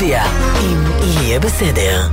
רביע, 0.00 0.24
אם 0.60 0.84
יהיה 1.02 1.40
בסדר. 1.40 2.08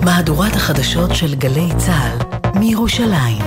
מהדורת 0.00 0.56
החדשות 0.56 1.14
של 1.14 1.34
גלי 1.34 1.68
צה"ל 1.76 2.18
מירושלים. 2.58 3.42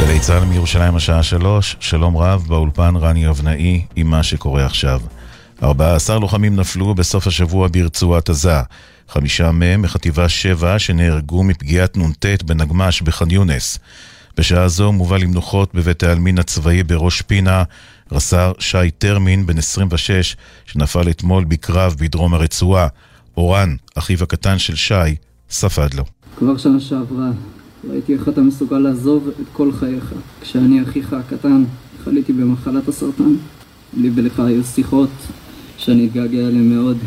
גלי 0.00 0.20
צה"ל 0.20 0.44
מירושלים 0.44 0.96
השעה 0.96 1.22
שלוש, 1.22 1.76
שלום 1.80 2.16
רב, 2.16 2.44
באולפן 2.48 2.96
רני 2.96 3.28
אבנאי 3.28 3.84
עם 3.96 4.10
מה 4.10 4.22
שקורה 4.22 4.66
עכשיו. 4.66 5.00
14 5.62 6.18
לוחמים 6.18 6.56
נפלו 6.56 6.94
בסוף 6.94 7.26
השבוע 7.26 7.68
ברצועת 7.72 8.28
עזה. 8.28 8.60
חמישה 9.08 9.52
מהם 9.52 9.82
מחטיבה 9.82 10.28
7 10.28 10.78
שנהרגו 10.78 11.42
מפגיעת 11.42 11.96
נ"ט 11.96 12.42
בנגמ"ש 12.42 13.02
בח'אן 13.02 13.30
יונס. 13.30 13.78
בשעה 14.36 14.68
זו 14.68 14.92
מובא 14.92 15.16
למנוחות 15.16 15.74
בבית 15.74 16.02
העלמין 16.02 16.38
הצבאי 16.38 16.82
בראש 16.82 17.22
פינה 17.22 17.62
רס"ר 18.12 18.52
שי 18.58 18.90
טרמין, 18.98 19.46
בן 19.46 19.58
26, 19.58 20.36
שנפל 20.66 21.10
אתמול 21.10 21.44
בקרב 21.44 21.96
בדרום 21.98 22.34
הרצועה. 22.34 22.88
אורן, 23.36 23.76
אחיו 23.94 24.22
הקטן 24.22 24.58
של 24.58 24.74
שי, 24.74 24.94
ספד 25.50 25.94
לו. 25.94 26.04
כבר 26.38 26.56
שנה 26.56 26.80
שעברה 26.80 27.30
ראיתי 27.90 28.14
איך 28.14 28.28
אתה 28.28 28.40
מסוגל 28.40 28.78
לעזוב 28.78 29.28
את 29.28 29.46
כל 29.52 29.72
חייך. 29.72 30.12
כשאני 30.40 30.82
אחיך 30.82 31.12
הקטן 31.12 31.64
חליתי 32.04 32.32
במחלת 32.32 32.88
הסרטן. 32.88 33.34
לי 33.96 34.10
ולך 34.14 34.40
היו 34.40 34.64
שיחות 34.64 35.10
שאני 35.78 36.06
אתגעגע 36.06 36.38
אליהן 36.38 36.68
מאוד. 36.68 36.98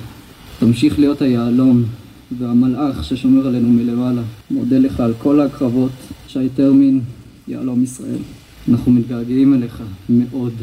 תמשיך 0.59 0.99
להיות 0.99 1.21
היהלום 1.21 1.83
והמלאך 2.39 3.03
ששומר 3.03 3.47
עלינו 3.47 3.69
מלמעלה. 3.69 4.21
מודה 4.51 4.77
לך 4.77 4.99
על 4.99 5.13
כל 5.17 5.41
הקרבות, 5.41 5.91
שי 6.27 6.49
טרמין, 6.55 7.01
יהלום 7.47 7.83
ישראל. 7.83 8.19
אנחנו 8.69 8.91
מתגעגעים 8.91 9.53
אליך 9.53 9.83
מאוד. 10.09 10.53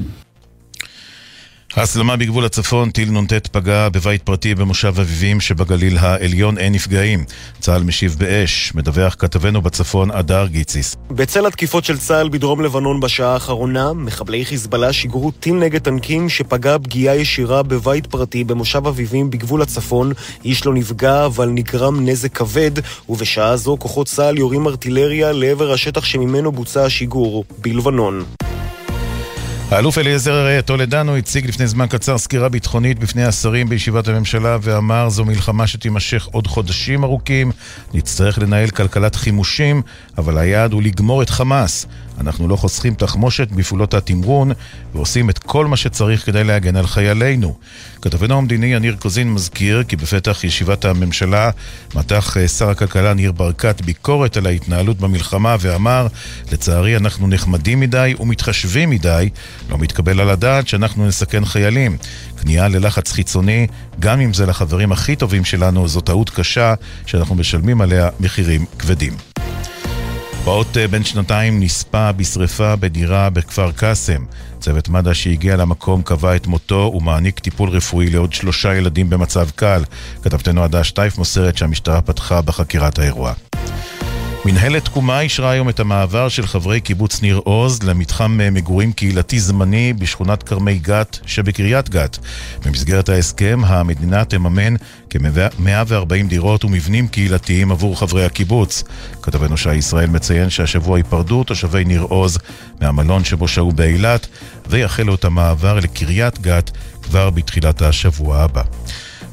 הסלמה 1.76 2.16
בגבול 2.16 2.44
הצפון, 2.44 2.90
טיל 2.90 3.10
נ"ט 3.10 3.46
פגע 3.46 3.88
בבית 3.88 4.22
פרטי 4.22 4.54
במושב 4.54 4.94
אביבים 5.00 5.40
שבגליל 5.40 5.98
העליון 5.98 6.58
אין 6.58 6.72
נפגעים. 6.72 7.24
צה"ל 7.60 7.82
משיב 7.82 8.16
באש, 8.18 8.72
מדווח 8.74 9.16
כתבנו 9.18 9.62
בצפון 9.62 10.10
אדר 10.10 10.46
גיציס. 10.46 10.96
בצל 11.10 11.46
התקיפות 11.46 11.84
של 11.84 11.98
צה"ל 11.98 12.28
בדרום 12.28 12.60
לבנון 12.60 13.00
בשעה 13.00 13.32
האחרונה, 13.32 13.92
מחבלי 13.92 14.44
חיזבאללה 14.44 14.92
שיגרו 14.92 15.30
טיל 15.30 15.54
נגד 15.54 15.80
טנקים 15.80 16.28
שפגע 16.28 16.76
פגיעה 16.78 17.16
ישירה 17.16 17.62
בבית 17.62 18.06
פרטי 18.06 18.44
במושב 18.44 18.86
אביבים 18.86 19.30
בגבול 19.30 19.62
הצפון. 19.62 20.12
איש 20.44 20.66
לא 20.66 20.74
נפגע, 20.74 21.26
אבל 21.26 21.48
נגרם 21.48 22.08
נזק 22.08 22.32
כבד, 22.36 22.70
ובשעה 23.08 23.56
זו 23.56 23.76
כוחות 23.80 24.06
צה"ל 24.06 24.38
יורים 24.38 24.66
ארטילריה 24.66 25.32
לעבר 25.32 25.72
השטח 25.72 26.04
שממנו 26.04 26.52
בוצע 26.52 26.84
השיגור, 26.84 27.44
בלבנון. 27.58 28.24
האלוף 29.74 29.98
אליעזר 29.98 30.60
טולדנו 30.60 31.16
הציג 31.16 31.46
לפני 31.46 31.66
זמן 31.66 31.86
קצר 31.86 32.18
סקירה 32.18 32.48
ביטחונית 32.48 32.98
בפני 32.98 33.24
השרים 33.24 33.68
בישיבת 33.68 34.08
הממשלה 34.08 34.58
ואמר 34.62 35.08
זו 35.08 35.24
מלחמה 35.24 35.66
שתימשך 35.66 36.28
עוד 36.32 36.46
חודשים 36.46 37.04
ארוכים, 37.04 37.52
נצטרך 37.94 38.38
לנהל 38.38 38.70
כלכלת 38.70 39.14
חימושים, 39.14 39.82
אבל 40.18 40.38
היעד 40.38 40.72
הוא 40.72 40.82
לגמור 40.82 41.22
את 41.22 41.30
חמאס. 41.30 41.86
אנחנו 42.20 42.48
לא 42.48 42.56
חוסכים 42.56 42.94
תחמושת 42.94 43.48
בפעולות 43.50 43.94
התמרון 43.94 44.52
ועושים 44.94 45.30
את 45.30 45.38
כל 45.38 45.66
מה 45.66 45.76
שצריך 45.76 46.26
כדי 46.26 46.44
להגן 46.44 46.76
על 46.76 46.86
חיילינו. 46.86 47.54
כתבנו 48.02 48.38
המדיני 48.38 48.66
יניר 48.66 48.96
קוזין 48.98 49.32
מזכיר 49.32 49.82
כי 49.88 49.96
בפתח 49.96 50.44
ישיבת 50.44 50.84
הממשלה 50.84 51.50
מתח 51.94 52.36
אה, 52.36 52.48
שר 52.48 52.70
הכלכלה 52.70 53.14
ניר 53.14 53.32
ברקת 53.32 53.80
ביקורת 53.80 54.36
על 54.36 54.46
ההתנהלות 54.46 54.98
במלחמה 54.98 55.56
ואמר 55.60 56.06
לצערי 56.52 56.96
אנחנו 56.96 57.28
נחמדים 57.28 57.80
מדי 57.80 58.14
ומתחשבים 58.20 58.90
מדי, 58.90 59.28
לא 59.70 59.78
מתקבל 59.78 60.20
על 60.20 60.30
הדעת 60.30 60.68
שאנחנו 60.68 61.06
נסכן 61.06 61.44
חיילים. 61.44 61.96
כניעה 62.42 62.68
ללחץ 62.68 63.12
חיצוני, 63.12 63.66
גם 64.00 64.20
אם 64.20 64.34
זה 64.34 64.46
לחברים 64.46 64.92
הכי 64.92 65.16
טובים 65.16 65.44
שלנו, 65.44 65.88
זו 65.88 66.00
טעות 66.00 66.30
קשה 66.30 66.74
שאנחנו 67.06 67.34
משלמים 67.34 67.80
עליה 67.80 68.08
מחירים 68.20 68.64
כבדים. 68.78 69.33
פעוט 70.44 70.76
אה, 70.76 70.88
בן 70.88 71.04
שנתיים 71.04 71.62
נספה 71.62 72.12
בשרפה 72.12 72.76
בדירה 72.76 73.30
בכפר 73.30 73.72
קאסם. 73.72 74.24
צוות 74.60 74.88
מד"א 74.88 75.12
שהגיע 75.12 75.56
למקום 75.56 76.02
קבע 76.02 76.36
את 76.36 76.46
מותו 76.46 76.92
ומעניק 76.96 77.38
טיפול 77.38 77.68
רפואי 77.68 78.10
לעוד 78.10 78.32
שלושה 78.32 78.74
ילדים 78.74 79.10
במצב 79.10 79.50
קל. 79.50 79.82
כתבתנו 80.22 80.64
עדה 80.64 80.84
שטייף 80.84 81.18
מוסרת 81.18 81.56
שהמשטרה 81.56 82.00
פתחה 82.00 82.42
בחקירת 82.42 82.98
האירוע. 82.98 83.32
מנהלת 84.46 84.84
תקומה 84.84 85.20
אישרה 85.20 85.50
היום 85.50 85.68
את 85.68 85.80
המעבר 85.80 86.28
של 86.28 86.46
חברי 86.46 86.80
קיבוץ 86.80 87.22
ניר 87.22 87.40
עוז 87.44 87.82
למתחם 87.82 88.40
מגורים 88.52 88.92
קהילתי 88.92 89.40
זמני 89.40 89.92
בשכונת 89.92 90.42
כרמי 90.42 90.78
גת 90.78 91.18
שבקריית 91.26 91.88
גת. 91.88 92.18
במסגרת 92.64 93.08
ההסכם 93.08 93.60
המדינה 93.66 94.24
תממן 94.24 94.74
כ-140 95.10 96.28
דירות 96.28 96.64
ומבנים 96.64 97.08
קהילתיים 97.08 97.72
עבור 97.72 97.98
חברי 97.98 98.24
הקיבוץ. 98.24 98.84
כתבנו 99.22 99.56
שי 99.56 99.74
ישראל 99.74 100.10
מציין 100.10 100.50
שהשבוע 100.50 100.98
ייפרדו 100.98 101.44
תושבי 101.44 101.84
ניר 101.84 102.02
עוז 102.02 102.38
מהמלון 102.80 103.24
שבו 103.24 103.48
שהו 103.48 103.72
באילת 103.72 104.26
ויחלו 104.66 105.14
את 105.14 105.24
המעבר 105.24 105.74
לקריית 105.74 106.38
גת 106.38 106.70
כבר 107.02 107.30
בתחילת 107.30 107.82
השבוע 107.82 108.38
הבא. 108.38 108.62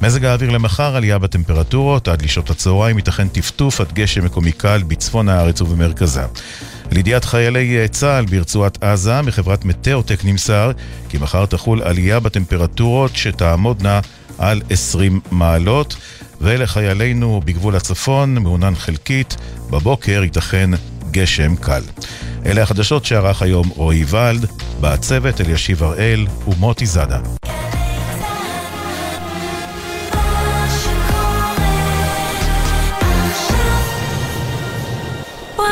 מזג 0.02 0.24
האוויר 0.24 0.50
למחר, 0.50 0.96
עלייה 0.96 1.18
בטמפרטורות, 1.18 2.08
עד 2.08 2.22
לשעות 2.22 2.50
הצהריים 2.50 2.96
ייתכן 2.96 3.28
טפטוף 3.28 3.80
עד 3.80 3.92
גשם 3.92 4.24
מקומי 4.24 4.52
קל 4.52 4.82
בצפון 4.86 5.28
הארץ 5.28 5.60
ובמרכזה. 5.60 6.22
לידיעת 6.90 7.24
חיילי 7.24 7.88
צה"ל 7.88 8.24
ברצועת 8.24 8.82
עזה, 8.82 9.22
מחברת 9.22 9.64
מטאוטק 9.64 10.24
נמסר 10.24 10.70
כי 11.08 11.18
מחר 11.18 11.46
תחול 11.46 11.82
עלייה 11.82 12.20
בטמפרטורות 12.20 13.16
שתעמודנה 13.16 14.00
על 14.38 14.62
20 14.70 15.20
מעלות, 15.30 15.96
ולחיילינו 16.40 17.40
בגבול 17.44 17.76
הצפון 17.76 18.34
מעונן 18.34 18.74
חלקית, 18.74 19.36
בבוקר 19.70 20.20
ייתכן 20.22 20.70
גשם 21.10 21.56
קל. 21.56 21.82
אלה 22.46 22.62
החדשות 22.62 23.04
שערך 23.04 23.42
היום 23.42 23.68
רועי 23.68 24.04
ולד, 24.08 24.46
בצוות 24.80 25.40
אלישיב 25.40 25.82
הראל 25.82 26.26
ומוטי 26.48 26.86
זאדה. 26.86 27.18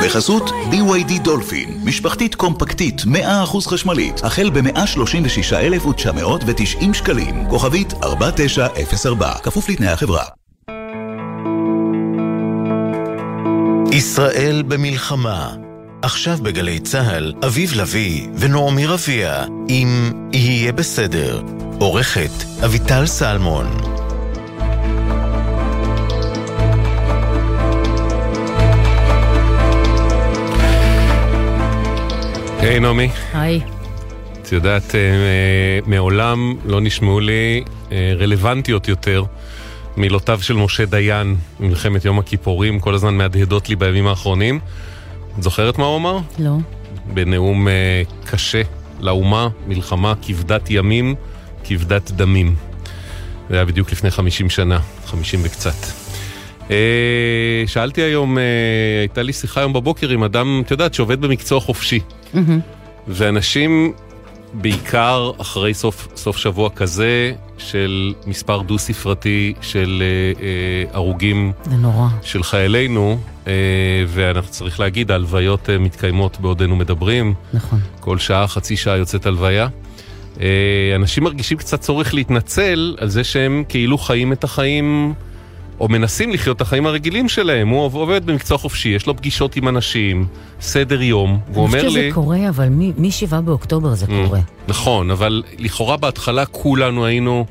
בחסות 0.04 0.50
BYD 0.50 1.22
דולפין, 1.22 1.80
משפחתית 1.84 2.34
קומפקטית 2.34 3.00
100% 3.00 3.68
חשמלית, 3.68 4.24
החל 4.24 4.50
ב-136,990 4.50 6.94
שקלים, 6.94 7.44
כוכבית 7.50 7.94
4904, 8.02 9.34
כפוף 9.42 9.68
לתנאי 9.68 9.88
החברה. 9.88 10.24
ישראל 13.92 14.62
במלחמה 14.68 15.54
עכשיו 16.02 16.38
בגלי 16.42 16.78
צה"ל, 16.78 17.32
אביב 17.46 17.72
לביא 17.76 18.28
ונעמי 18.34 18.86
רביע, 18.86 19.44
אם 19.68 20.12
יהיה 20.32 20.72
בסדר. 20.72 21.42
עורכת 21.78 22.62
אביטל 22.64 23.06
סלמון 23.06 23.99
היי 32.60 32.76
hey, 32.76 32.80
נעמי. 32.80 33.08
היי. 33.34 33.60
את 34.42 34.52
יודעת, 34.52 34.94
אה, 34.94 35.00
מעולם 35.86 36.56
לא 36.64 36.80
נשמעו 36.80 37.20
לי 37.20 37.64
אה, 37.92 38.12
רלוונטיות 38.18 38.88
יותר 38.88 39.24
מילותיו 39.96 40.42
של 40.42 40.54
משה 40.54 40.84
דיין 40.84 41.36
במלחמת 41.60 42.04
יום 42.04 42.18
הכיפורים, 42.18 42.80
כל 42.80 42.94
הזמן 42.94 43.14
מהדהדות 43.14 43.68
לי 43.68 43.76
בימים 43.76 44.06
האחרונים. 44.06 44.60
את 45.38 45.42
זוכרת 45.42 45.78
מה 45.78 45.84
הוא 45.84 45.96
אמר? 45.96 46.18
לא. 46.38 46.56
בנאום 47.14 47.68
אה, 47.68 48.02
קשה 48.24 48.62
לאומה, 49.00 49.48
מלחמה 49.66 50.14
כבדת 50.22 50.70
ימים, 50.70 51.14
כבדת 51.64 52.10
דמים. 52.10 52.54
זה 53.50 53.56
היה 53.56 53.64
בדיוק 53.64 53.92
לפני 53.92 54.10
50 54.10 54.50
שנה, 54.50 54.78
50 55.06 55.40
וקצת. 55.42 55.99
שאלתי 57.66 58.02
היום, 58.02 58.38
הייתה 59.00 59.22
לי 59.22 59.32
שיחה 59.32 59.60
היום 59.60 59.72
בבוקר 59.72 60.08
עם 60.08 60.22
אדם, 60.22 60.62
את 60.66 60.70
יודעת, 60.70 60.94
שעובד 60.94 61.20
במקצוע 61.20 61.60
חופשי. 61.60 62.00
ואנשים, 63.08 63.92
בעיקר 64.52 65.30
אחרי 65.38 65.74
סוף, 65.74 66.08
סוף 66.16 66.36
שבוע 66.36 66.70
כזה, 66.70 67.32
של 67.58 68.14
מספר 68.26 68.62
דו-ספרתי 68.62 69.54
של 69.60 70.02
אה, 70.02 70.42
אה, 70.42 70.84
הרוגים 70.92 71.52
זה 71.64 71.76
נורא. 71.76 72.08
של 72.22 72.42
חיילינו, 72.42 73.18
אה, 73.46 73.52
ואנחנו 74.06 74.50
צריך 74.50 74.80
להגיד, 74.80 75.10
ההלוויות 75.10 75.70
אה, 75.70 75.78
מתקיימות 75.78 76.40
בעודנו 76.40 76.76
מדברים. 76.76 77.34
נכון. 77.52 77.78
כל 78.00 78.18
שעה, 78.18 78.46
חצי 78.46 78.76
שעה 78.76 78.96
יוצאת 78.96 79.26
הלוויה. 79.26 79.68
אה, 80.40 80.46
אנשים 80.96 81.24
מרגישים 81.24 81.58
קצת 81.58 81.80
צורך 81.80 82.14
להתנצל 82.14 82.96
על 82.98 83.08
זה 83.08 83.24
שהם 83.24 83.64
כאילו 83.68 83.98
חיים 83.98 84.32
את 84.32 84.44
החיים 84.44 85.14
או 85.80 85.88
מנסים 85.88 86.30
לחיות 86.30 86.56
את 86.56 86.60
החיים 86.60 86.86
הרגילים 86.86 87.28
שלהם. 87.28 87.68
הוא 87.68 87.84
עובד 87.92 88.26
במקצוע 88.26 88.58
חופשי, 88.58 88.88
יש 88.88 89.06
לו 89.06 89.16
פגישות 89.16 89.56
עם 89.56 89.68
אנשים, 89.68 90.26
סדר 90.60 91.02
יום, 91.02 91.38
והוא 91.52 91.62
אומר 91.64 91.78
לי... 91.78 91.80
אני 91.82 91.88
חושבת 91.88 92.02
שזה 92.04 92.14
קורה, 92.14 92.48
אבל 92.48 92.68
מ-7 92.68 93.40
באוקטובר 93.44 93.94
זה 93.94 94.06
Mm. 94.06 94.26
קורה. 94.26 94.40
נכון, 94.68 95.10
אבל 95.10 95.42
לכאורה 95.58 95.96
בהתחלה 95.96 96.46
כולנו 96.46 97.06
היינו 97.06 97.46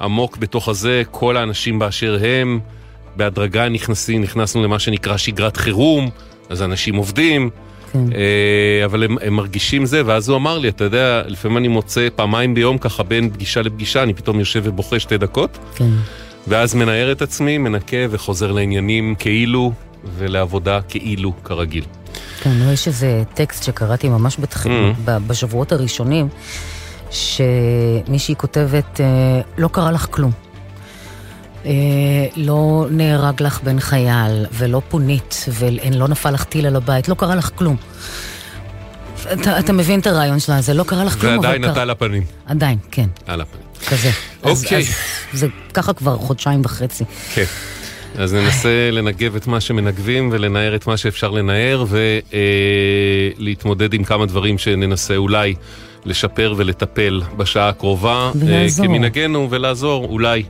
עמוק 0.00 0.36
בתוך 0.36 0.68
הזה, 0.68 1.02
כל 1.10 1.36
האנשים 1.36 1.78
באשר 1.78 2.18
הם, 2.24 2.60
בהדרגה 3.16 3.68
נכנסים, 3.68 4.22
נכנסנו 4.22 4.64
למה 4.64 4.78
שנקרא 4.78 5.16
שגרת 5.16 5.56
חירום, 5.56 6.10
אז 6.50 6.62
אנשים 6.62 6.96
עובדים, 6.96 7.50
כן. 7.92 7.98
אה, 8.14 8.84
אבל 8.84 9.04
הם, 9.04 9.16
הם 9.22 9.34
מרגישים 9.34 9.86
זה, 9.86 10.02
ואז 10.06 10.28
הוא 10.28 10.36
אמר 10.36 10.58
לי, 10.58 10.68
אתה 10.68 10.84
יודע, 10.84 11.22
לפעמים 11.26 11.56
אני 11.56 11.68
מוצא 11.68 12.08
פעמיים 12.16 12.54
ביום 12.54 12.78
ככה 12.78 13.02
בין 13.02 13.30
פגישה 13.30 13.62
לפגישה, 13.62 14.02
אני 14.02 14.14
פתאום 14.14 14.38
יושב 14.38 14.60
ובוכה 14.64 14.98
שתי 15.00 15.18
דקות, 15.18 15.58
כן. 15.76 15.90
ואז 16.48 16.74
מנער 16.74 17.12
את 17.12 17.22
עצמי, 17.22 17.58
מנקה 17.58 17.96
וחוזר 18.10 18.52
לעניינים 18.52 19.14
כאילו, 19.18 19.72
ולעבודה 20.18 20.80
כאילו, 20.88 21.32
כרגיל. 21.44 21.84
כן, 22.40 22.50
יש 22.72 22.88
איזה 22.88 23.22
טקסט 23.34 23.62
שקראתי 23.62 24.08
ממש 24.08 24.36
בתח... 24.40 24.66
Mm. 24.66 24.70
ב- 25.04 25.18
בשבועות 25.26 25.72
הראשונים, 25.72 26.28
שמישהי 27.10 28.34
כותבת, 28.36 29.00
אה, 29.00 29.06
לא 29.58 29.68
קרה 29.68 29.92
לך 29.92 30.06
כלום. 30.10 30.32
אה, 31.66 31.72
לא 32.36 32.86
נהרג 32.90 33.42
לך 33.42 33.60
בן 33.62 33.80
חייל, 33.80 34.46
ולא 34.52 34.82
פונית, 34.88 35.44
ולא 35.48 36.08
נפל 36.08 36.30
לך 36.30 36.44
טיל 36.44 36.66
על 36.66 36.76
הבית, 36.76 37.08
לא 37.08 37.14
קרה 37.14 37.34
לך 37.34 37.50
כלום. 37.54 37.76
אתה, 39.32 39.58
אתה 39.58 39.72
מבין 39.72 40.00
את 40.00 40.06
הרעיון 40.06 40.40
שלה, 40.40 40.60
זה 40.60 40.74
לא 40.74 40.84
קרה 40.84 41.04
לך 41.04 41.20
כלום, 41.20 41.34
אבל 41.44 41.56
אתה 41.56 41.72
קרה... 41.72 41.82
על 41.82 41.90
הפנים. 41.90 42.22
עדיין, 42.46 42.78
כן, 42.90 43.06
על 43.26 43.40
הפנים. 43.40 43.62
כזה. 43.88 44.10
אז- 44.42 44.64
אוקיי. 44.64 44.78
אז 44.80 44.86
זה 45.32 45.46
ככה 45.74 45.92
כבר 45.92 46.16
חודשיים 46.16 46.60
וחצי. 46.64 47.04
כן. 47.34 47.44
אז 48.18 48.34
ננסה 48.34 48.90
לנגב 48.92 49.36
את 49.36 49.46
מה 49.46 49.60
שמנגבים 49.60 50.28
ולנער 50.32 50.74
את 50.74 50.86
מה 50.86 50.96
שאפשר 50.96 51.30
לנער 51.30 51.84
ולהתמודד 53.38 53.92
עם 53.94 54.04
כמה 54.04 54.26
דברים 54.26 54.58
שננסה 54.58 55.16
אולי 55.16 55.54
לשפר 56.04 56.54
ולטפל 56.56 57.22
בשעה 57.36 57.68
הקרובה. 57.68 58.30
ולעזור. 58.34 58.86
אה, 58.86 58.90
כמנהגנו 58.90 59.48
ולעזור, 59.50 60.04
אולי 60.04 60.42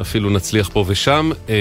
אפילו 0.00 0.30
נצליח 0.30 0.68
פה 0.72 0.84
ושם. 0.86 1.30
אה, 1.48 1.54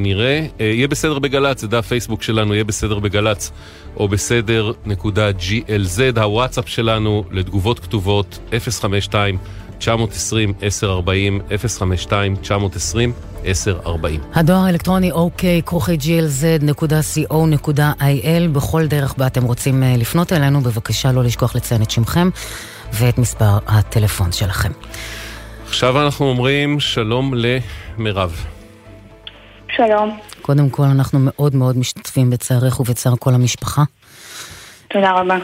נראה. 0.00 0.46
אה, 0.60 0.66
יהיה 0.66 0.88
בסדר 0.88 1.18
בגל"צ, 1.18 1.60
זה 1.60 1.68
דף 1.68 1.86
פייסבוק 1.86 2.22
שלנו, 2.22 2.54
יהיה 2.54 2.64
בסדר 2.64 2.98
בגל"צ 2.98 3.50
או 3.96 4.08
בסדר 4.08 4.72
נקודה 4.86 5.30
glz, 5.30 6.20
הוואטסאפ 6.20 6.68
שלנו 6.68 7.24
לתגובות 7.30 7.78
כתובות 7.78 8.38
052 8.58 9.38
920 9.78 10.52
1040 10.62 11.40
052 11.68 12.36
920 12.36 13.12
1040 13.46 14.20
הדואר 14.34 14.58
האלקטרוני 14.58 15.10
אוקיי, 15.10 15.62
כרוכי 15.66 15.96
glz.co.il, 15.96 17.28
בכל 18.52 18.86
דרך 18.86 19.14
בה 19.18 19.26
אתם 19.26 19.44
רוצים 19.44 19.82
אה, 19.82 19.96
לפנות 19.96 20.32
אלינו, 20.32 20.60
בבקשה 20.60 21.12
לא 21.12 21.24
לשכוח 21.24 21.56
לציין 21.56 21.82
את 21.82 21.90
שמכם 21.90 22.30
ואת 22.92 23.18
מספר 23.18 23.58
הטלפון 23.66 24.32
שלכם. 24.32 24.70
עכשיו 25.68 26.04
אנחנו 26.04 26.26
אומרים 26.26 26.80
שלום 26.80 27.34
למירב. 27.34 28.44
שלום, 29.76 30.18
קודם 30.42 30.70
כל, 30.70 30.82
אנחנו 30.82 31.18
מאוד 31.22 31.54
מאוד 31.54 31.78
משתתפים 31.78 32.30
בצערך 32.30 32.80
ובצער 32.80 33.14
כל 33.18 33.34
המשפחה. 33.34 33.82
תודה 34.88 35.12
רבה. 35.12 35.38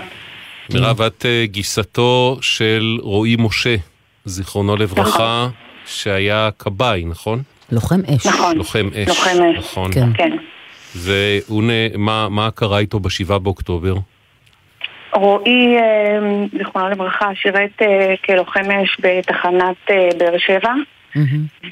מירב, 0.74 1.02
את 1.02 1.26
אה, 1.26 1.44
גיסתו 1.46 2.38
של 2.40 2.98
רועי 3.00 3.36
משה, 3.38 3.76
זיכרונו 4.24 4.76
לברכה, 4.76 5.48
שהיה 5.86 6.50
כבאי, 6.58 7.04
נכון? 7.04 7.42
לוחם 7.72 8.00
אש. 8.16 8.26
נכון. 8.26 8.56
לוחם 8.56 8.88
אש. 8.94 9.08
לוחם 9.08 9.30
אש. 9.30 9.58
נכון. 9.58 9.92
כן. 9.92 10.08
כן. 10.14 10.30
והוא, 10.94 11.62
מה, 11.98 12.28
מה 12.28 12.50
קרה 12.50 12.78
איתו 12.78 13.00
בשבעה 13.00 13.38
באוקטובר? 13.38 13.94
רועי, 15.12 15.76
אה, 15.78 16.18
זיכרונו 16.58 16.88
לברכה, 16.88 17.30
שירת 17.34 17.82
אה, 17.82 18.14
כלוחם 18.24 18.70
אש 18.70 18.96
בתחנת 19.00 19.76
אה, 19.90 20.08
באר 20.18 20.38
שבע. 20.38 20.72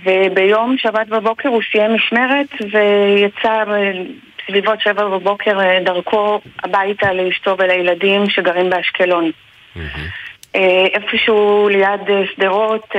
וביום 0.04 0.76
שבת 0.78 1.06
בבוקר 1.08 1.48
הוא 1.48 1.62
סיים 1.72 1.94
משמרת 1.94 2.46
ויצא 2.72 3.64
בסביבות 4.48 4.81
שבע 4.81 5.08
בבוקר 5.08 5.58
דרכו 5.84 6.40
הביתה 6.64 7.12
לאשתו 7.12 7.56
ולילדים 7.58 8.31
שגרים 8.31 8.70
באשקלון. 8.70 9.31
איפשהו 10.94 11.69
ליד 11.69 12.00
שדרות, 12.34 12.92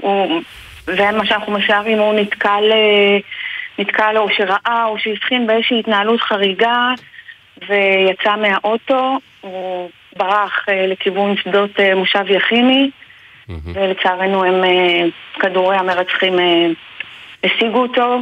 הוא- 0.00 0.40
זה 0.86 1.10
מה 1.10 1.26
שאנחנו 1.26 1.52
משערים, 1.52 1.98
הוא 1.98 2.14
נתקל, 2.14 2.62
נתקל 3.78 4.18
או 4.18 4.28
שראה 4.30 4.84
או 4.84 4.98
שהבחין 4.98 5.46
באיזושהי 5.46 5.80
התנהלות 5.80 6.20
חריגה 6.20 6.92
ויצא 7.68 8.36
מהאוטו, 8.36 9.18
הוא 9.40 9.90
ברח 10.16 10.68
אה, 10.68 10.86
לכיוון 10.86 11.36
שדות 11.36 11.80
אה, 11.80 11.94
מושב 11.94 12.24
יכיני 12.28 12.90
ולצערנו 13.64 14.44
הם, 14.44 14.64
אה, 14.64 15.04
כדורי 15.40 15.76
המרצחים 15.76 16.34
השיגו 17.44 17.78
אותו, 17.78 18.18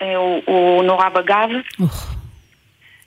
הוא, 0.00 0.42
הוא 0.46 0.84
נורה 0.84 1.10
בגב. 1.10 1.48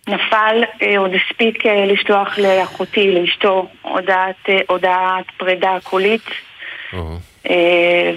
נפל, 0.07 0.63
עוד 0.97 1.12
הספיק 1.13 1.65
לשלוח 1.65 2.38
לאחותי, 2.38 3.12
לאשתו, 3.12 3.67
הודעת, 3.81 4.50
הודעת 4.69 5.25
פרידה 5.38 5.77
קולית, 5.83 6.25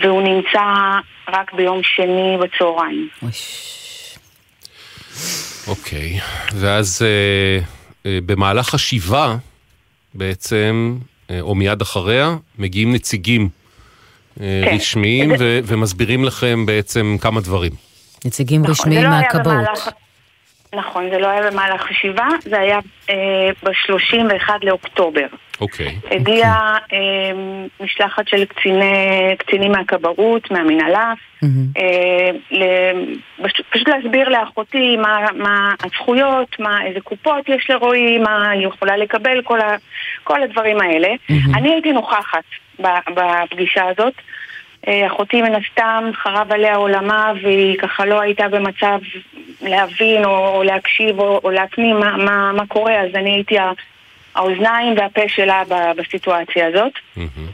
והוא 0.00 0.22
נמצא 0.22 0.62
רק 1.28 1.52
ביום 1.52 1.80
שני 1.82 2.36
בצהריים. 2.40 3.08
אוקיי. 5.68 6.20
ואז 6.54 7.02
אה, 7.02 7.64
אה, 8.06 8.18
במהלך 8.26 8.74
השבעה, 8.74 9.36
בעצם, 10.14 10.98
אה, 11.30 11.40
או 11.40 11.54
מיד 11.54 11.80
אחריה, 11.82 12.36
מגיעים 12.58 12.92
נציגים 12.92 13.48
אה, 14.40 14.62
כן. 14.64 14.76
רשמיים 14.76 15.30
ו- 15.38 15.60
ומסבירים 15.64 16.24
לכם 16.24 16.66
בעצם 16.66 17.16
כמה 17.20 17.40
דברים. 17.40 17.72
נציגים 18.24 18.62
נכון, 18.62 18.72
רשמיים 18.72 19.02
לא 19.02 19.08
מהכבאות. 19.10 19.78
נכון, 20.74 21.10
זה 21.10 21.18
לא 21.18 21.26
היה 21.26 21.50
במהלך 21.50 21.90
השבעה, 21.90 22.28
זה 22.40 22.60
היה 22.60 22.78
אה, 23.10 23.14
ב-31 23.62 24.50
לאוקטובר. 24.62 25.26
אוקיי. 25.60 25.94
הגיעה 26.10 26.76
אה, 26.92 26.98
משלחת 27.80 28.28
של 28.28 28.44
קציני, 28.44 28.94
קצינים 29.38 29.72
מהכבאות, 29.72 30.50
מהמנהלה, 30.50 31.12
מהמם. 31.42 31.66
אה, 31.78 32.30
ל- 32.50 33.14
פשוט 33.72 33.88
להסביר 33.88 34.28
לאחותי 34.28 34.96
מה, 34.96 35.26
מה 35.34 35.74
הזכויות, 35.84 36.60
מה, 36.60 36.84
איזה 36.86 37.00
קופות 37.00 37.48
יש 37.48 37.70
לרועי, 37.70 38.18
מה 38.18 38.50
היא 38.50 38.66
יכולה 38.66 38.96
לקבל, 38.96 39.42
כל, 39.44 39.60
ה, 39.60 39.76
כל 40.24 40.42
הדברים 40.42 40.80
האלה. 40.80 41.08
אני 41.54 41.72
הייתי 41.72 41.92
נוכחת 41.92 42.44
ב- 42.82 42.88
בפגישה 43.14 43.84
הזאת. 43.84 44.14
אה, 44.88 45.06
אחותי 45.06 45.42
מן 45.42 45.54
הסתם 45.54 46.10
חרב 46.14 46.52
עליה 46.52 46.76
עולמה 46.76 47.32
והיא 47.42 47.78
ככה 47.78 48.04
לא 48.04 48.20
הייתה 48.20 48.48
במצב 48.48 48.98
להבין 49.62 50.24
או, 50.24 50.48
או 50.56 50.62
להקשיב 50.62 51.20
או, 51.20 51.40
או 51.44 51.50
להפנים 51.50 52.00
מה, 52.00 52.16
מה, 52.16 52.52
מה 52.52 52.66
קורה, 52.66 53.00
אז 53.00 53.14
אני 53.14 53.30
הייתי 53.30 53.56
האוזניים 54.34 54.94
והפה 54.98 55.28
שלה 55.28 55.62
ב- 55.68 55.92
בסיטואציה 55.96 56.66
הזאת. 56.66 56.92
מהמם. 57.16 57.48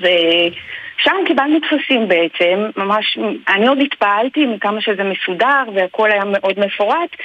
ושם 0.00 1.16
קיבלנו 1.26 1.58
טפסים 1.60 2.08
בעצם, 2.08 2.66
ממש, 2.76 3.18
אני 3.48 3.66
עוד 3.68 3.78
התפעלתי 3.80 4.46
מכמה 4.46 4.80
שזה 4.80 5.02
מסודר 5.04 5.62
והכל 5.74 6.10
היה 6.12 6.24
מאוד 6.24 6.58
מפורט, 6.60 7.16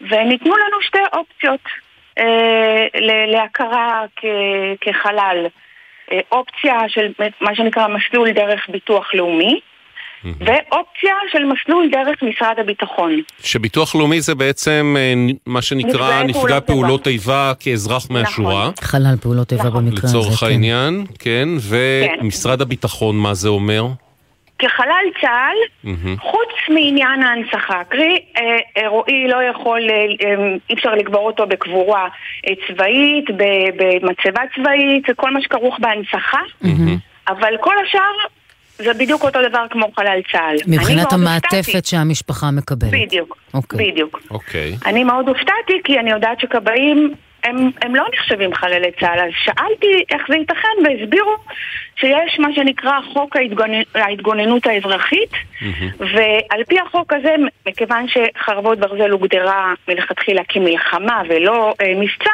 וניתנו 0.00 0.56
לנו 0.56 0.80
שתי 0.82 0.98
אופציות 1.12 1.60
אה, 2.18 2.86
להכרה 3.26 4.04
כ- 4.16 4.24
כחלל. 4.80 5.46
אה, 6.12 6.20
אופציה 6.32 6.74
של 6.88 7.12
מה 7.40 7.54
שנקרא 7.54 7.86
מסלול 7.88 8.32
דרך 8.32 8.60
ביטוח 8.68 9.14
לאומי, 9.14 9.60
ואופציה 10.24 11.14
של 11.32 11.44
מסלול 11.44 11.88
דרך 11.92 12.22
משרד 12.22 12.58
הביטחון. 12.58 13.20
שביטוח 13.42 13.94
לאומי 13.94 14.20
זה 14.20 14.34
בעצם 14.34 14.96
אה, 14.98 15.14
מה 15.46 15.62
שנקרא 15.62 16.22
נפגע 16.22 16.60
פעולות 16.60 17.06
איבה 17.06 17.52
כאזרח 17.60 18.10
מהשורה, 18.10 18.70
חלל 18.80 19.16
פעולות 19.22 19.52
איבה 19.52 19.64
נכון. 19.64 19.84
במקרה 19.84 20.04
הזה. 20.04 20.18
לצורך 20.18 20.40
כן. 20.40 20.46
העניין, 20.46 21.04
כן, 21.18 21.48
ומשרד 21.60 22.60
הביטחון, 22.62 23.16
מה 23.16 23.34
זה 23.34 23.48
אומר? 23.48 23.86
כחלל 24.58 25.04
צה"ל. 25.20 25.90
חוץ 26.20 26.45
מעניין 26.68 27.22
ההנצחה, 27.22 27.84
קרי, 27.88 28.18
אה, 28.36 28.42
אה, 28.76 28.88
רועי 28.88 29.28
לא 29.28 29.42
יכול, 29.42 29.80
אה, 29.90 30.34
אי 30.70 30.74
אפשר 30.74 30.94
לקבור 30.94 31.26
אותו 31.26 31.46
בקבורה 31.46 32.08
צבאית, 32.68 33.24
במצבה 33.76 34.42
צבאית, 34.54 35.04
כל 35.16 35.30
מה 35.30 35.42
שכרוך 35.42 35.78
בהנצחה, 35.80 36.40
אבל 37.28 37.56
כל 37.60 37.74
השאר 37.86 38.28
זה 38.78 38.94
בדיוק 38.94 39.24
אותו 39.24 39.38
דבר 39.48 39.66
כמו 39.70 39.90
חלל 39.96 40.20
צה"ל. 40.32 40.56
מבחינת 40.66 41.12
המעטפת 41.12 41.54
הופתעתי. 41.54 41.88
שהמשפחה 41.88 42.50
מקבלת. 42.50 42.90
בדיוק, 42.92 43.36
אוקיי. 43.54 43.90
בדיוק. 43.90 44.20
אוקיי. 44.30 44.76
אני 44.86 45.04
מאוד 45.04 45.28
הופתעתי 45.28 45.80
כי 45.84 45.98
אני 45.98 46.10
יודעת 46.10 46.40
שכבאים 46.40 47.14
הם, 47.44 47.70
הם 47.82 47.94
לא 47.94 48.04
נחשבים 48.14 48.54
חללי 48.54 48.90
צה"ל. 49.00 49.20
אז 49.20 49.30
שאלתי 49.44 50.04
איך 50.10 50.22
זה 50.28 50.36
ייתכן, 50.36 50.68
והסבירו 50.84 51.36
שיש 51.96 52.38
מה 52.38 52.48
שנקרא 52.54 53.00
חוק 53.12 53.36
ההתגונ... 53.36 53.70
ההתגוננות 53.94 54.66
האזרחית, 54.66 55.30
ועל 55.98 56.64
פי 56.68 56.80
החוק 56.80 57.12
הזה, 57.12 57.34
מכיוון 57.68 58.06
שחרבות 58.08 58.78
ברזל 58.78 59.10
הוגדרה 59.10 59.74
מלכתחילה 59.88 60.42
כמלחמה 60.48 61.22
ולא 61.28 61.74
אה, 61.80 61.92
מבצע, 61.96 62.30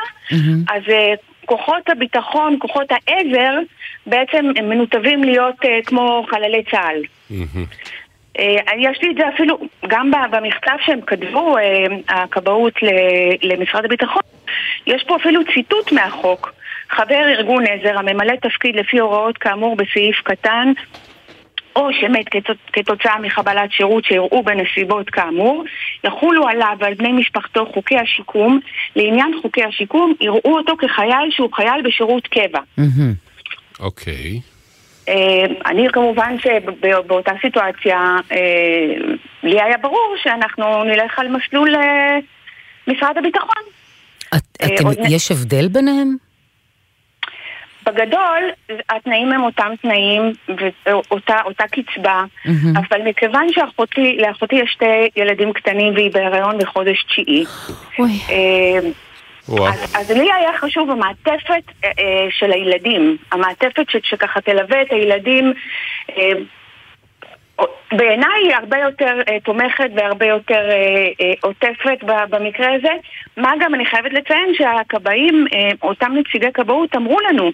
אז 0.68 0.82
אה, 0.88 1.14
כוחות 1.46 1.88
הביטחון, 1.88 2.56
כוחות 2.58 2.86
העזר, 2.90 3.58
בעצם 4.06 4.44
הם 4.56 4.68
מנותבים 4.68 5.24
להיות 5.24 5.64
אה, 5.64 5.78
כמו 5.86 6.26
חללי 6.30 6.62
צה"ל. 6.70 7.02
אה, 7.30 7.62
יש 8.78 8.98
לי 9.02 9.10
את 9.10 9.16
זה 9.16 9.28
אפילו, 9.34 9.58
גם 9.86 10.10
במכתב 10.30 10.76
שהם 10.86 11.00
כתבו, 11.06 11.56
אה, 11.58 11.62
הכבאות 12.08 12.82
ל- 12.82 13.52
למשרד 13.52 13.84
הביטחון, 13.84 14.22
יש 14.86 15.04
פה 15.08 15.16
אפילו 15.16 15.40
ציטוט 15.54 15.92
מהחוק. 15.92 16.52
חבר 16.90 17.28
ארגון 17.38 17.64
עזר 17.66 17.98
הממלא 17.98 18.36
תפקיד 18.42 18.76
לפי 18.76 18.98
הוראות 18.98 19.38
כאמור 19.38 19.76
בסעיף 19.76 20.20
קטן 20.24 20.72
או 21.76 21.88
שמת 22.00 22.28
כתוצ- 22.36 22.70
כתוצאה 22.72 23.18
מחבלת 23.18 23.72
שירות 23.72 24.04
שאירעו 24.04 24.42
בנסיבות 24.42 25.10
כאמור, 25.10 25.64
יחולו 26.04 26.48
עליו 26.48 26.76
ועל 26.80 26.94
בני 26.94 27.12
משפחתו 27.12 27.66
חוקי 27.74 27.96
השיקום. 27.98 28.60
לעניין 28.96 29.32
חוקי 29.42 29.64
השיקום, 29.64 30.14
יראו 30.20 30.58
אותו 30.58 30.76
כחייל 30.76 31.30
שהוא 31.30 31.52
חייל 31.52 31.82
בשירות 31.84 32.26
קבע. 32.26 32.60
אוקיי. 33.80 34.14
אה, 34.14 34.51
אני 35.66 35.86
כמובן 35.92 36.36
שבאותה 36.38 37.32
סיטואציה, 37.40 37.98
אה, 38.32 38.38
לי 39.42 39.60
היה 39.62 39.76
ברור 39.78 40.14
שאנחנו 40.22 40.84
נלך 40.84 41.18
על 41.18 41.28
מסלול 41.28 41.74
אה, 41.76 42.18
משרד 42.88 43.18
הביטחון. 43.18 43.62
את- 44.36 44.42
אה, 44.62 44.66
אתם- 44.74 44.86
עוד 44.86 44.96
יש 45.08 45.30
הבדל 45.32 45.68
ביניהם? 45.68 46.16
בגדול, 47.86 48.42
התנאים 48.90 49.32
הם 49.32 49.42
אותם 49.42 49.70
תנאים 49.82 50.22
ואותה 50.86 51.36
אותה 51.44 51.64
קצבה, 51.68 52.24
מהמם. 52.44 52.76
אבל 52.76 53.02
מכיוון 53.08 53.46
שאחותי, 53.52 54.16
לאחותי 54.20 54.56
יש 54.56 54.70
שתי 54.72 55.08
ילדים 55.20 55.52
קטנים 55.52 55.94
והיא 55.94 56.10
בהיריון 56.12 56.58
בחודש 56.58 57.04
תשיעי. 57.04 57.44
אה. 58.00 58.78
אז, 59.48 59.96
אז 59.96 60.10
לי 60.10 60.32
היה 60.32 60.58
חשוב 60.58 60.90
המעטפת 60.90 61.62
אה, 61.84 61.90
אה, 61.98 62.26
של 62.30 62.52
הילדים, 62.52 63.16
המעטפת 63.32 63.90
ש, 63.90 63.96
שככה 64.02 64.40
תלווה 64.40 64.82
את 64.82 64.92
הילדים. 64.92 65.52
אה, 66.18 66.32
בעיניי 67.92 68.42
היא 68.44 68.54
הרבה 68.54 68.78
יותר 68.78 69.20
אה, 69.28 69.40
תומכת 69.40 69.90
והרבה 69.96 70.26
יותר 70.26 70.70
אה, 70.70 71.08
אה, 71.20 71.32
עוטפת 71.40 72.04
ב- 72.04 72.36
במקרה 72.36 72.74
הזה. 72.74 72.92
מה 73.36 73.52
גם 73.60 73.74
אני 73.74 73.86
חייבת 73.86 74.12
לציין 74.12 74.54
שהכבאים, 74.54 75.46
אה, 75.52 75.70
אותם 75.82 76.12
נציגי 76.14 76.52
כבאות 76.54 76.96
אמרו 76.96 77.20
לנו, 77.20 77.50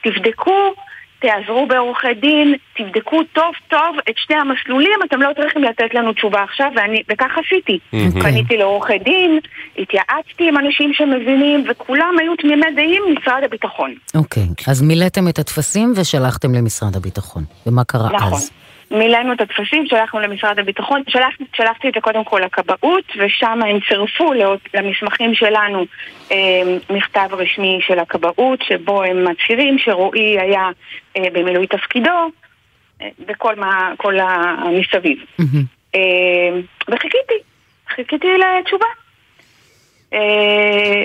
תבדקו, 0.00 0.74
תעזרו 1.20 1.66
בעורכי 1.66 2.14
דין, 2.20 2.54
תבדקו 2.76 3.22
טוב 3.32 3.52
טוב 3.68 3.96
את 4.10 4.14
שני 4.16 4.36
המסלולים, 4.36 4.98
אתם 5.08 5.22
לא 5.22 5.30
צריכים 5.36 5.64
לתת 5.64 5.94
לנו 5.94 6.12
תשובה 6.12 6.42
עכשיו, 6.42 6.70
ואני, 6.76 7.02
וכך 7.10 7.30
עשיתי. 7.46 7.78
אוקיי. 7.92 8.22
פניתי 8.22 8.56
לעורכי 8.56 8.98
דין, 8.98 9.38
התייעצתי 9.78 10.48
עם 10.48 10.58
אנשים 10.58 10.92
שמבינים, 10.94 11.64
וכולם 11.70 12.14
היו 12.20 12.36
תמימי 12.36 12.66
דעים, 12.76 13.02
משרד 13.18 13.42
הביטחון. 13.44 13.94
אוקיי, 14.14 14.46
אז 14.68 14.82
מילאתם 14.82 15.28
את 15.28 15.38
הטפסים 15.38 15.92
ושלחתם 15.96 16.54
למשרד 16.54 16.96
הביטחון. 16.96 17.44
ומה 17.66 17.84
קרה 17.84 18.08
נכון. 18.12 18.32
אז? 18.32 18.50
מילאנו 18.90 19.32
את 19.32 19.40
הטפסים, 19.40 19.86
שלחנו 19.86 20.20
למשרד 20.20 20.58
הביטחון, 20.58 21.02
שלח, 21.08 21.34
שלחתי 21.56 21.88
את 21.88 21.94
זה 21.94 22.00
קודם 22.00 22.24
כל 22.24 22.40
לכבאות, 22.44 23.04
ושם 23.18 23.58
הם 23.62 23.78
צירפו 23.88 24.32
למסמכים 24.74 25.34
שלנו 25.34 25.84
אה, 26.32 26.36
מכתב 26.90 27.28
רשמי 27.32 27.78
של 27.86 27.98
הכבאות, 27.98 28.62
שבו 28.62 29.02
הם 29.02 29.24
מצהירים 29.24 29.78
שרועי 29.78 30.40
היה 30.40 30.68
אה, 31.16 31.30
במילוי 31.32 31.66
תפקידו, 31.66 32.30
אה, 33.02 33.08
וכל 33.28 33.54
מה, 33.54 33.92
כל 33.96 34.14
המסביב. 34.20 35.18
מהמם. 35.38 35.64
אה, 35.94 36.00
וחיכיתי, 36.88 37.34
חיכיתי 37.88 38.26
לתשובה. 38.38 38.86
אה, 40.12 41.02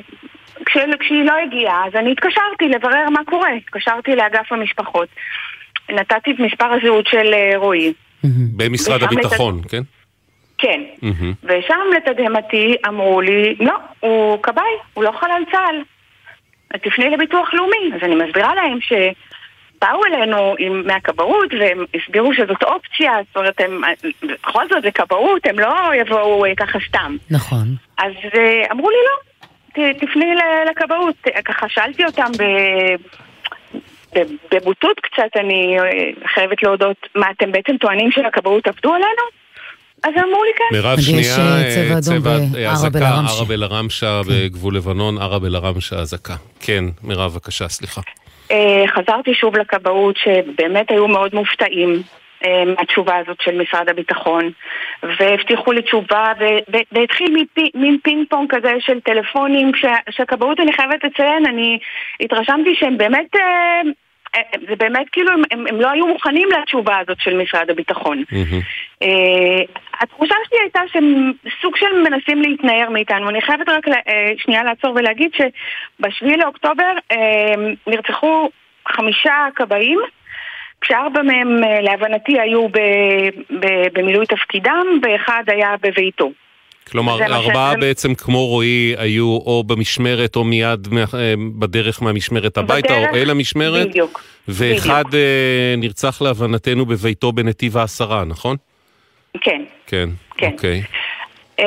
כש- 0.66 0.78
כשהיא 1.00 1.24
לא 1.26 1.34
הגיעה, 1.44 1.88
אז 1.88 1.96
אני 1.96 2.12
התקשרתי 2.12 2.66
לברר 2.70 3.10
מה 3.10 3.20
קורה. 3.26 3.50
התקשרתי 3.50 4.16
לאגף 4.16 4.52
המשפחות. 4.52 5.08
נתתי 5.90 6.32
את 6.32 6.40
מספר 6.40 6.66
הזהות 6.66 7.08
של 7.08 7.34
אה, 7.34 7.52
רועי. 7.56 7.94
במשרד 8.56 9.04
ושם 9.04 9.06
הביטחון, 9.06 9.62
כן? 9.70 9.82
כן. 10.58 10.82
מהמם. 11.02 11.34
ושם 11.44 11.80
לתדהמתי 11.98 12.76
אמרו 12.88 13.22
לי, 13.22 13.56
לא, 13.60 13.76
הוא 14.00 14.44
כבאי, 14.44 14.74
הוא 14.94 15.04
לא 15.04 15.12
חלל 15.12 15.44
צה"ל. 15.52 15.76
תפני 16.78 17.10
לביטוח 17.10 17.54
לאומי. 17.54 17.96
אז 17.96 18.00
אני 18.04 18.16
מסבירה 18.16 18.56
להם 18.56 18.78
שבאו 18.82 20.06
אלינו 20.06 20.56
עם, 20.60 20.88
מהכבאות 20.88 21.54
והם 21.60 21.86
הסבירו 21.96 22.34
שזאת 22.34 22.64
אופציה, 22.64 23.12
זאת 23.28 23.38
אומרת, 23.38 23.62
הם, 23.62 23.82
בכל 24.24 24.70
זאת 24.70 24.84
זה 24.84 24.92
כבאות, 24.92 25.42
הם 25.46 25.60
לא 25.60 25.76
יבואו 26.02 26.46
אה, 26.46 26.56
ככה 26.56 26.80
סתם. 26.88 27.16
נכון. 27.32 27.68
אז 27.98 28.14
אה, 28.36 28.64
אמרו 28.72 28.90
לי 28.90 28.96
לא, 29.06 29.46
ת, 29.74 30.04
תפני 30.04 30.36
לכבאות. 30.70 31.16
ככה 31.46 31.70
שאלתי 31.70 32.06
אותם 32.06 32.32
ב... 32.38 32.44
ב- 34.16 34.56
בבוטות 34.56 35.00
קצת, 35.00 35.30
אני 35.40 35.80
אה, 35.80 35.84
חייבת 36.34 36.64
להודות, 36.64 36.98
מה 37.16 37.26
אתם 37.38 37.52
בעצם 37.52 37.78
טוענים 37.78 38.12
שהכבאות 38.12 38.68
עבדו 38.68 38.90
עלינו? 38.90 39.24
אז 40.04 40.12
אמרו 40.18 40.44
לי 40.44 40.52
כן. 40.58 40.76
מירב, 40.76 41.00
שנייה, 41.00 42.00
צבע 42.00 42.38
אזעקה. 42.72 43.22
ערב 43.38 43.52
אל-עראמשה 43.52 44.22
בגבול 44.30 44.76
לבנון, 44.76 45.18
ערב 45.18 45.46
אל-עראמשה 45.46 45.96
אזעקה. 45.96 46.36
כן, 46.60 46.84
מירב, 47.04 47.32
בבקשה, 47.32 47.70
סליחה. 47.70 48.02
אה, 48.52 48.84
חזרתי 48.88 49.34
שוב 49.34 49.58
לכבאות 49.58 50.16
שבאמת 50.18 50.92
היו 50.92 51.08
מאוד 51.08 51.36
מופתעים 51.36 52.04
מהתשובה 52.66 53.18
הזאת 53.18 53.42
של 53.42 53.62
משרד 53.62 53.90
הביטחון 53.90 54.52
והבטיחו 55.04 55.72
לי 55.72 55.82
תשובה 55.82 56.34
והתחיל 56.92 57.46
מין 57.76 57.98
פינג 58.04 58.28
פונג 58.30 58.56
כזה 58.56 58.72
של 58.80 59.00
טלפונים 59.00 59.72
שהכבאות 60.10 60.60
אני 60.60 60.74
חייבת 60.74 61.04
לציין, 61.04 61.46
אני 61.46 61.80
התרשמתי 62.20 62.76
שהם 62.76 62.98
באמת, 62.98 63.36
אה, 63.36 63.82
אה, 64.36 64.42
זה 64.70 64.76
באמת 64.76 65.10
כאילו 65.12 65.32
הם, 65.32 65.42
הם, 65.52 65.66
הם 65.70 65.82
לא 65.82 65.92
היו 65.92 66.08
מוכנים 66.08 66.50
לתשובה 66.52 66.98
הזאת 66.98 67.18
של 67.20 67.38
משרד 67.38 67.70
הביטחון. 67.70 68.24
אה, 69.04 69.64
התחושה 70.02 70.36
שלי 70.50 70.60
הייתה 70.62 70.80
שהם 70.88 71.32
סוג 71.62 71.78
של 71.78 72.02
מנסים 72.10 72.42
להתנער 72.42 72.90
מאיתנו. 72.90 73.30
אני 73.30 73.42
חייבת 73.42 73.70
רק 73.70 73.88
אה, 73.88 74.32
שנייה 74.38 74.64
לעצור 74.64 74.96
ולהגיד 74.96 75.32
שבשביעי 75.34 76.38
לאוקטובר 76.38 76.94
אה, 77.12 77.54
נרצחו 77.88 78.50
חמישה 78.88 79.48
כבאים, 79.56 80.00
כשארבע 80.84 81.22
מהם 81.22 81.64
אה, 81.64 81.82
להבנתי 81.82 82.40
היו 82.40 82.68
ב- 82.70 82.78
ב- 83.60 83.88
במילוי 83.94 84.26
תפקידם, 84.26 84.86
ואחד 85.04 85.44
היה 85.48 85.76
בביתו. 85.82 86.32
כלומר, 86.92 87.24
ארבעה 87.24 87.72
שזה- 87.72 87.80
בעצם 87.82 88.16
כמו 88.16 88.46
רועי 88.48 88.96
היו 88.98 89.26
או 89.26 89.64
במשמרת 89.68 90.36
או 90.36 90.44
מיד 90.44 90.88
אה, 90.94 91.34
בדרך 91.60 92.02
מהמשמרת 92.04 92.58
הביתה 92.58 92.94
או 92.96 93.02
בדרך- 93.02 93.14
אל 93.16 93.30
המשמרת, 93.30 93.88
בדיוק. 93.88 94.24
ואחד 94.48 95.04
אה, 95.14 95.20
נרצח 95.78 96.22
להבנתנו 96.22 96.86
בביתו 96.86 97.32
בנתיב 97.32 97.78
העשרה, 97.78 98.24
נכון? 98.26 98.56
כן. 99.42 99.62
כן. 99.88 100.10
כן. 100.38 100.52
אוקיי. 100.52 100.82
אמ, 101.60 101.66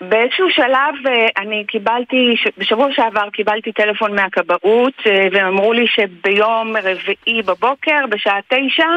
באיזשהו 0.00 0.50
שלב 0.50 1.06
אה, 1.06 1.26
אני 1.36 1.64
קיבלתי, 1.66 2.34
בשבוע 2.58 2.88
שעבר 2.92 3.30
קיבלתי 3.30 3.72
טלפון 3.72 4.14
מהכבאות 4.14 4.94
אה, 5.06 5.28
והם 5.32 5.46
אמרו 5.46 5.72
לי 5.72 5.86
שביום 5.86 6.76
רביעי 6.76 7.42
בבוקר 7.42 8.06
בשעה 8.10 8.38
תשע 8.48 8.88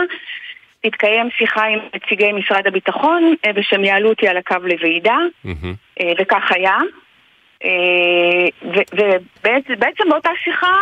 תתקיים 0.82 1.30
שיחה 1.38 1.66
עם 1.66 1.80
נציגי 1.96 2.32
משרד 2.32 2.68
הביטחון 2.68 3.36
אה, 3.46 3.52
ושהם 3.56 3.84
יעלו 3.84 4.10
אותי 4.10 4.28
על 4.28 4.38
הקו 4.38 4.56
לוועידה. 4.64 5.18
אה, 6.02 6.12
וכך 6.20 6.52
היה. 6.52 6.78
ובעצם 8.64 9.74
בעצם 9.80 10.10
באותה 10.10 10.30
שיחה 10.44 10.76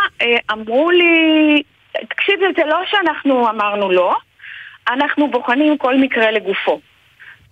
אמרו 0.52 0.92
לי, 0.92 1.64
תקשיבי, 2.10 2.46
זה 2.58 2.64
לא 2.66 2.78
שאנחנו 2.86 3.50
אמרנו 3.50 3.92
לא, 3.92 4.16
אנחנו 4.90 5.28
בוחנים 5.28 5.78
כל 5.78 5.96
מקרה 5.98 6.32
לגופו. 6.32 6.80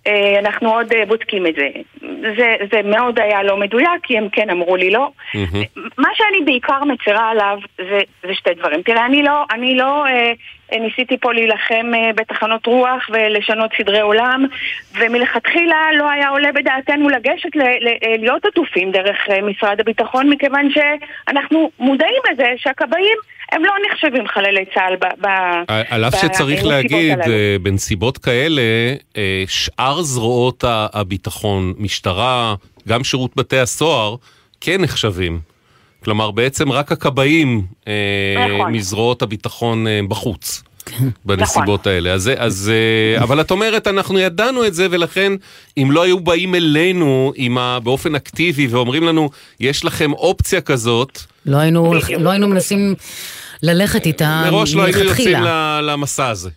אה, 0.08 0.38
אנחנו 0.38 0.74
עוד 0.74 0.92
אה, 0.92 1.06
בודקים 1.06 1.46
את 1.46 1.54
זה. 1.54 1.68
זה. 2.36 2.56
זה 2.72 2.82
מאוד 2.84 3.18
היה 3.18 3.42
לא 3.42 3.56
מדויק, 3.56 4.02
כי 4.02 4.18
הם 4.18 4.28
כן 4.28 4.50
אמרו 4.50 4.76
לי 4.76 4.90
לא. 4.90 5.10
מהמם. 5.34 5.64
מה 5.98 6.08
שאני 6.14 6.44
בעיקר 6.44 6.84
מצרה 6.84 7.30
עליו 7.30 7.58
זה, 7.78 8.00
זה 8.22 8.34
שתי 8.34 8.54
דברים. 8.54 8.82
תראה, 8.82 9.06
אני 9.06 9.22
לא, 9.22 9.44
אני 9.50 9.76
לא 9.76 10.06
אה, 10.06 10.32
אה, 10.72 10.78
ניסיתי 10.78 11.18
פה 11.18 11.32
להילחם 11.32 11.92
אה, 11.94 12.10
בתחנות 12.14 12.66
רוח 12.66 13.10
ולשנות 13.10 13.70
סדרי 13.78 14.00
עולם, 14.00 14.46
ומלכתחילה 14.98 15.92
לא 15.98 16.10
היה 16.10 16.28
עולה 16.28 16.52
בדעתנו 16.52 17.08
לגשת 17.08 17.56
ל, 17.56 17.62
ל, 17.62 17.88
אה, 17.88 18.16
להיות 18.18 18.44
עטופים 18.44 18.92
דרך 18.92 19.16
אה, 19.30 19.42
משרד 19.42 19.80
הביטחון, 19.80 20.30
מכיוון 20.30 20.68
שאנחנו 20.70 21.70
מודעים 21.78 22.22
לזה 22.32 22.52
שהכבאים 22.56 23.18
הם 23.52 23.64
לא 23.64 23.72
נחשבים 23.90 24.28
חללי 24.28 24.64
צה"ל 24.74 24.96
ב, 24.96 25.26
ב, 25.26 25.28
על 25.88 26.04
אף 26.04 26.14
שצריך 26.20 26.64
להגיד, 26.64 27.12
הללו. 27.12 27.32
אה, 27.32 27.56
בנסיבות 27.62 28.18
כאלה, 28.18 28.62
אה, 29.16 29.44
שאר 29.48 30.02
זרועות 30.02 30.64
הביטחון, 30.68 31.74
משטרה, 31.78 32.54
גם 32.88 33.04
שירות 33.04 33.36
בתי 33.36 33.58
הסוהר, 33.58 34.16
כן 34.60 34.80
נחשבים 34.80 35.40
כלומר, 36.04 36.30
בעצם 36.30 36.72
רק 36.72 36.92
הכבאים 36.92 37.62
אה, 37.88 38.46
נכון. 38.54 38.72
מזרועות 38.72 39.22
הביטחון 39.22 39.86
בחוץ. 40.08 40.62
כן. 40.88 41.04
בנסיבות 41.24 41.86
האלה. 41.86 42.12
אז, 42.12 42.30
אז, 42.36 42.72
אה, 42.74 43.22
אבל 43.22 43.40
את 43.40 43.50
אומרת, 43.50 43.86
אנחנו 43.86 44.18
ידענו 44.18 44.66
את 44.66 44.74
זה, 44.74 44.86
ולכן 44.90 45.32
אם 45.78 45.90
לא 45.90 46.02
היו 46.02 46.20
באים 46.20 46.54
אלינו 46.54 47.32
עם 47.36 47.58
ה, 47.58 47.78
באופן 47.82 48.14
אקטיבי 48.14 48.66
ואומרים 48.66 49.04
לנו, 49.04 49.30
יש 49.60 49.84
לכם 49.84 50.12
אופציה 50.12 50.60
כזאת, 50.60 51.18
לא 51.46 51.56
היינו. 51.56 51.94
לא 52.18 52.30
היינו 52.30 52.48
מנסים 52.48 52.94
ללכת 53.62 54.06
איתה 54.06 54.42
מראש 54.50 54.74
לא 54.74 54.82
היינו 54.82 54.98
יוצאים 54.98 55.06
מלכתחילה. 55.06 55.80
ל- 55.80 55.90
למסע 55.90 56.28
הזה. 56.28 56.50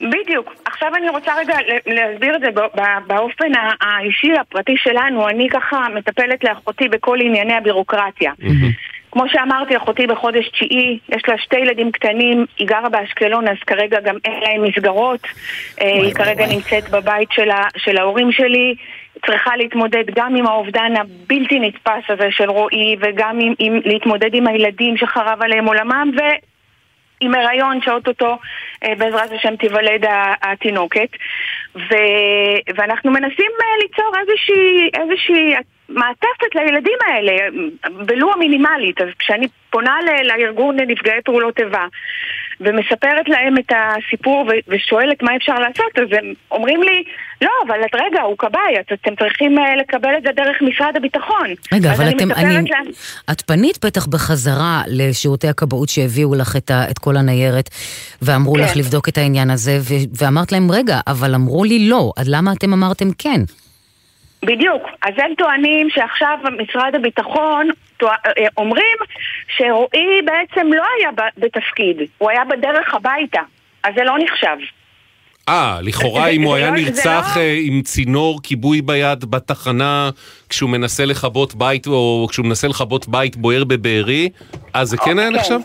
בדיוק. 0.00 0.52
עכשיו 0.66 0.88
אני 0.96 1.08
רוצה 1.10 1.32
רגע 1.40 1.54
להסביר 1.86 2.36
את 2.36 2.40
זה 2.40 2.46
ב- 2.54 2.80
ב- 2.80 3.06
באופן 3.06 3.52
האישי, 3.80 4.32
הפרטי 4.40 4.74
שלנו. 4.76 5.28
אני 5.28 5.48
ככה 5.52 5.86
מטפלת 5.96 6.44
לאחותי 6.44 6.88
בכל 6.88 7.18
ענייני 7.20 7.54
הבירוקרטיה. 7.54 8.32
כמו 9.16 9.28
שאמרתי, 9.28 9.76
אחותי 9.76 10.06
בחודש 10.06 10.48
תשיעי, 10.48 10.98
יש 11.08 11.22
לה 11.28 11.38
שתי 11.38 11.56
ילדים 11.56 11.92
קטנים, 11.92 12.46
היא 12.58 12.68
גרה 12.68 12.88
באשקלון, 12.88 13.48
אז 13.48 13.56
כרגע 13.66 14.00
גם 14.00 14.16
אין 14.24 14.40
להם 14.42 14.62
מסגרות. 14.62 15.20
אה, 15.80 15.86
היא 15.86 16.14
כרגע 16.14 16.44
וואי. 16.44 16.54
נמצאת 16.54 16.90
בבית 16.90 17.28
של, 17.32 17.50
ה- 17.50 17.68
של 17.76 17.98
ההורים 17.98 18.32
שלי, 18.32 18.74
צריכה 19.26 19.56
להתמודד 19.56 20.04
גם 20.14 20.36
עם 20.36 20.46
האובדן 20.46 20.92
הבלתי 20.96 21.60
נתפס 21.60 22.04
הזה 22.08 22.28
של 22.30 22.50
רועי, 22.50 22.96
וגם 23.00 23.38
עם, 23.40 23.54
עם 23.58 23.80
להתמודד 23.84 24.34
עם 24.34 24.46
הילדים 24.46 24.96
שחרב 24.96 25.42
עליהם 25.42 25.66
עולמם, 25.66 26.10
ו... 26.16 26.20
עם 27.20 27.34
הריון 27.34 27.80
שאו-טו-טו 27.84 28.38
אה, 28.84 28.94
בעזרת 28.98 29.32
השם 29.32 29.56
תיוולד 29.56 30.04
התינוקת 30.42 31.08
ו... 31.76 31.94
ואנחנו 32.76 33.10
מנסים 33.10 33.50
אה, 33.62 33.76
ליצור 33.82 34.12
איזושהי, 34.20 34.90
איזושהי 34.94 35.54
מעטפת 35.88 36.54
לילדים 36.54 36.98
האלה, 37.06 37.32
ולו 38.08 38.32
המינימלית. 38.32 39.00
אז 39.00 39.08
כשאני 39.18 39.46
פונה 39.70 39.94
לארגון 40.24 40.76
לנפגעי 40.80 41.20
פעולות 41.24 41.58
איבה 41.60 41.84
ומספרת 42.60 43.28
להם 43.28 43.58
את 43.58 43.72
הסיפור 43.76 44.46
ו- 44.48 44.70
ושואלת 44.74 45.22
מה 45.22 45.36
אפשר 45.36 45.54
לעשות, 45.54 45.98
אז 45.98 46.18
הם 46.18 46.32
אומרים 46.50 46.82
לי, 46.82 47.02
לא, 47.42 47.50
אבל 47.66 47.76
את 47.84 47.94
רגע, 47.94 48.22
הוא 48.22 48.38
כבאי, 48.38 48.80
את- 48.80 48.92
אתם 48.92 49.14
צריכים 49.16 49.58
אה, 49.58 49.76
לקבל 49.76 50.10
את 50.18 50.22
זה 50.22 50.28
דרך 50.36 50.56
משרד 50.62 50.96
הביטחון. 50.96 51.46
רגע, 51.72 51.92
אבל 51.92 52.08
אתם, 52.08 52.32
אני, 52.32 52.54
להם- 52.54 52.64
את 53.32 53.40
פנית 53.40 53.84
בטח 53.84 54.06
בחזרה 54.06 54.82
לשירותי 54.86 55.48
הכבאות 55.48 55.88
שהביאו 55.88 56.34
לך 56.34 56.56
את, 56.56 56.70
ה, 56.70 56.90
את 56.90 56.98
כל 56.98 57.16
הניירת 57.16 57.68
ואמרו 58.22 58.54
כן. 58.54 58.60
לך 58.60 58.76
לבדוק 58.76 59.08
את 59.08 59.18
העניין 59.18 59.50
הזה, 59.50 59.78
ו, 59.80 59.94
ואמרת 60.24 60.52
להם, 60.52 60.70
רגע, 60.70 61.00
אבל 61.06 61.34
אמרו 61.34 61.64
לי 61.64 61.88
לא, 61.88 62.12
אז 62.16 62.28
למה 62.28 62.52
אתם 62.52 62.72
אמרתם 62.72 63.08
כן? 63.18 63.40
בדיוק. 64.46 64.82
אז 65.02 65.14
הם 65.18 65.34
טוענים 65.38 65.90
שעכשיו 65.90 66.38
משרד 66.62 66.94
הביטחון 66.94 67.70
אה, 68.02 68.08
אומרים 68.56 68.96
שרועי 69.56 70.22
בעצם 70.24 70.72
לא 70.72 70.84
היה 70.98 71.10
בתפקיד, 71.38 71.96
הוא 72.18 72.30
היה 72.30 72.44
בדרך 72.44 72.94
הביתה, 72.94 73.40
אז 73.84 73.94
זה 73.96 74.04
לא 74.04 74.14
נחשב. 74.18 74.56
אה, 75.48 75.78
לכאורה 75.82 76.28
אם 76.28 76.42
הוא 76.42 76.54
היה 76.54 76.70
לא- 76.70 76.76
נרצח 76.76 77.32
לא- 77.36 77.40
אה, 77.42 77.56
עם 77.62 77.82
צינור 77.82 78.40
כיבוי 78.42 78.82
ביד 78.82 79.24
בתחנה 79.24 80.10
כשהוא 80.48 80.70
מנסה 80.70 81.04
לכבות 81.04 81.54
בית, 81.54 81.86
או 81.86 82.26
כשהוא 82.30 82.46
מנסה 82.46 82.68
לכבות 82.68 83.08
בית 83.08 83.36
בוער 83.36 83.64
בבארי, 83.64 84.28
אז 84.74 84.88
זה 84.88 84.96
כן 84.96 85.18
היה 85.18 85.28
אוקיי. 85.28 85.40
נחשב? 85.40 85.58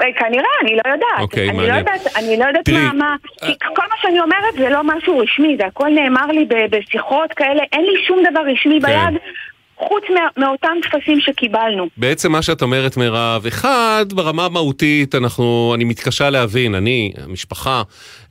אה, 0.00 0.06
כנראה, 0.18 0.44
אני 0.62 0.72
לא 0.74 0.92
יודעת. 0.92 1.18
אוקיי, 1.20 1.48
אני 1.48 1.56
מעניין. 1.56 1.74
לא 1.74 1.78
יודעת, 1.78 2.16
אני 2.16 2.36
לא 2.36 2.44
יודעת 2.44 2.64
תראי, 2.64 2.84
מה, 2.86 2.92
מה... 2.92 3.16
אה- 3.42 3.48
כי 3.48 3.52
כל 3.76 3.82
מה 3.90 3.94
שאני 4.02 4.20
אומרת 4.20 4.54
זה 4.58 4.68
לא 4.68 4.80
משהו 4.84 5.18
רשמי, 5.18 5.56
זה 5.60 5.66
הכל 5.66 5.88
נאמר 5.88 6.26
לי 6.26 6.44
בשיחות 6.70 7.30
כאלה, 7.36 7.62
אין 7.72 7.80
לי 7.84 8.04
שום 8.06 8.18
דבר 8.30 8.40
רשמי 8.52 8.78
כן. 8.80 8.86
ביד, 8.86 9.20
חוץ 9.76 10.02
מה- 10.14 10.44
מאותם 10.46 10.68
טפסים 10.82 11.20
שקיבלנו. 11.20 11.86
בעצם 11.96 12.32
מה 12.32 12.42
שאת 12.42 12.62
אומרת, 12.62 12.96
מירב, 12.96 13.46
אחד, 13.48 14.06
ברמה 14.14 14.44
המהותית, 14.44 15.14
אנחנו, 15.14 15.72
אני 15.74 15.84
מתקשה 15.84 16.30
להבין, 16.30 16.74
אני, 16.74 17.12
המשפחה, 17.24 17.82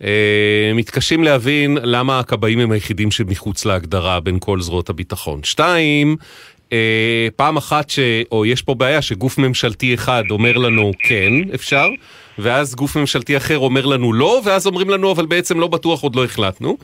אה, 0.03 0.71
מתקשים 0.75 1.23
להבין 1.23 1.77
למה 1.83 2.19
הכבאים 2.19 2.59
הם 2.59 2.71
היחידים 2.71 3.11
שמחוץ 3.11 3.65
להגדרה 3.65 4.19
בין 4.19 4.37
כל 4.39 4.61
זרועות 4.61 4.89
הביטחון. 4.89 5.39
שתיים, 5.43 6.15
אה, 6.73 7.27
פעם 7.35 7.57
אחת 7.57 7.89
ש... 7.89 7.99
או 8.31 8.45
יש 8.45 8.61
פה 8.61 8.73
בעיה 8.73 9.01
שגוף 9.01 9.37
ממשלתי 9.37 9.93
אחד 9.93 10.23
אומר 10.29 10.57
לנו 10.57 10.91
כן, 10.99 11.33
אפשר, 11.55 11.87
ואז 12.39 12.75
גוף 12.75 12.95
ממשלתי 12.95 13.37
אחר 13.37 13.57
אומר 13.57 13.85
לנו 13.85 14.13
לא, 14.13 14.41
ואז 14.45 14.67
אומרים 14.67 14.89
לנו 14.89 15.11
אבל 15.11 15.25
בעצם 15.25 15.59
לא 15.59 15.67
בטוח, 15.67 16.01
עוד 16.01 16.15
לא 16.15 16.25
החלטנו. 16.25 16.77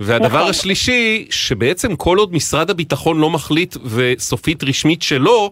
והדבר 0.00 0.38
נכון. 0.38 0.50
השלישי, 0.50 1.26
שבעצם 1.30 1.96
כל 1.96 2.18
עוד 2.18 2.34
משרד 2.34 2.70
הביטחון 2.70 3.18
לא 3.18 3.30
מחליט 3.30 3.76
וסופית 3.84 4.64
רשמית 4.64 5.02
שלא, 5.02 5.50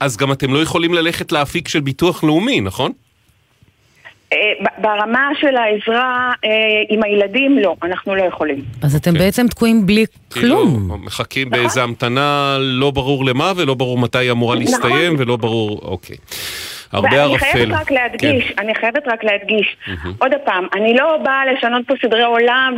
אז 0.00 0.16
גם 0.16 0.32
אתם 0.32 0.54
לא 0.54 0.62
יכולים 0.62 0.94
ללכת 0.94 1.32
לאפיק 1.32 1.68
של 1.68 1.80
ביטוח 1.80 2.24
לאומי, 2.24 2.60
נכון? 2.60 2.92
אה, 4.32 4.38
ברמה 4.78 5.28
של 5.40 5.56
העזרה 5.56 6.32
אה, 6.44 6.50
עם 6.88 7.02
הילדים, 7.02 7.58
לא, 7.58 7.76
אנחנו 7.82 8.14
לא 8.14 8.22
יכולים. 8.22 8.64
אז 8.82 8.96
אתם 8.96 9.12
כן. 9.12 9.18
בעצם 9.18 9.48
תקועים 9.48 9.86
בלי 9.86 10.04
כלום. 10.32 10.80
כאילו, 10.80 10.98
מחכים 10.98 11.50
באיזה 11.50 11.82
המתנה 11.82 12.56
לא 12.60 12.90
ברור 12.90 13.24
למה, 13.24 13.52
ולא 13.56 13.74
ברור 13.74 13.98
מתי 13.98 14.18
היא 14.18 14.30
אמורה 14.30 14.56
להסתיים, 14.56 15.14
ולא 15.18 15.36
ברור, 15.36 15.80
אוקיי. 15.82 16.16
הרבה 16.92 17.08
ואני 17.08 17.18
ערפל. 17.18 17.46
חייבת 17.46 17.80
רק 17.80 17.90
להדגיש, 17.90 18.50
כן. 18.50 18.54
אני 18.58 18.74
חייבת 18.74 19.08
רק 19.08 19.24
להדגיש, 19.24 19.76
עוד 20.18 20.32
פעם, 20.44 20.66
אני 20.74 20.94
לא 20.94 21.16
באה 21.16 21.46
לשנות 21.52 21.86
פה 21.86 21.94
סדרי 22.02 22.22
עולם 22.22 22.74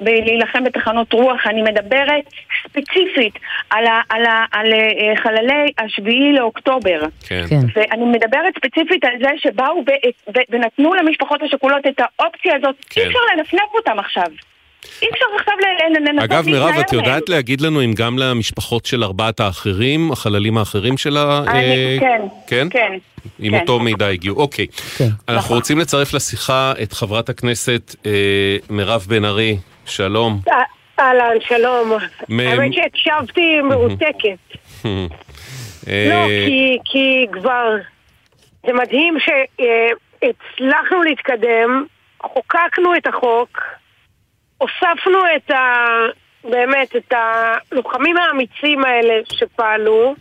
ולהילחם 0.00 0.64
בתחנות 0.64 1.12
רוח, 1.12 1.46
אני 1.46 1.62
מדברת 1.62 2.24
ספציפית 2.64 3.38
על, 3.70 3.86
ה, 3.86 4.00
על, 4.08 4.26
ה, 4.26 4.44
על 4.52 4.72
אה, 4.72 5.16
חללי 5.16 5.72
השביעי 5.78 6.32
לאוקטובר. 6.32 7.00
כן. 7.28 7.44
כן. 7.48 7.60
ואני 7.74 8.04
מדברת 8.04 8.54
ספציפית 8.56 9.04
על 9.04 9.14
זה 9.22 9.30
שבאו 9.36 9.84
ו- 9.86 10.30
ו- 10.36 10.46
ונתנו 10.50 10.94
למשפחות 10.94 11.42
השכולות 11.42 11.86
את 11.86 12.00
האופציה 12.00 12.56
הזאת, 12.56 12.76
כן. 12.90 13.00
אי 13.00 13.06
אפשר 13.06 13.18
לנפנף 13.36 13.74
אותם 13.74 13.98
עכשיו. 13.98 14.26
אי 15.02 15.08
אפשר 15.12 15.24
עכשיו 15.38 15.54
לנסות 16.00 16.22
אגב, 16.30 16.46
מירב, 16.46 16.74
את. 16.80 16.92
יודעת 16.92 17.28
להגיד 17.28 17.60
לנו 17.60 17.84
אם 17.84 17.92
גם 17.96 18.18
למשפחות 18.18 18.86
של 18.86 19.04
ארבעת 19.04 19.40
האחרים, 19.40 20.12
החללים 20.12 20.58
האחרים 20.58 20.98
של 20.98 21.16
ה... 21.16 21.42
אני, 21.46 21.58
אה, 21.60 21.96
כן, 22.00 22.22
כן? 22.46 22.68
כן. 22.70 22.92
עם 23.38 23.52
כן. 23.52 23.60
אותו 23.60 23.78
מידע 23.80 24.06
הגיעו. 24.08 24.36
אוקיי. 24.36 24.66
כן. 24.98 25.08
אנחנו 25.28 25.54
רוצים 25.54 25.78
לצרף 25.78 26.14
לשיחה 26.14 26.72
את 26.82 26.92
חברת 26.92 27.28
הכנסת 27.28 27.94
אה, 28.06 28.10
מירב 28.70 29.04
בן 29.08 29.24
ארי. 29.24 29.56
שלום. 29.86 30.40
אהלן, 31.00 31.36
שלום. 31.48 31.92
מ- 32.28 32.40
האמת 32.40 32.72
שהקשבתי 32.72 33.60
מרותקת. 33.64 34.56
אה, 35.88 36.06
לא, 36.10 36.26
כי- 36.46 36.78
כי 36.84 37.26
כבר... 37.32 37.76
זה 38.66 38.72
מדהים 38.72 39.14
שהצלחנו 39.20 41.02
להתקדם, 41.02 41.84
חוקקנו 42.22 42.96
את 42.96 43.06
החוק, 43.06 43.58
הוספנו 44.62 45.18
את 45.36 45.50
ה... 45.50 45.86
באמת, 46.44 46.96
את 46.96 47.12
הלוחמים 47.12 48.16
האמיצים 48.16 48.84
האלה 48.84 49.14
שפעלו. 49.32 50.14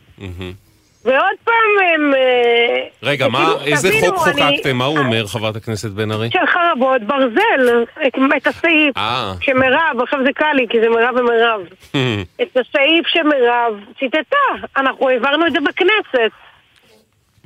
ועוד 1.05 1.37
פעם 1.43 1.85
הם... 1.93 2.13
אה, 2.13 2.87
רגע, 3.03 3.27
מה, 3.27 3.53
איזה 3.65 3.89
חוק 3.99 4.15
חוקקתם? 4.15 4.75
מה 4.75 4.85
הוא 4.85 4.97
אומר, 4.97 5.27
חברת 5.27 5.55
הכנסת 5.55 5.89
בן 5.89 6.11
ארי? 6.11 6.29
של 6.31 6.45
חרבות 6.47 7.01
ברזל, 7.01 7.83
את, 8.07 8.15
את 8.37 8.47
הסעיף. 8.47 8.97
אה. 8.97 9.33
שמירב, 9.41 10.01
עכשיו 10.01 10.19
זה 10.25 10.33
קל 10.35 10.53
לי, 10.53 10.65
כי 10.69 10.81
זה 10.81 10.89
מירב 10.89 11.15
ומירב. 11.15 11.61
את 12.41 12.57
הסעיף 12.57 13.07
שמירב 13.07 13.73
ציטטה. 13.99 14.67
אנחנו 14.77 15.09
העברנו 15.09 15.47
את 15.47 15.51
זה 15.51 15.59
בכנסת. 15.59 16.31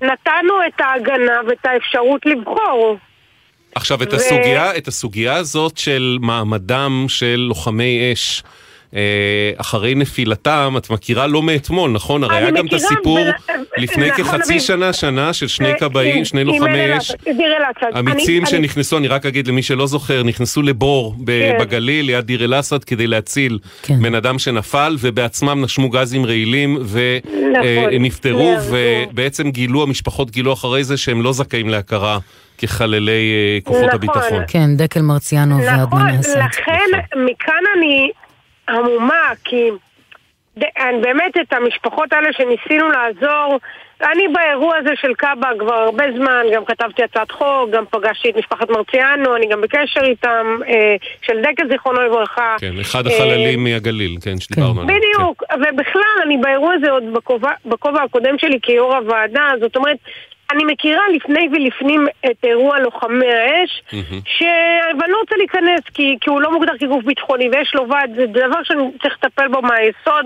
נתנו 0.01 0.53
את 0.67 0.81
ההגנה 0.81 1.41
ואת 1.47 1.65
האפשרות 1.65 2.25
לבחור. 2.25 2.97
עכשיו, 3.75 4.03
את 4.03 4.13
ו- 4.13 4.15
הסוגיה, 4.15 4.77
את 4.77 4.87
הסוגיה 4.87 5.35
הזאת 5.35 5.77
של 5.77 6.17
מעמדם 6.21 7.05
של 7.07 7.45
לוחמי 7.49 8.13
אש 8.13 8.43
אה, 8.95 8.99
אחרי 9.57 9.95
נפילתם, 9.95 10.73
את 10.77 10.89
מכירה 10.89 11.27
לא 11.27 11.43
מאתמול, 11.43 11.91
נכון? 11.91 12.23
הרי 12.23 12.37
אני 12.37 12.45
היה 12.45 12.51
גם 12.51 12.65
את 12.67 12.73
מכירה, 12.73 12.89
הסיפור 12.91 13.17
ול- 13.17 13.54
לפני 13.77 14.09
נכון, 14.09 14.23
כחצי. 14.25 14.59
שנה, 14.59 14.93
שנה, 14.93 15.33
של 15.33 15.47
שני 15.47 15.71
אה, 15.71 15.79
כבאים, 15.79 16.25
שני 16.25 16.43
לוחמי 16.43 16.97
אש. 16.97 17.11
אמיצים 17.99 18.45
שנכנסו, 18.45 18.97
אני 18.97 19.07
רק 19.07 19.25
אגיד 19.25 19.47
למי 19.47 19.63
שלא 19.63 19.87
זוכר, 19.87 20.23
נכנסו 20.23 20.61
לבור 20.61 21.15
כן. 21.27 21.57
בגליל 21.59 22.05
ליד 22.05 22.25
דיר 22.25 22.43
אל-אסד 22.43 22.83
כדי 22.83 23.07
להציל 23.07 23.59
כן. 23.83 24.01
בן 24.01 24.15
אדם 24.15 24.39
שנפל, 24.39 24.95
ובעצמם 24.99 25.61
נשמו 25.61 25.89
גזים 25.89 26.25
רעילים 26.25 26.73
נכון, 26.73 26.97
ונפטרו, 27.63 28.51
נהרגו. 28.51 28.75
ובעצם 29.11 29.51
גילו, 29.51 29.83
המשפחות 29.83 30.31
גילו 30.31 30.53
אחרי 30.53 30.83
זה 30.83 30.97
שהם 30.97 31.21
לא 31.21 31.33
זכאים 31.33 31.69
להכרה 31.69 32.17
כחללי 32.57 33.11
אה, 33.11 33.59
כוחות 33.63 33.83
נכון. 33.83 33.95
הביטחון. 33.95 34.43
כן, 34.47 34.75
דקל 34.77 35.01
מרציאנו 35.01 35.57
נכון, 35.57 35.79
ואדמן 35.79 36.19
אסד. 36.19 36.39
לכן 36.39 36.89
מכאן 37.15 37.63
אני 37.77 38.09
המומה, 38.67 39.31
כי 39.43 39.69
באמת 41.01 41.37
את 41.41 41.53
המשפחות 41.53 42.13
האלה 42.13 42.29
שניסינו 42.33 42.89
לעזור, 42.89 43.59
אני 44.03 44.27
באירוע 44.27 44.77
הזה 44.77 44.89
של 44.95 45.13
קאבה 45.13 45.49
כבר 45.59 45.73
הרבה 45.73 46.03
זמן, 46.17 46.43
גם 46.53 46.65
כתבתי 46.65 47.03
הצעת 47.03 47.31
חוק, 47.31 47.69
גם 47.71 47.83
פגשתי 47.89 48.29
את 48.29 48.37
משפחת 48.37 48.69
מרציאנו, 48.69 49.35
אני 49.35 49.47
גם 49.47 49.61
בקשר 49.61 50.01
איתם, 50.03 50.57
אה, 50.67 50.95
של 51.21 51.41
דקל 51.41 51.67
זיכרונו 51.69 52.01
לברכה. 52.01 52.55
כן, 52.59 52.79
אחד 52.81 53.07
אה, 53.07 53.13
החללים 53.15 53.63
מהגליל, 53.63 54.17
כן, 54.23 54.39
שדיברנו 54.39 54.81
עליו. 54.81 54.95
בדיוק, 54.95 55.43
ובכלל, 55.53 56.01
אני 56.25 56.37
באירוע 56.37 56.73
הזה 56.73 56.91
עוד 56.91 57.03
בכובע- 57.13 57.57
בכובע 57.65 58.01
הקודם 58.03 58.37
שלי 58.37 58.59
כיו"ר 58.61 58.95
הוועדה, 58.95 59.49
זאת 59.59 59.75
אומרת, 59.75 59.97
אני 60.51 60.63
מכירה 60.63 61.03
לפני 61.15 61.49
ולפנים 61.51 62.07
את 62.25 62.37
אירוע 62.43 62.79
לוחמי 62.79 63.33
האש, 63.33 63.83
שאני 64.25 65.11
לא 65.11 65.17
רוצה 65.19 65.35
להיכנס 65.37 65.79
כי, 65.93 66.17
כי 66.21 66.29
הוא 66.29 66.41
לא 66.41 66.51
מוגדר 66.51 66.77
כגוף 66.79 67.03
ביטחוני 67.03 67.49
ויש 67.49 67.75
לו 67.75 67.89
ועד, 67.89 68.11
זה 68.15 68.25
דבר 68.25 68.63
שאני 68.63 68.83
צריך 69.01 69.17
לטפל 69.23 69.47
בו 69.47 69.61
מהיסוד. 69.61 70.25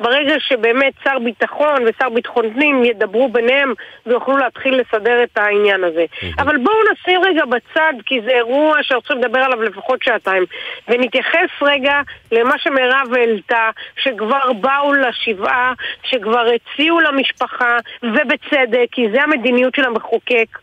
ברגע 0.00 0.34
שבאמת 0.38 0.92
שר 1.04 1.18
ביטחון 1.18 1.82
ושר 1.86 2.08
ביטחון 2.08 2.52
פנים 2.54 2.84
ידברו 2.84 3.28
ביניהם 3.28 3.72
ויוכלו 4.06 4.36
להתחיל 4.36 4.80
לסדר 4.80 5.22
את 5.22 5.38
העניין 5.38 5.84
הזה. 5.84 6.04
אבל 6.38 6.56
בואו 6.56 6.76
נשים 6.92 7.24
רגע 7.24 7.44
בצד 7.44 7.92
כי 8.06 8.20
זה 8.24 8.30
אירוע 8.30 8.78
שרוצים 8.82 9.18
לדבר 9.18 9.38
עליו 9.38 9.62
לפחות 9.62 10.02
שעתיים 10.02 10.44
ונתייחס 10.88 11.50
רגע 11.62 12.00
למה 12.32 12.58
שמירב 12.58 13.14
העלתה, 13.16 13.70
שכבר 14.02 14.52
באו 14.52 14.94
לשבעה, 14.94 15.72
שכבר 16.02 16.46
הציעו 16.54 17.00
למשפחה 17.00 17.76
ובצדק, 18.02 18.86
כי 18.92 19.06
זה 19.12 19.22
המדיניות 19.22 19.59
של 19.76 19.84
המחוקק 19.84 20.58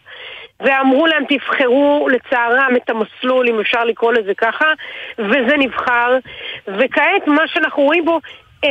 ואמרו 0.59 1.07
להם 1.07 1.23
תבחרו 1.29 2.07
לצערם 2.11 2.75
את 2.75 2.89
המסלול, 2.89 3.47
אם 3.49 3.59
אפשר 3.59 3.83
לקרוא 3.85 4.13
לזה 4.13 4.31
ככה, 4.37 4.65
וזה 5.19 5.57
נבחר. 5.57 6.17
וכעת 6.67 7.27
מה 7.27 7.41
שאנחנו 7.47 7.83
רואים 7.83 8.05
בו, 8.05 8.19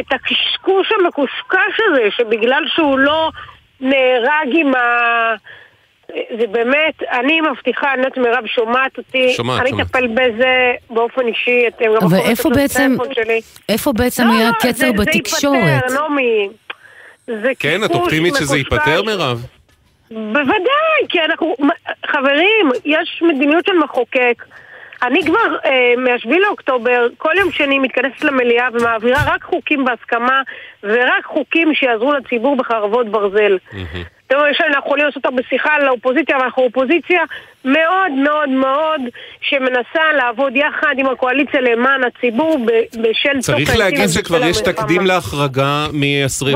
את 0.00 0.12
הקשקוש 0.12 0.92
המקושקש 1.00 1.80
הזה, 1.90 2.02
שבגלל 2.10 2.62
שהוא 2.66 2.98
לא 2.98 3.30
נהרג 3.80 4.48
עם 4.52 4.74
ה... 4.74 4.80
זה 6.38 6.46
באמת, 6.46 7.02
אני 7.12 7.40
מבטיחה, 7.40 7.92
אני 7.94 8.02
יודעת 8.02 8.18
מירב 8.18 8.46
שומעת 8.46 8.98
אותי, 8.98 9.32
שומעת, 9.36 9.60
אני. 9.60 9.82
אטפל 9.82 10.06
בזה 10.06 10.72
באופן 10.90 11.26
אישי, 11.26 11.64
אתם 11.68 11.84
גם 11.84 11.94
יכולים 11.96 12.26
לתת 12.32 12.44
לו 12.44 12.50
את 12.64 12.70
הטלפון 12.70 13.14
שלי. 13.14 13.40
איפה 13.68 13.92
בעצם 13.92 14.24
לא, 14.26 14.32
היה 14.32 14.48
לא, 14.48 14.54
קצר 14.58 14.72
זה- 14.72 14.92
בתקשורת? 14.92 15.52
זה 15.64 15.68
ייפתר, 15.68 15.94
נעמי. 16.02 16.48
זה 17.26 17.52
כן, 17.58 17.84
את 17.84 17.90
אופטימית 17.90 18.34
שזה. 18.34 18.56
ייפתר, 18.58 19.02
מירב? 19.02 19.46
בוודאי, 20.10 21.08
כי 21.08 21.20
אנחנו... 21.20 21.56
חברים, 22.06 22.70
יש 22.84 23.22
מדיניות 23.22 23.66
של 23.66 23.78
מחוקק. 23.84 24.44
אני 25.02 25.22
כבר 25.24 25.56
אה, 25.64 25.94
מ-7 25.96 26.38
לאוקטובר, 26.38 27.06
כל 27.18 27.32
יום 27.38 27.52
שני 27.52 27.78
מתכנסת 27.78 28.24
למליאה 28.24 28.68
ומעבירה 28.72 29.18
רק 29.26 29.42
חוקים 29.44 29.84
בהסכמה 29.84 30.42
ורק 30.82 31.24
חוקים 31.24 31.74
שיעזרו 31.74 32.12
לציבור 32.12 32.56
בחרבות 32.56 33.08
ברזל. 33.08 33.58
אתם 33.68 34.15
רואים 34.34 34.54
שאנחנו 34.54 34.86
יכולים 34.86 35.04
לעשות 35.04 35.24
הרבה 35.24 35.42
שיחה 35.48 35.74
על 35.74 35.86
האופוזיציה, 35.86 36.36
אבל 36.36 36.44
אנחנו 36.44 36.62
אופוזיציה 36.62 37.22
מאוד 37.64 38.12
מאוד 38.12 38.48
מאוד 38.48 39.00
שמנסה 39.40 40.12
לעבוד 40.16 40.56
יחד 40.56 40.94
עם 40.98 41.06
הקואליציה 41.06 41.60
למען 41.60 42.00
הציבור 42.04 42.58
בשל 43.02 43.40
צריך 43.40 43.76
להגיד 43.76 44.08
שכבר 44.08 44.44
יש. 44.44 44.60
תקדים 44.60 45.06
להחרגה 45.06 45.86
זה 45.92 46.26
אסון 46.26 46.54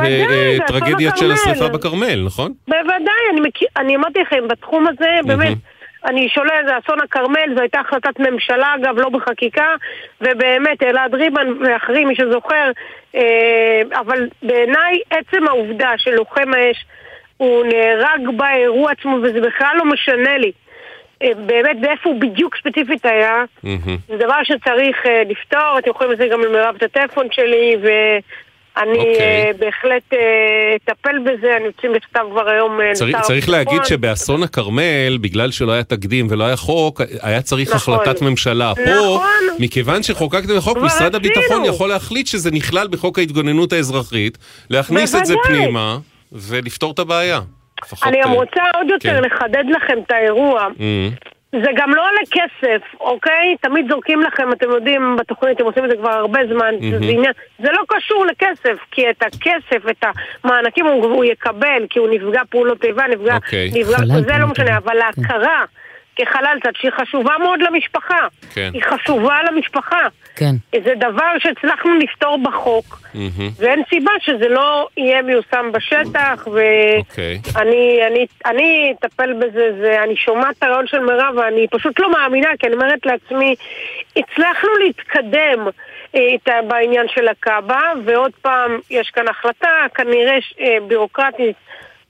מטרגדיה 0.56 1.10
של. 1.16 1.32
השרפה 1.32 1.68
בכרמל, 1.68 2.22
נכון? 2.26 2.52
בוודאי, 2.68 3.50
אני 3.76 3.96
אמרתי 3.96 4.20
לכם, 4.20 4.48
בתחום 4.48 4.86
הזה, 4.86 5.20
באמת, 5.26 5.56
אני 6.04 6.28
שולל, 6.28 6.64
זה 6.66 6.78
אסון 6.78 7.00
הכרמל, 7.00 7.54
זו 7.54 7.60
הייתה 7.60 7.80
החלטת 7.80 8.20
ממשלה, 8.20 8.74
אגב, 8.74 8.98
לא 8.98 9.08
בחקיקה, 9.08 9.74
ובאמת, 10.20 10.82
אלעד 10.82 11.14
ריבן 11.14 11.48
ואחרים, 11.60 12.08
מי 12.08 12.14
שזוכר, 12.14 12.70
אה, 13.14 13.82
אבל 14.00 14.28
בעיניי, 14.42 15.00
עצם 15.10 15.48
העובדה 15.48 15.90
שלוחם 15.96 16.54
האש, 16.54 16.84
הוא 17.40 17.64
נהרג 17.64 18.36
באירוע 18.36 18.92
עצמו, 18.92 19.16
וזה 19.22 19.40
בכלל 19.40 19.74
לא 19.76 19.84
משנה 19.84 20.38
לי. 20.38 20.52
אה, 21.22 21.34
באמת, 21.46 21.76
ואיפה 21.82 22.10
הוא 22.10 22.20
בדיוק 22.20 22.56
ספציפית 22.56 23.06
היה, 23.06 23.44
זה 24.08 24.16
דבר 24.16 24.42
שצריך 24.42 24.96
אה, 25.06 25.22
לפתור, 25.28 25.78
אתם 25.78 25.90
יכולים 25.90 26.12
לזה 26.12 26.26
גם 26.32 26.40
למירב 26.40 26.74
את 26.76 26.82
הטלפון 26.82 27.26
שלי, 27.32 27.76
ואני 27.82 28.98
אוקיי. 28.98 29.20
אה, 29.20 29.50
בהחלט 29.58 30.12
אה, 30.12 30.76
אטפל 30.76 31.18
בזה, 31.18 31.56
אני 31.56 31.64
יוצאים 31.64 31.92
בכתב 31.92 32.24
כבר 32.30 32.48
היום 32.48 32.78
צריך, 33.22 33.48
להגיד. 33.48 33.84
שבאסון 33.84 34.42
הכרמל, 34.42 35.18
בגלל 35.20 35.50
שלא 35.50 35.72
היה 35.72 35.82
תקדים 35.82 36.26
ולא 36.30 36.44
היה 36.44 36.56
חוק, 36.56 37.00
היה 37.22 37.42
צריך 37.42 37.74
נכון. 37.74 37.94
החלטת 37.94 38.22
ממשלה. 38.22 38.72
פה, 38.74 38.82
נכון. 38.82 39.56
מכיוון 39.58 40.02
שחוקקתם 40.02 40.60
חוק, 40.60 40.78
משרד 40.78 41.14
הביטחון. 41.14 41.64
יכול 41.64 41.88
להחליט 41.88 42.26
שזה 42.26 42.50
נכלל 42.50 42.88
בחוק 42.88 43.18
ההתגוננות 43.18 43.72
האזרחית, 43.72 44.38
להכניס 44.70 45.14
את 45.14 45.26
זה 45.26 45.34
בוודאי. 45.34 46.00
ולפתור 46.32 46.92
את 46.92 46.98
הבעיה. 46.98 47.40
אני 48.06 48.20
גם 48.22 48.28
אה, 48.28 48.34
רוצה 48.34 48.62
עוד 48.74 48.88
יותר 48.88 49.22
כן. 49.22 49.22
לחדד 49.22 49.64
לכם 49.68 49.98
את 50.06 50.10
האירוע. 50.10 50.68
אה, 50.80 51.08
זה 51.52 51.70
גם 51.76 51.94
לא 51.94 52.02
עולה 52.08 52.20
כסף, 52.30 53.00
אוקיי? 53.00 53.56
תמיד 53.60 53.86
זורקים 53.90 54.22
לכם, 54.22 54.52
אתם 54.52 54.70
יודעים, 54.70 55.16
בתוכנית, 55.18 55.56
אתם 55.56 55.64
עושים 55.64 55.84
את 55.84 55.90
זה 55.90 55.96
כבר 55.96 56.10
הרבה 56.10 56.40
זמן, 56.52 56.74
מהמם. 56.80 56.90
זה 56.90 57.12
עניין, 57.12 57.32
זה 57.58 57.68
לא 57.72 57.82
קשור 57.88 58.26
לכסף, 58.26 58.78
כי 58.90 59.10
את 59.10 59.22
הכסף, 59.22 59.90
את 59.90 60.04
המענקים 60.44 60.86
הוא, 60.86 61.04
הוא 61.04 61.24
יקבל, 61.24 61.86
כי 61.90 61.98
הוא 61.98 62.08
נפגע 62.10 62.42
פעולות 62.50 62.84
איבה, 62.84 63.06
נפגע, 63.06 63.34
אוקיי. 63.34 63.70
נפגע, 63.74 63.96
זה 64.20 64.38
לא 64.38 64.46
משנה, 64.46 64.76
אבל 64.76 65.00
ההכרה 65.00 65.64
כחלל 66.16 66.58
צד, 66.62 66.70
שהיא 66.76 66.90
חשובה 66.90 67.34
מאוד 67.38 67.60
למשפחה, 67.62 68.26
כן. 68.54 68.70
היא 68.74 68.82
חשובה 68.82 69.36
למשפחה. 69.42 70.08
כן. 70.36 70.54
זה 70.84 70.94
דבר 70.96 71.38
שהצלחנו 71.38 71.94
לפתור 71.98 72.38
בחוק, 72.42 73.00
מהמם. 73.14 73.50
ואין 73.58 73.82
סיבה 73.88 74.12
שזה 74.20 74.48
לא 74.48 74.88
יהיה 74.96 75.22
מיושם 75.22 75.72
בשטח, 75.72 76.48
ואני 76.52 76.98
אוקיי. 76.98 77.40
אני, 77.56 78.26
אני 78.46 78.94
אטפל 78.98 79.32
בזה, 79.32 79.72
זה, 79.80 80.02
אני 80.04 80.16
שומעת 80.16 80.58
את 80.58 80.62
הרעיון 80.62 80.86
של 80.86 80.98
מירב 80.98 81.34
ואני 81.36 81.66
פשוט 81.70 82.00
לא 82.00 82.12
מאמינה, 82.12 82.48
כי 82.58 82.66
אני 82.66 82.74
אומרת 82.74 83.06
לעצמי, 83.06 83.54
הצלחנו 84.16 84.70
להתקדם 84.84 85.66
איתה 86.14 86.54
בעניין 86.68 87.06
של 87.14 87.28
הקאבה, 87.28 87.92
ועוד 88.04 88.32
פעם, 88.42 88.78
יש 88.90 89.10
כאן 89.10 89.28
החלטה, 89.28 89.86
כנראה 89.94 90.38
אה, 90.60 90.76
בירוקרטית. 90.88 91.56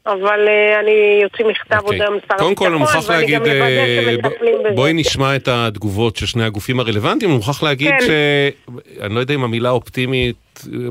אבל 0.07 0.49
אה, 0.49 0.81
אני 0.81 1.21
יוציא 1.23 1.45
מכתב 1.45 1.81
עוד 1.85 1.95
היום 1.95 2.15
לשר 2.15 2.35
אוקיי. 2.45 2.57
כל, 2.57 2.67
אני 2.67 2.75
הביטחון, 2.75 2.79
מוכרח 2.79 3.11
ואני 3.11 3.21
להגיד, 3.21 3.35
גם 3.35 3.43
אוודא 3.43 3.65
אה, 3.65 4.17
שמטפלים 4.23 4.55
בזה. 4.61 4.75
בואי 4.75 4.93
נשמע 4.93 5.37
את 5.37 5.49
התגובות 5.49 6.17
של 6.17 6.27
שני 6.27 6.45
הגופים 6.45 6.81
הרלוונטיים, 6.81 7.31
אני 7.31 7.37
מוכרח 7.37 7.63
להגיד 7.63 7.91
כן. 7.91 8.07
ש... 8.07 8.11
אני 9.01 9.15
לא 9.15 9.21
יודע 9.21 9.35
אם 9.35 9.45
המילה 9.45 9.71
אופטימית 9.71 10.37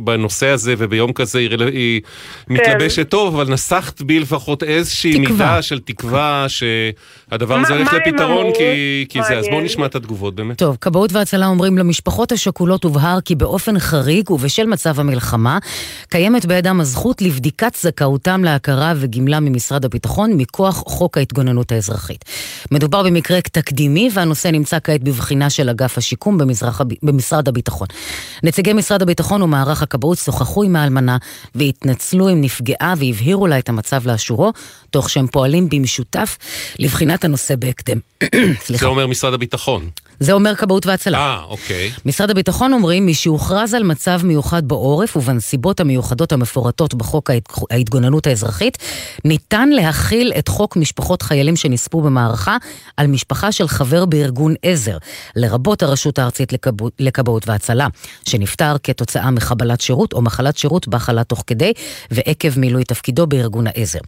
בנושא 0.04 0.48
הזה 0.48 0.76
וביום 0.78 1.14
כזה 1.14 1.40
היא, 1.40 1.50
היא 1.74 2.02
מתלבשת 2.48 3.10
טוב, 3.10 3.36
אבל 3.36 3.54
נסחת 3.54 4.02
בי 4.02 4.20
לפחות 4.20 4.64
איזושהי 4.64 5.12
תקווה. 5.12 5.32
מידה 5.32 5.62
של 5.62 5.80
תקווה 5.80 6.46
שהדבר 6.48 7.60
הזה 7.60 7.74
הולך 7.74 7.94
לפתרון? 7.94 8.54
כי, 8.54 9.06
כי 9.10 9.20
זה, 9.24 9.38
אז 9.38 9.46
בואו. 9.50 9.62
נשמע 9.62 9.86
את 9.86 9.96
התגובות 9.96 10.36
באמת. 10.36 10.58
טוב, 10.58 10.78
כבאות 10.82 11.14
והצלה 11.14 11.48
אומרים 11.48 11.78
למשפחות 11.78 12.32
השכולות 12.32 12.84
הובהר 12.84 13.22
כי 13.22 13.36
באופן 13.36 13.80
חריג 13.80 14.32
ובשל 14.32 14.66
מצב 14.66 15.00
המלחמה, 15.00 15.58
קיימת 16.10 16.46
בידם 16.46 16.82
הזכות 16.82 17.22
לבדיקת 17.22 17.76
זכאותם 17.82 18.44
להכרה 18.44 18.94
וגמלה 18.96 19.40
ממשרד 19.40 19.86
הביטחון 19.86 20.34
מכוח 20.34 20.84
חוק 20.88 21.18
ההתגוננות 21.18 21.72
האזרחית. 21.72 22.26
מדובר 22.72 23.04
במקרה 23.04 23.42
תקדימי 23.42 24.10
והנושא 24.14 24.48
נמצא 24.48 24.78
כעת 24.84 25.04
בבחינה 25.04 25.50
של 25.50 25.70
אגף 25.70 25.98
השיקום 25.98 26.38
במזרח, 26.38 26.82
במשרד 27.04 27.48
הביטחון. 27.48 27.88
נציגי 28.44 28.74
משרד 28.74 29.02
הביטחון 29.02 29.42
ומערך 29.60 29.82
הכבאות 29.82 30.18
שוחחו 30.18 30.64
עם 30.64 30.76
האלמנה 30.76 31.18
והתנצלו 31.56 32.30
אם 32.30 32.42
נפגעה 32.42 32.94
והבהירו 32.98 33.48
לה 33.48 33.60
את 33.60 33.70
המצב 33.70 34.08
לאשורו, 34.08 34.54
תוך 34.90 35.10
שהם 35.10 35.28
פועלים 35.28 35.70
במשותף 35.70 36.38
לבחינת 36.80 37.24
הנושא 37.24 37.56
בהקדם. 37.56 38.00
זה 38.80 38.86
אומר 38.86 39.08
משרד 39.08 39.34
הביטחון. 39.34 39.90
זה 40.20 40.34
אומר 40.34 40.56
כבאות 40.56 40.86
והצלה. 40.86 41.18
אה, 41.18 41.44
אוקיי. 41.44 41.92
משרד 42.06 42.30
הביטחון 42.30 42.74
אומרים, 42.74 43.08
משהוכרז 43.08 43.74
על 43.74 43.84
מצב 43.84 44.20
מיוחד 44.24 44.68
בעורף 44.68 45.18
ובנסיבות 45.18 45.80
המיוחדות 45.80 46.32
המפורטות 46.32 46.94
בחוק 46.94 47.30
ההת- 47.30 47.50
ההתגוננות 47.72 48.28
האזרחית, 48.28 48.78
ניתן 49.26 49.70
להכיל 49.70 50.34
את 50.40 50.48
חוק 50.48 50.76
משפחות 50.78 51.22
חיילים 51.22 51.56
שנספו 51.56 52.02
במערכה 52.02 52.58
על 52.98 53.08
משפחה 53.08 53.52
של 53.52 53.68
חבר 53.68 54.06
בארגון 54.06 54.54
עזר, 54.64 54.98
לרבות 55.36 55.84
הרשות 55.84 56.20
הארצית 56.20 56.54
לכבאות, 56.54 56.94
לכבאות 57.00 57.48
והצלה, 57.48 57.88
שנפטר 58.30 58.76
כתוצאה 58.84 59.32
מחבלת 59.32 59.82
שירות 59.82 60.14
או 60.14 60.22
מחלת 60.22 60.58
שירות 60.58 60.88
בה 60.88 61.00
חלה 61.00 61.24
תוך 61.24 61.44
כדי 61.48 61.72
ועקב 62.12 62.60
מילוי 62.60 62.84
תפקידו 62.84 63.28
בארגון 63.28 63.66
העזר. 63.68 64.00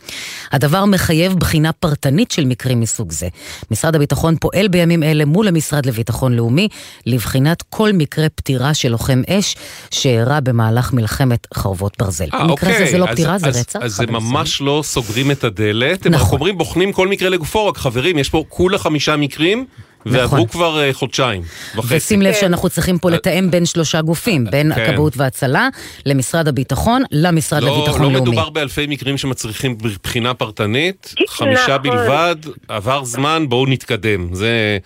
הדבר 0.52 0.86
מחייב 0.86 1.34
בחינה 1.34 1.72
פרטנית 1.74 2.32
של 2.32 2.46
מקרים 2.46 2.80
מסוג 2.80 3.12
זה. 3.12 3.28
משרד 3.72 3.96
הביטחון 3.96 4.36
פועל 4.40 4.68
בימים 4.68 5.04
אלה 5.04 5.26
מול 5.26 5.48
המשרד 5.48 5.86
לביטחון 5.86 6.01
לאומי 6.32 6.68
לבחינת 7.06 7.64
כל 7.70 7.94
מקרה 7.94 8.30
פטירה 8.30 8.74
של 8.74 8.90
לוחם 8.90 9.22
אש 9.30 9.56
שאירע 9.92 10.40
במהלך 10.40 10.94
מלחמת 10.94 11.48
חרבות 11.54 11.94
ברזל. 12.00 12.26
אה, 12.34 12.48
במקרה 12.48 12.70
הזה 12.70 12.78
אוקיי. 12.80 12.92
זה 12.92 12.98
לא 12.98 13.06
אז- 13.06 13.12
פטירה, 13.12 13.38
זה 13.38 13.48
אז- 13.48 13.58
רצח. 13.60 13.80
אז 13.82 13.92
זה 13.96 14.06
ממש 14.06 14.62
לא 14.62 14.82
סוגרים 14.86 15.32
את 15.32 15.44
הדלת, 15.44 16.06
הם 16.06 16.14
רק 16.16 16.22
נכון. 16.22 16.34
אומרים 16.40 16.58
בוחנים 16.58 16.92
כל 16.94 17.08
מקרה 17.08 17.30
לגופו, 17.30 17.68
רק 17.68 17.78
חברים, 17.78 18.18
יש 18.18 18.30
פה 18.30 18.44
כולה 18.50 18.78
חמישה 18.78 19.16
מקרים, 19.18 19.66
ועברו 20.06 20.48
כבר 20.50 20.82
אה, 20.82 20.94
חודשיים 20.94 21.42
וחצי. 21.76 21.96
ושים 21.96 22.22
לב 22.22 22.34
שאנחנו 22.34 22.70
צריכים 22.70 22.98
פה 23.00 23.10
לתאם 23.10 23.52
בין 23.52 23.66
שלושה 23.66 24.02
גופים, 24.02 24.46
בין 24.52 24.74
כן. 24.76 24.82
הכבאות 24.82 25.14
וההצלה, 25.18 25.70
למשרד 26.06 26.48
הביטחון, 26.48 27.04
למשרד 27.12 27.64
לא, 27.64 27.78
לביטחון 27.78 28.02
לא 28.02 28.12
לאומי. 28.12 28.22
מדובר 28.22 28.50
באלפי 28.50 28.86
מקרים 28.90 29.18
שמצריכים 29.18 29.78
בחינה 30.04 30.34
פרטנית, 30.34 31.14
כי- 31.16 31.24
חמישה 31.30 31.62
נכון. 31.78 31.92
בלבד, 31.92 32.36
עבר 32.68 33.04
זמן, 33.04 33.46
בואו 33.50 33.66
נתקדם. 33.66 34.34
זה... 34.34 34.78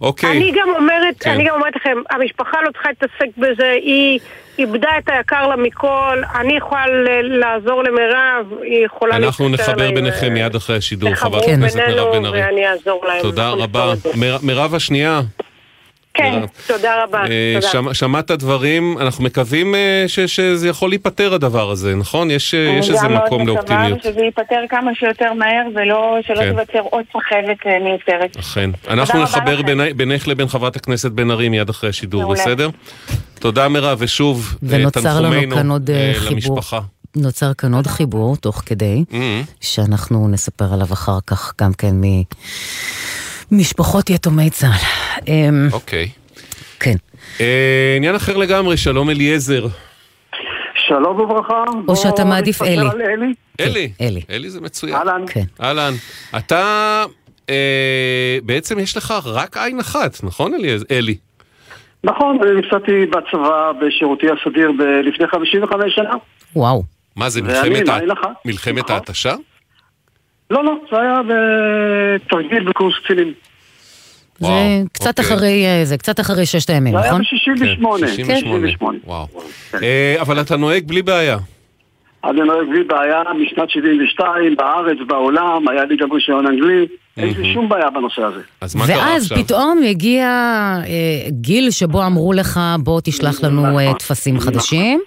אוקיי. 0.00 0.30
אני 0.36 0.50
גם 0.52 0.68
אומרת, 0.78 1.14
כן. 1.20 1.30
אני 1.30 1.44
גם 1.44 1.54
אומרת 1.54 1.76
לכם, 1.76 1.96
המשפחה 2.10 2.56
לא 2.66 2.70
צריכה 2.72 2.88
להתעסק 2.88 3.36
בזה, 3.38 3.70
היא 3.82 4.18
איבדה 4.58 4.88
את 4.98 5.08
היקר 5.08 5.46
לה 5.46 5.56
מכל, 5.56 6.22
אני 6.34 6.56
יכולה 6.56 6.84
לעזור 7.22 7.82
למירב, 7.84 8.46
היא 8.62 8.86
יכולה 8.86 9.16
אנחנו 9.16 9.48
להתקשר 9.48 9.72
נחבר 9.72 9.90
ביניכם 9.90 10.34
מיד 10.34 10.54
אחרי 10.54 10.76
השידור, 10.76 11.14
חברת 11.14 11.42
הכנסת 11.42 11.78
מירב 11.86 12.16
בן 12.16 12.24
ארי. 12.26 12.42
תודה 13.22 13.48
אנחנו 13.48 13.62
רבה. 13.62 13.92
מירב 14.42 14.74
השנייה, 14.74 15.20
כן, 16.14 16.30
מירב. 16.34 16.48
תודה 16.66 17.04
רבה. 17.04 17.22
אה, 17.22 17.26
תודה. 17.60 17.72
שמע- 17.72 17.94
שמעת 17.94 18.30
דברים, 18.30 18.98
אנחנו 18.98 19.24
מקווים 19.24 19.74
אה, 19.74 20.04
ש- 20.06 20.20
שזה 20.20 20.68
יכול 20.68 20.88
להיפטר 20.90 21.34
הדבר 21.34 21.70
הזה, 21.70 21.94
נכון? 21.96 22.30
יש 22.30 22.54
אה, 22.54 22.58
יש 22.78 22.90
איזה 22.90 23.08
מקום 23.08 23.40
אני 23.40 23.48
גם 23.50 23.56
לאופטימיות. 23.56 23.88
מאוד 23.88 23.98
מקווה 23.98 24.12
שזה 24.12 24.20
ייפתר 24.20 24.60
כמה 24.68 24.90
שיותר 24.94 25.32
מהר 25.32 25.66
ולא 25.74 26.16
שלא 26.26 26.36
כן. 26.36 26.50
תיווצר 26.50 26.88
עוד 26.90 27.04
סחבת 27.10 27.66
אה, 27.66 27.78
מיותרת. 27.84 28.36
אכן. 28.38 28.70
אנחנו 28.88 29.22
נחבר. 29.22 29.62
ביני- 29.62 29.94
בינך 29.94 30.28
לבין 30.28 30.48
חברת 30.48 30.76
הכנסת 30.76 31.10
בן 31.10 31.30
ארי 31.30 31.48
מיד 31.48 31.68
אחרי 31.68 31.90
השידור, 31.90 32.22
מעולה. 32.22 32.40
בסדר? 32.40 32.68
תודה 33.38 33.68
מירב, 33.68 33.98
ושוב, 34.00 34.54
אה, 34.72 34.90
תנחומינו 34.90 35.56
כאן 35.56 35.70
עוד 35.70 35.90
אה, 35.90 36.08
אה, 36.08 36.14
חיבור. 36.14 36.34
למשפחה. 36.56 36.80
נוצר 37.16 37.54
כאן 37.54 37.74
עוד 37.74 37.86
חיבור 37.86 38.36
תוך 38.36 38.62
כדי, 38.66 39.04
Mhm. 39.10 39.14
שאנחנו 39.60 40.28
נספר 40.28 40.72
עליו 40.74 40.92
אחר 40.92 41.18
כך 41.26 41.52
גם 41.60 41.72
כן 41.72 41.94
ממשפחות 43.52 44.10
יתומי 44.10 44.50
צה"ל. 44.50 45.22
אמ, 45.28 45.68
אוקיי. 45.72 46.08
כן. 46.80 46.94
אה, 47.40 47.94
עניין 47.96 48.14
אחר 48.14 48.36
לגמרי, 48.36 48.76
שלום 48.76 49.10
אליעזר. 49.10 49.66
שלום 50.88 51.20
וברכה. 51.20 51.64
או 51.88 51.96
שאתה 51.96 52.24
מעדיף 52.24 52.62
נתפשר 52.62 52.74
אלי. 52.80 52.88
על 52.90 53.02
אלי. 53.02 53.34
אלי. 53.60 53.92
אלי. 54.00 54.20
אלי 54.30 54.50
זה 54.50 54.60
מצוין. 54.60 54.94
אהלן. 54.94 55.22
כן. 55.26 55.44
אהלן. 55.62 55.92
אתה, 56.38 57.04
אה, 57.50 58.38
בעצם 58.42 58.78
יש 58.78 58.96
לך 58.96 59.14
רק 59.26 59.56
עין 59.56 59.80
אחת, 59.80 60.24
נכון 60.24 60.52
אלי? 60.90 61.16
נכון, 62.04 62.38
אני 62.42 62.60
נפצעתי 62.60 63.06
בצבא 63.06 63.72
בשירותי 63.80 64.26
הסדיר 64.26 64.72
ב- 64.78 64.82
לפני 64.82 65.26
55 65.28 65.94
שנה. 65.94 66.10
וואו. 66.56 66.82
מה 67.16 67.28
זה. 67.28 67.40
מלחמת 68.44 68.78
נכון. 68.84 68.94
ההתשה? 68.96 69.34
לא, 70.50 70.64
לא, 70.64 70.74
זה 70.90 71.00
היה 71.00 71.20
בתרגיל 71.28 72.68
בקורס 72.68 72.94
קצינים. 73.04 73.32
זה 74.38 74.46
וואו, 74.46 74.84
קצת 74.92 75.18
אוקיי. 75.18 75.24
אחרי, 75.24 75.66
אה, 75.66 75.84
זה 75.84 75.98
קצת 75.98 76.20
אחרי 76.20 76.46
ששת 76.46 76.70
הימים, 76.70 76.92
זה 76.92 76.98
היה 77.02 77.08
נכון? 77.08 77.22
ב-68. 77.22 78.06
כן, 78.26 78.40
68. 78.40 78.98
וואו. 79.04 79.26
אה, 79.82 80.16
אבל 80.20 80.40
אתה 80.40 80.56
נוהג 80.56 80.86
בלי 80.86 81.02
בעיה. 81.02 81.38
אני 82.24 82.40
נוהג 82.40 82.68
בלי 82.68 82.84
בעיה 82.84 83.22
משנת 83.42 83.70
72, 83.70 84.56
בארץ, 84.56 84.98
בעולם, 85.06 85.68
היה 85.68 85.84
לי 85.84 85.96
גם 85.96 86.12
רישיון 86.12 86.46
אנגלי. 86.46 86.86
אין 87.16 87.34
לי 87.36 87.54
שום 87.54 87.68
בעיה 87.68 87.90
בנושא 87.90 88.22
הזה. 88.22 88.40
אז 88.60 88.76
מה 88.76 88.86
קרה 88.86 88.96
ואז 88.96 89.22
עכשיו? 89.22 89.44
פתאום 89.44 89.78
הגיע 89.90 90.26
אה, 90.26 91.30
גיל 91.30 91.70
שבו 91.70 92.06
אמרו 92.06 92.32
לך, 92.32 92.60
בוא 92.78 93.00
תשלח 93.04 93.44
לנו 93.44 93.78
אה, 93.78 93.94
טפסים 93.94 94.40
חדשים. 94.40 95.00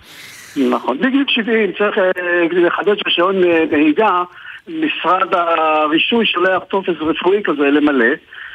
נכון. 0.57 0.97
בגיל 0.97 1.23
70 1.27 1.71
צריך 1.77 1.97
אה, 1.97 2.11
לחדש 2.51 2.97
רישיון 3.05 3.43
אה, 3.43 3.63
נהיגה, 3.71 4.23
משרד 4.67 5.33
הרישוי 5.33 6.25
שולח 6.25 6.63
טופס 6.69 6.95
רפואי 7.01 7.41
כזה 7.43 7.61
למלא, 7.61 8.05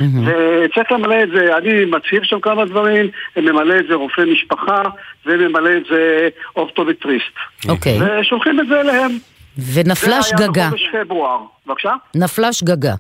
וצריך 0.01 0.93
למלא 0.93 1.23
את 1.23 1.29
זה, 1.35 1.57
אני 1.57 1.85
מצהיר 1.85 2.21
שם 2.25 2.41
כמה 2.41 2.65
דברים, 2.65 3.07
ממלא 3.37 3.79
את 3.79 3.85
זה 3.89 3.95
רופא 3.95 4.21
משפחה, 4.33 4.83
וממלא 5.27 5.71
את 5.77 5.83
זה 5.91 6.29
אופטומטריסט. 6.57 7.35
אוקיי. 7.69 7.99
ושולחים 8.21 8.61
את 8.61 8.67
זה 8.69 8.81
אליהם. 8.81 9.11
ונפלה 9.75 10.09
זה 10.09 10.15
היה 10.15 10.23
שגגה. 10.23 10.67
בחודש 10.67 10.89
פברואר. 10.93 11.39
בבקשה? 11.67 11.93
נפלה 12.15 12.53
שגגה. 12.53 12.95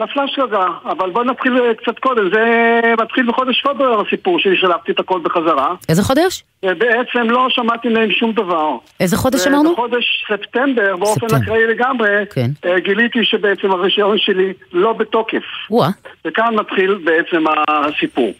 נפלה 0.00 0.28
שגגה, 0.28 0.66
אבל 0.84 1.10
בוא 1.10 1.24
נתחיל 1.24 1.62
אה, 1.62 1.74
קצת 1.74 1.98
קודם, 1.98 2.30
זה 2.34 2.80
מתחיל 3.02 3.26
בחודש 3.28 3.62
פברואר 3.62 4.02
הסיפור 4.06 4.38
שלי, 4.38 4.56
שלחתי 4.56 4.92
את 4.92 5.00
הכל 5.00 5.20
בחזרה. 5.22 5.74
איזה 5.88 6.02
חודש? 6.02 6.42
ובעצם 6.62 7.30
לא 7.30 7.46
שמעתי 7.50 7.88
מהם 7.88 8.10
שום 8.10 8.32
דבר. 8.32 8.76
איזה 9.00 9.16
חודש 9.16 9.46
אמרנו? 9.46 9.72
בחודש 9.72 10.24
ספטמבר, 10.32 10.96
באופן 10.96 11.28
ספטמבר. 11.28 11.44
אקראי 11.44 11.66
לגמרי, 11.66 12.08
כן. 12.30 12.50
אה, 12.64 12.80
גיליתי 12.80 13.24
שבעצם 13.24 13.70
הרישיון 13.70 14.18
שלי 14.18 14.52
לא 14.72 14.92
בתוקף. 14.92 15.44
וואה. 15.70 15.88
וכאן 16.24 16.54
מתחיל 16.54 16.94
בעצם 17.04 17.44
הסיפור. 17.68 18.32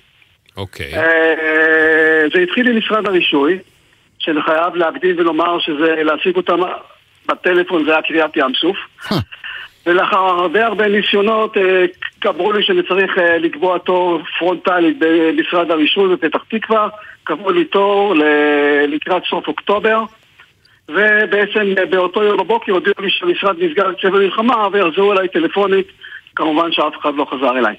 אוקיי. 0.56 0.94
אה, 0.96 2.24
זה 2.34 2.40
התחיל 2.40 2.68
עם 2.68 2.78
משרד 2.78 3.06
הרישוי, 3.06 3.58
שאני 4.18 4.42
חייב 4.42 4.74
להקדים 4.74 5.18
ולומר 5.18 5.58
שזה 5.60 6.02
להשיג 6.02 6.36
אותם 6.36 6.60
בטלפון 7.28 7.84
זה 7.84 7.90
היה 7.90 8.02
קריאת 8.02 8.36
ים 8.36 8.52
סוף. 8.60 8.76
ולאחר 9.88 10.18
הרבה 10.18 10.66
הרבה 10.66 10.88
ניסיונות 10.88 11.56
אה, 11.56 11.84
אמרו 12.26 12.52
לי 12.52 12.62
שאני 12.62 12.82
צריך 12.82 13.18
אה, 13.18 13.38
לקבוע 13.38 13.78
תור 13.78 14.20
פרונטלי 14.38 14.94
במשרד 14.98 15.70
הרישוי 15.70 16.16
בפתח 16.16 16.44
תקווה, 16.48 16.88
קבעו 17.24 17.50
לי 17.50 17.64
תור 17.64 18.14
לקראת 18.88 19.22
סוף 19.24 19.48
אוקטובר 19.48 20.02
ובעצם 20.88 21.74
אה, 21.78 21.86
באותו 21.86 22.22
יום 22.22 22.36
בבוקר 22.36 22.72
הודיעו 22.72 22.94
לי 23.00 23.10
שהמשרד 23.10 23.56
נסגר 23.62 23.92
צבע 24.02 24.18
מלחמה 24.18 24.68
ויחזרו 24.72 25.12
אליי 25.12 25.28
טלפונית, 25.28 25.86
כמובן 26.36 26.72
שאף 26.72 26.92
אחד 27.00 27.14
לא 27.14 27.26
חזר 27.30 27.58
אליי. 27.58 27.74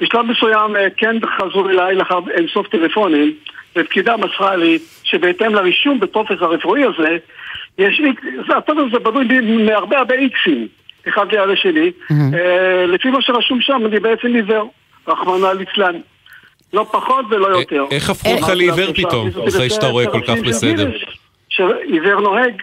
בשלב 0.00 0.22
מסוים 0.22 0.76
אה, 0.76 0.90
כן 0.96 1.16
חזרו 1.38 1.68
אליי 1.68 1.94
לאחר 1.94 2.18
אינסוף 2.30 2.68
טלפונים 2.68 3.34
ופקידה 3.76 4.16
מסרה 4.16 4.56
לי 4.56 4.78
שבהתאם 5.02 5.54
לרישום 5.54 6.00
בטופס 6.00 6.36
הרפואי 6.40 6.84
הזה 6.84 7.16
יש 7.78 8.00
איקס, 8.00 8.50
הטופס 8.56 8.80
הזה 8.86 8.98
בנוי 8.98 9.64
מהרבה 9.64 9.98
הרבה 9.98 10.14
איקסים 10.14 10.68
אחד 11.08 11.32
ליד 11.32 11.50
השני 11.52 11.90
אה, 12.10 12.86
לפי 12.86 13.10
מה 13.10 13.18
שרשום 13.22 13.60
שם 13.60 13.82
אני 13.86 14.00
בעצם 14.00 14.26
עיוור, 14.34 14.70
רחמנא 15.08 15.46
ליצלן 15.58 16.00
לא 16.72 16.86
פחות 16.92 17.24
ולא 17.30 17.46
יותר. 17.46 17.84
איך 17.90 18.10
הפכו 18.10 18.30
אותך 18.32 18.48
לעיוור 18.48 18.92
פתאום, 18.92 19.28
אחרי 19.48 19.70
שאתה 19.70 19.86
רואה 19.86 20.06
כל 20.06 20.20
כך 20.26 20.38
בסדר? 20.46 20.90
שעיוור 21.48 22.20
נוהג. 22.20 22.62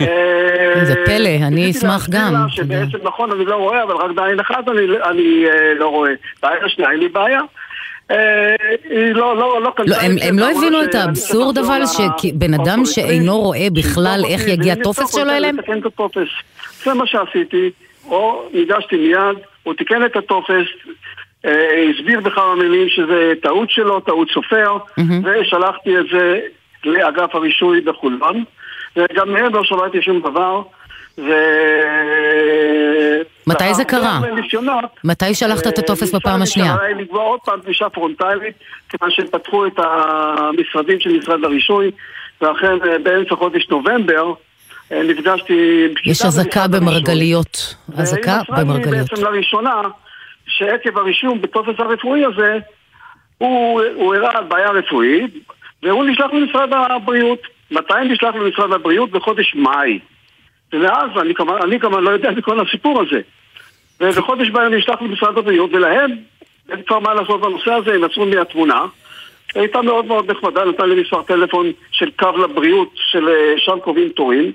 אה, 0.00 0.84
זה 0.84 0.94
פלא, 1.06 1.46
אני 1.46 1.70
אשמח 1.70 2.08
גם. 2.10 2.34
שבעצם 2.48 2.98
נכון 3.02 3.32
אני 3.32 3.44
לא 3.44 3.56
רואה, 3.56 3.82
אבל 3.82 3.94
רק 3.94 4.10
בעין 4.10 4.40
אחת 4.40 4.68
אני, 5.10 5.44
אה, 5.46 5.74
לא 5.78 5.88
רואה. 5.88 6.10
בעין 6.42 6.64
השנייה 6.64 6.90
אין 6.90 7.00
לי 7.00 7.08
בעיה. 7.08 7.40
אה, 8.10 8.16
לא, 9.14 9.36
לא, 9.36 9.62
לא 9.62 9.72
הם, 10.22 10.38
לא 10.38 10.50
הבינו 10.50 10.82
את 10.82 10.94
האבסורד 10.94 11.58
אבל 11.58 11.82
שבן 11.86 12.54
אדם 12.54 12.84
שאינו 12.84 13.38
רואה 13.38 13.66
בכלל 13.72 14.22
איך 14.28 14.48
יגיע 14.48 14.72
הטופס 14.72 15.14
שלו 15.14 15.30
אליהם? 15.30 15.56
הטופס. 16.82 16.94
זה 16.94 16.94
מה 16.94 17.06
שעשיתי, 17.06 17.70
או 18.08 18.48
ניגשתי 18.52 18.96
מיד, 18.96 19.38
הוא 19.62 19.74
תיקן 19.74 20.04
את 20.04 20.16
הטופס, 20.16 20.66
אה, 21.44 21.84
הסביר 21.90 22.20
בכמה 22.20 22.54
מילים 22.54 22.88
שזה 22.88 23.32
טעות 23.42 23.70
שלו, 23.70 24.00
טעות 24.00 24.28
סופר, 24.30 24.76
ושלחתי 25.24 25.98
את 25.98 26.04
זה 26.12 26.40
לאגף 26.84 27.34
הרישוי 27.34 27.80
בחולון, 27.80 28.44
וגם 28.96 29.32
מהם 29.32 29.54
לא 29.54 29.64
שמעתי 29.64 30.02
שום 30.02 30.20
דבר. 30.20 30.62
ו... 31.18 31.32
מתי 33.46 33.74
זה 33.74 33.84
קרה? 33.84 34.20
מתי 35.04 35.34
שלחת 35.34 35.66
את 35.66 35.78
הטופס 35.78 36.14
אה, 36.14 36.18
בפעם 36.18 36.42
השנייה? 36.42 36.76
היה 36.80 36.96
לקבוע 36.96 37.22
עוד 37.22 37.40
פעם 37.44 37.60
פגישה 37.60 37.88
פרונטלית, 37.88 38.56
כיוון 38.88 39.10
שהם 39.10 39.26
פתחו 39.26 39.66
את 39.66 39.78
המשרדים 39.78 41.00
של 41.00 41.18
משרד 41.18 41.44
הרישוי, 41.44 41.90
ואכן 42.40 42.66
אה, 42.66 42.98
באמצע 42.98 43.34
חודש 43.36 43.68
נובמבר 43.70 44.32
נפגשתי 44.92 45.86
עם 45.88 45.94
פקידה 45.94 46.10
יש 46.10 46.24
אזעקה. 46.24 46.68
במרגליות. 46.68 47.74
אזעקה 47.96 48.40
והיא 48.48 48.64
במרגליות. 48.64 49.10
בעצם 49.10 49.24
לראשונה, 49.24 49.82
שעקב 50.46 50.98
הרישום 50.98 51.42
בטופס 51.42 51.74
הרפואי 51.78 52.24
הזה, 52.24 52.58
הוא 53.38 53.82
הוא 53.94 54.14
הראה 54.14 54.38
על 54.38 54.44
בעיה 54.44 54.70
רפואית, 54.70 55.34
והוא 55.82 56.04
נשלח 56.04 56.30
למשרד 56.32 56.72
הבריאות. 56.72 57.38
מתי 57.70 57.94
נשלח 58.04 58.34
למשרד 58.34 58.72
הבריאות? 58.72 59.10
בחודש 59.10 59.54
מאי. 59.54 59.98
ומאז 60.72 61.10
אני 61.20 61.34
כמובן, 61.34 61.58
אני 61.62 61.80
כמובן 61.80 62.02
לא 62.04 62.10
יודע 62.10 62.30
מכל 62.30 62.60
הסיפור 62.60 63.00
הזה. 63.00 63.20
ובחודש 64.00 64.48
מאי 64.50 64.66
אני 64.66 64.76
נשלח 64.76 65.02
למשרד 65.02 65.38
הבריאות, 65.38 65.70
ולהם 65.72 66.10
אין 66.68 66.82
כבר 66.86 66.98
מה 66.98 67.14
לעשות 67.14 67.40
בנושא 67.40 67.72
הזה, 67.72 67.94
הם 67.94 68.04
יצאו 68.04 68.26
מהתמונה. 68.26 68.84
הייתה 69.54 69.82
מאוד 69.82 70.04
מאוד 70.04 70.30
נחמדה, 70.30 70.64
נתן 70.64 70.88
לי 70.88 71.02
מספר 71.02 71.22
טלפון 71.22 71.72
של 71.90 72.10
קו 72.10 72.30
לבריאות, 72.38 72.90
של 72.94 73.28
אה, 73.28 73.54
שם 73.56 73.78
קובעים 73.84 74.08
תורים. 74.08 74.52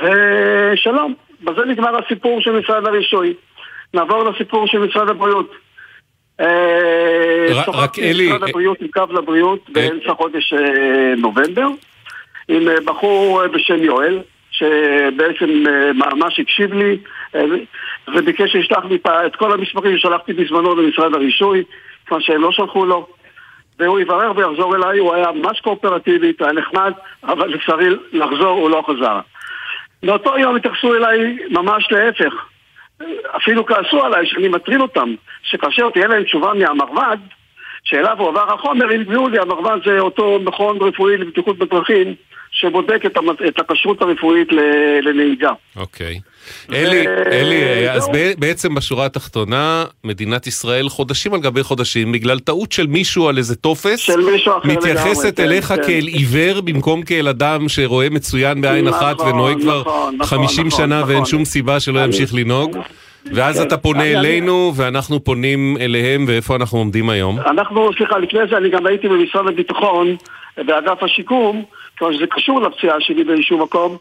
ושלום, 0.00 1.14
בזה 1.42 1.64
נגמר 1.64 1.98
הסיפור 1.98 2.40
של 2.40 2.52
משרד 2.52 2.86
הרישוי. 2.86 3.34
נעבור 3.94 4.24
לסיפור 4.24 4.66
של 4.66 4.78
משרד 4.78 5.08
הבריאות. 5.08 5.50
אה, 6.40 7.64
שוחחתי 7.64 8.10
עם 8.10 8.26
משרד 8.26 8.42
אה, 8.42 8.48
הבריאות 8.48 8.80
עם 8.80 8.88
קו 8.88 9.02
לבריאות 9.10 9.70
באמצע 9.70 10.14
חודש 10.14 10.52
אה, 10.52 11.14
נובמבר, 11.16 11.68
עם 12.48 12.68
אה, 12.68 12.74
בחור 12.84 13.42
אה, 13.42 13.48
בשם 13.48 13.82
יואל, 13.82 14.18
שבעצם 14.50 15.64
אה, 15.66 15.92
ממש 15.92 16.40
הקשיב 16.40 16.74
לי, 16.74 16.98
אה, 17.34 17.44
וביקש 18.14 18.52
שישלח 18.52 18.84
לי 18.84 18.98
את 19.26 19.36
כל 19.36 19.52
המסמכים 19.52 19.98
ששלחתי 19.98 20.32
בזמנו 20.32 20.74
למשרד 20.74 21.14
הרישוי, 21.14 21.62
כמו 22.06 22.20
שהם 22.20 22.42
לא 22.42 22.52
שלחו 22.52 22.84
לו. 22.84 23.06
והוא 23.78 24.00
יברר 24.00 24.32
ויחזור 24.36 24.76
אליי, 24.76 24.98
הוא 24.98 25.14
היה 25.14 25.32
ממש 25.32 25.60
קואופרטיבי, 25.60 26.32
היה 26.40 26.52
נחמד, 26.52 26.92
אבל 27.24 27.48
לצערי 27.48 27.88
לחזור 28.12 28.60
הוא 28.60 28.70
לא 28.70 28.84
חזר. 28.86 29.20
באותו 30.04 30.38
יום 30.38 30.56
התייחסו 30.56 30.94
אליי 30.94 31.38
ממש 31.50 31.88
להפך. 31.90 32.34
אפילו 33.36 33.66
כעסו 33.66 34.04
עליי 34.04 34.26
שאני 34.26 34.48
מטריד 34.48 34.80
אותם, 34.80 35.14
שכאשר 35.42 35.90
תהיה 35.90 36.06
להם 36.06 36.24
תשובה 36.24 36.52
מהמרב"ד, 36.54 37.18
שאליו 37.84 38.16
הועבר 38.18 38.54
החומר, 38.54 38.92
יקבעו 38.92 39.28
לי, 39.28 39.38
המרב"ד 39.38 39.78
זה 39.84 39.98
אותו 40.00 40.38
מכון 40.44 40.78
רפואי 40.80 41.16
לבטיחות 41.16 41.58
בדרכים, 41.58 42.14
שבודק 42.64 43.02
את 43.48 43.58
הכשרות 43.58 44.02
הרפואית 44.02 44.48
לנהיגה. 45.02 45.50
אוקיי. 45.76 46.20
אלי, 46.72 47.06
אלי, 47.32 47.90
אז 47.90 48.08
בעצם 48.38 48.74
בשורה 48.74 49.06
התחתונה, 49.06 49.84
מדינת 50.04 50.46
ישראל 50.46 50.88
חודשים 50.88 51.34
על 51.34 51.40
גבי 51.40 51.62
חודשים, 51.62 52.12
בגלל 52.12 52.38
טעות 52.38 52.72
של 52.72 52.86
מישהו 52.86 53.28
על 53.28 53.38
איזה 53.38 53.56
טופס, 53.56 54.10
מתייחסת 54.64 55.36
כן, 55.36 55.42
אליך 55.42 55.64
כן. 55.64 55.82
כאל 55.86 56.06
עיוור 56.06 56.60
במקום 56.60 57.02
כאל 57.02 57.28
אדם 57.28 57.68
שרואה 57.68 58.10
מצוין 58.10 58.60
בעין 58.60 58.88
אחת 58.88 59.14
נכון, 59.14 59.28
ונוהג 59.32 59.60
כבר 59.60 59.82
50 60.22 60.66
נכון, 60.66 60.78
שנה 60.78 61.02
ואין 61.06 61.24
שום 61.24 61.44
סיבה 61.44 61.80
שלא 61.80 62.00
ימשיך 62.00 62.34
לנהוג. 62.34 62.76
ואז 63.32 63.60
אתה 63.60 63.76
פונה 63.76 64.04
אלינו, 64.04 64.72
ואנחנו 64.76 65.24
פונים 65.24 65.76
אליהם, 65.80 66.24
ואיפה 66.28 66.56
אנחנו 66.56 66.78
עומדים 66.78 67.10
היום? 67.10 67.38
אנחנו, 67.40 67.90
סליחה, 67.96 68.18
לפני 68.18 68.40
זה 68.50 68.56
אני 68.56 68.70
גם 68.70 68.86
הייתי 68.86 69.08
במשרד 69.08 69.48
הביטחון, 69.48 70.16
באגף 70.56 71.02
השיקום, 71.02 71.64
כיוון 71.96 72.14
שזה 72.14 72.26
קשור 72.26 72.60
לפציעה 72.60 73.00
שלי 73.00 73.24
באיזשהו 73.24 73.58
מקום. 73.58 73.96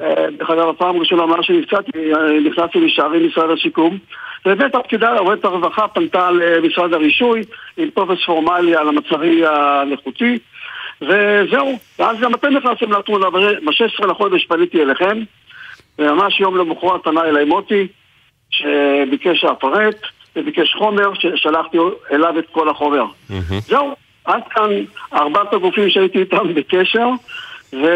אה, 0.00 0.30
דרך 0.38 0.50
אגב, 0.50 0.68
הפעם 0.68 0.96
הראשונה 0.96 1.26
מאז 1.26 1.38
שנפצעתי, 1.42 2.14
אה, 2.14 2.40
נכנסתי 2.40 2.80
לשערי 2.80 3.26
משרד 3.26 3.50
השיקום. 3.50 3.98
ובאמת 4.46 4.74
הפקידה, 4.74 5.18
עובדת 5.18 5.44
הרווחה, 5.44 5.88
פנתה 5.88 6.30
למשרד 6.30 6.92
הרישוי 6.92 7.42
עם 7.76 7.90
טופס 7.90 8.24
פורמלי 8.26 8.76
על 8.76 8.88
המצבי 8.88 9.42
הנחוצי. 9.46 10.38
וזהו, 11.02 11.78
ואז 11.98 12.20
גם 12.20 12.34
אתם 12.34 12.48
נכנסתם 12.48 12.92
לתמונה, 12.92 13.30
ב-16 13.30 14.06
לחודש 14.06 14.46
פניתי 14.46 14.82
אליכם, 14.82 15.18
וממש 15.98 16.40
יום 16.40 16.56
למחרת 16.56 17.04
פנה 17.04 17.24
אליי 17.24 17.44
מוטי, 17.44 17.86
שביקש 18.50 19.40
שאפרט, 19.40 19.96
וביקש 20.36 20.74
חומר, 20.74 21.14
ששלחתי 21.14 21.78
אליו 22.12 22.38
את 22.38 22.44
כל 22.52 22.68
החומר. 22.68 23.04
Mm-hmm. 23.04 23.60
זהו, 23.60 23.94
עד 24.26 24.42
כאן 24.50 24.70
ארבעת 25.12 25.52
הגופים 25.52 25.90
שהייתי 25.90 26.18
איתם 26.18 26.54
בקשר, 26.54 27.08
וזהו. 27.72 27.86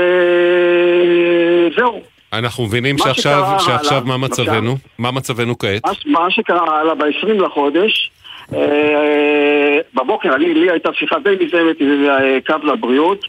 אנחנו 2.32 2.64
מבינים 2.64 2.98
שעכשיו, 2.98 3.42
שעכשיו 3.58 4.02
מה 4.04 4.16
מצבנו? 4.16 4.76
מה 4.98 5.10
מצבנו 5.10 5.58
כעת? 5.58 5.82
מה 6.06 6.30
שקרה 6.30 6.80
הלאה 6.80 6.94
ב-20 6.94 7.32
לחודש, 7.32 8.10
אה, 8.54 9.78
בבוקר, 9.94 10.34
אני, 10.34 10.54
לי 10.54 10.70
הייתה 10.70 10.88
שיחה 10.92 11.16
די 11.18 11.34
מזמת 11.44 11.80
עם 11.80 12.06
אה, 12.08 12.38
קו 12.46 12.66
לבריאות, 12.66 13.26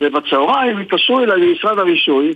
ובצהריים 0.00 0.78
התקשרו 0.78 1.20
אליי 1.20 1.40
ממשרד 1.40 1.78
הרישוי, 1.78 2.34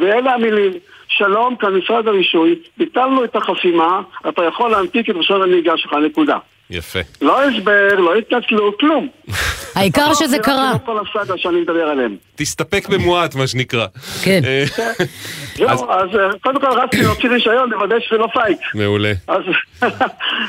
ואלה 0.00 0.34
המילים, 0.34 0.72
שלום, 1.08 1.56
כאן 1.56 1.74
משרד 1.74 2.08
הרישוי, 2.08 2.54
ביטלנו 2.76 3.24
את 3.24 3.36
החסימה, 3.36 4.00
אתה 4.28 4.44
יכול 4.44 4.70
להנפיק 4.70 5.10
את 5.10 5.14
ראשון 5.16 5.42
הנהיגה 5.42 5.76
שלך, 5.76 5.92
נקודה. 5.92 6.38
יפה. 6.74 6.98
לא 7.20 7.44
הסבר, 7.44 7.94
לא 7.98 8.14
התנצלות, 8.14 8.80
כלום. 8.80 9.08
העיקר 9.74 10.14
שזה 10.14 10.38
קרה. 10.38 10.72
כל 10.86 10.98
הסאגה 10.98 11.34
שאני 11.36 11.60
מדבר 11.60 11.82
עליהם. 11.82 12.16
תסתפק 12.34 12.88
במועט, 12.88 13.34
מה 13.34 13.46
שנקרא. 13.46 13.86
כן. 14.22 14.40
אה, 14.44 14.64
זהו, 15.56 15.90
אז 15.90 16.08
אה, 16.18 16.38
קודם 16.42 16.60
כל 16.60 16.66
רציתי 16.66 17.02
להוציא 17.02 17.28
רישיון, 17.28 17.70
לוודא 17.70 17.96
שזה 18.00 18.18
לא 18.18 18.28
פייק. 18.32 18.58
מעולה. 18.74 19.12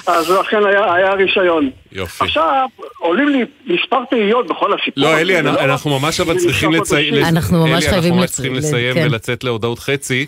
אז 0.08 0.30
לכן 0.30 0.66
היה 0.66 1.14
רישיון. 1.14 1.70
יופי. 1.92 2.24
עכשיו, 2.24 2.68
עולים 3.00 3.30
לי 3.30 3.46
מספר 3.66 4.06
תהיות 4.10 4.48
בכל 4.48 4.74
הסיפור. 4.74 5.04
לא, 5.04 5.18
אלי, 5.18 5.40
אנחנו 5.40 6.00
ממש 6.00 6.20
אבל 6.20 6.38
צריכים 6.38 6.72
לציין... 6.72 7.26
אנחנו 7.26 7.68
ממש 7.68 7.88
חייבים 7.88 8.20
לסיים 8.54 8.94
כן. 8.94 9.08
ולצאת 9.10 9.44
להודעות 9.44 9.80
חצי. 9.80 10.26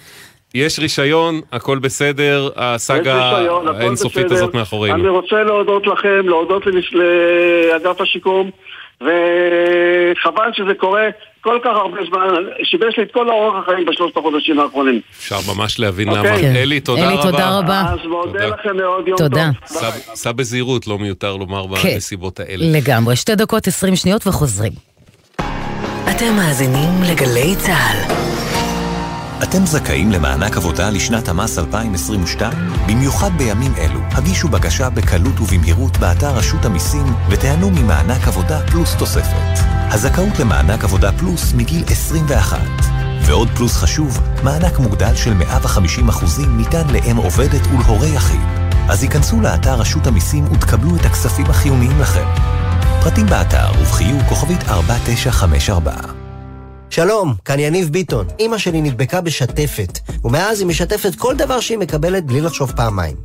יש 0.56 0.80
רישיון, 0.80 1.42
הכל 1.52 1.80
בסדר, 1.80 2.50
הסאגה 2.56 3.38
האינסופית 3.80 4.32
הזאת 4.32 4.54
מאחורינו. 4.54 4.96
אני 4.96 5.10
רוצה 5.10 5.44
להודות 5.44 5.88
לכם, 5.88 6.22
להודות 6.24 6.64
לאגף 6.94 8.02
השיקום, 8.02 8.50
וחבל 9.02 10.50
שזה 10.54 10.74
קורה 10.78 11.08
כל 11.42 11.60
כך 11.64 11.72
הרבה 11.72 11.98
זמן, 12.10 12.28
שיבש 12.64 12.98
לי 12.98 13.04
את 13.04 13.12
כל 13.12 13.30
האורח 13.30 13.64
החיים 13.64 13.86
בשלושת 13.86 14.18
החודשים 14.18 14.60
האחרונים. 14.60 15.02
אפשר 15.18 15.36
ממש 15.56 15.80
להבין 15.80 16.08
למה. 16.08 16.20
אוקיי. 16.20 16.64
אלי, 16.64 16.80
תודה 16.80 17.02
רבה. 17.02 17.14
אלי, 17.14 17.32
תודה 17.32 17.58
רבה. 17.58 17.84
אז 17.94 18.00
מודה 18.10 18.48
לכם 18.48 18.78
מאוד, 18.78 19.08
יום 19.08 19.18
טוב. 19.18 19.28
תודה. 19.28 19.50
סע 20.14 20.32
בזהירות, 20.32 20.88
לא 20.88 20.98
מיותר 20.98 21.36
לומר 21.36 21.78
כן. 21.78 21.90
בנסיבות 21.94 22.40
האלה. 22.40 22.80
לגמרי. 22.80 23.16
שתי 23.16 23.36
דקות, 23.36 23.68
עשרים 23.68 23.96
שניות 23.96 24.28
וחוזרים. 24.28 24.72
אתם 26.10 26.36
מאזינים 26.36 26.90
לגלי 27.12 27.56
צה"ל. 27.56 28.27
אתם 29.44 29.66
זכאים 29.66 30.12
למענק 30.12 30.58
עבודה 30.58 30.90
לשנת 30.90 31.30
המס 31.30 31.58
2022? 31.58 32.54
במיוחד 32.88 33.30
בימים 33.38 33.74
אלו, 33.78 34.00
הגישו 34.12 34.48
בקשה 34.48 34.90
בקלות 34.90 35.40
ובמהירות 35.40 35.98
באתר 35.98 36.36
רשות 36.36 36.66
המיסים 36.66 37.06
ותיהנו 37.30 37.70
ממענק 37.70 38.28
עבודה 38.28 38.60
פלוס 38.68 38.96
תוספת. 38.96 39.60
הזכאות 39.92 40.40
למענק 40.40 40.84
עבודה 40.84 41.12
פלוס 41.12 41.54
מגיל 41.54 41.84
21. 41.88 42.60
ועוד 43.26 43.50
פלוס 43.56 43.76
חשוב, 43.76 44.20
מענק 44.44 44.80
מוגדל 44.80 45.16
של 45.16 45.34
150% 45.42 46.48
ניתן 46.48 46.88
לאם 46.90 47.18
עובדת 47.18 47.68
ולהורה 47.68 48.08
יחיד. 48.08 48.42
אז 48.90 49.04
היכנסו 49.04 49.42
לאתר 49.42 49.74
רשות 49.74 50.08
המיסים 50.08 50.52
ותקבלו 50.52 50.96
את 50.96 51.06
הכספים 51.06 51.46
החיוניים 51.46 52.00
לכם. 52.00 52.28
פרטים 53.04 53.26
באתר 53.26 53.72
ובחיוב 53.82 54.22
כוכבית 54.30 54.70
4954 54.70 56.17
שלום, 57.00 57.34
כאן 57.46 57.60
יניב 57.60 57.90
ביטון. 57.90 58.28
אמא 58.40 58.58
שלי 58.58 58.82
נדבקה 58.82 59.22
בשתפת, 59.22 60.00
ומאז 60.24 60.60
היא 60.60 60.68
משתפת 60.68 61.16
כל 61.16 61.36
דבר 61.36 61.60
שהיא 61.60 61.78
מקבלת 61.78 62.26
בלי 62.26 62.42
לחשוב 62.42 62.72
פעמיים. 62.72 63.16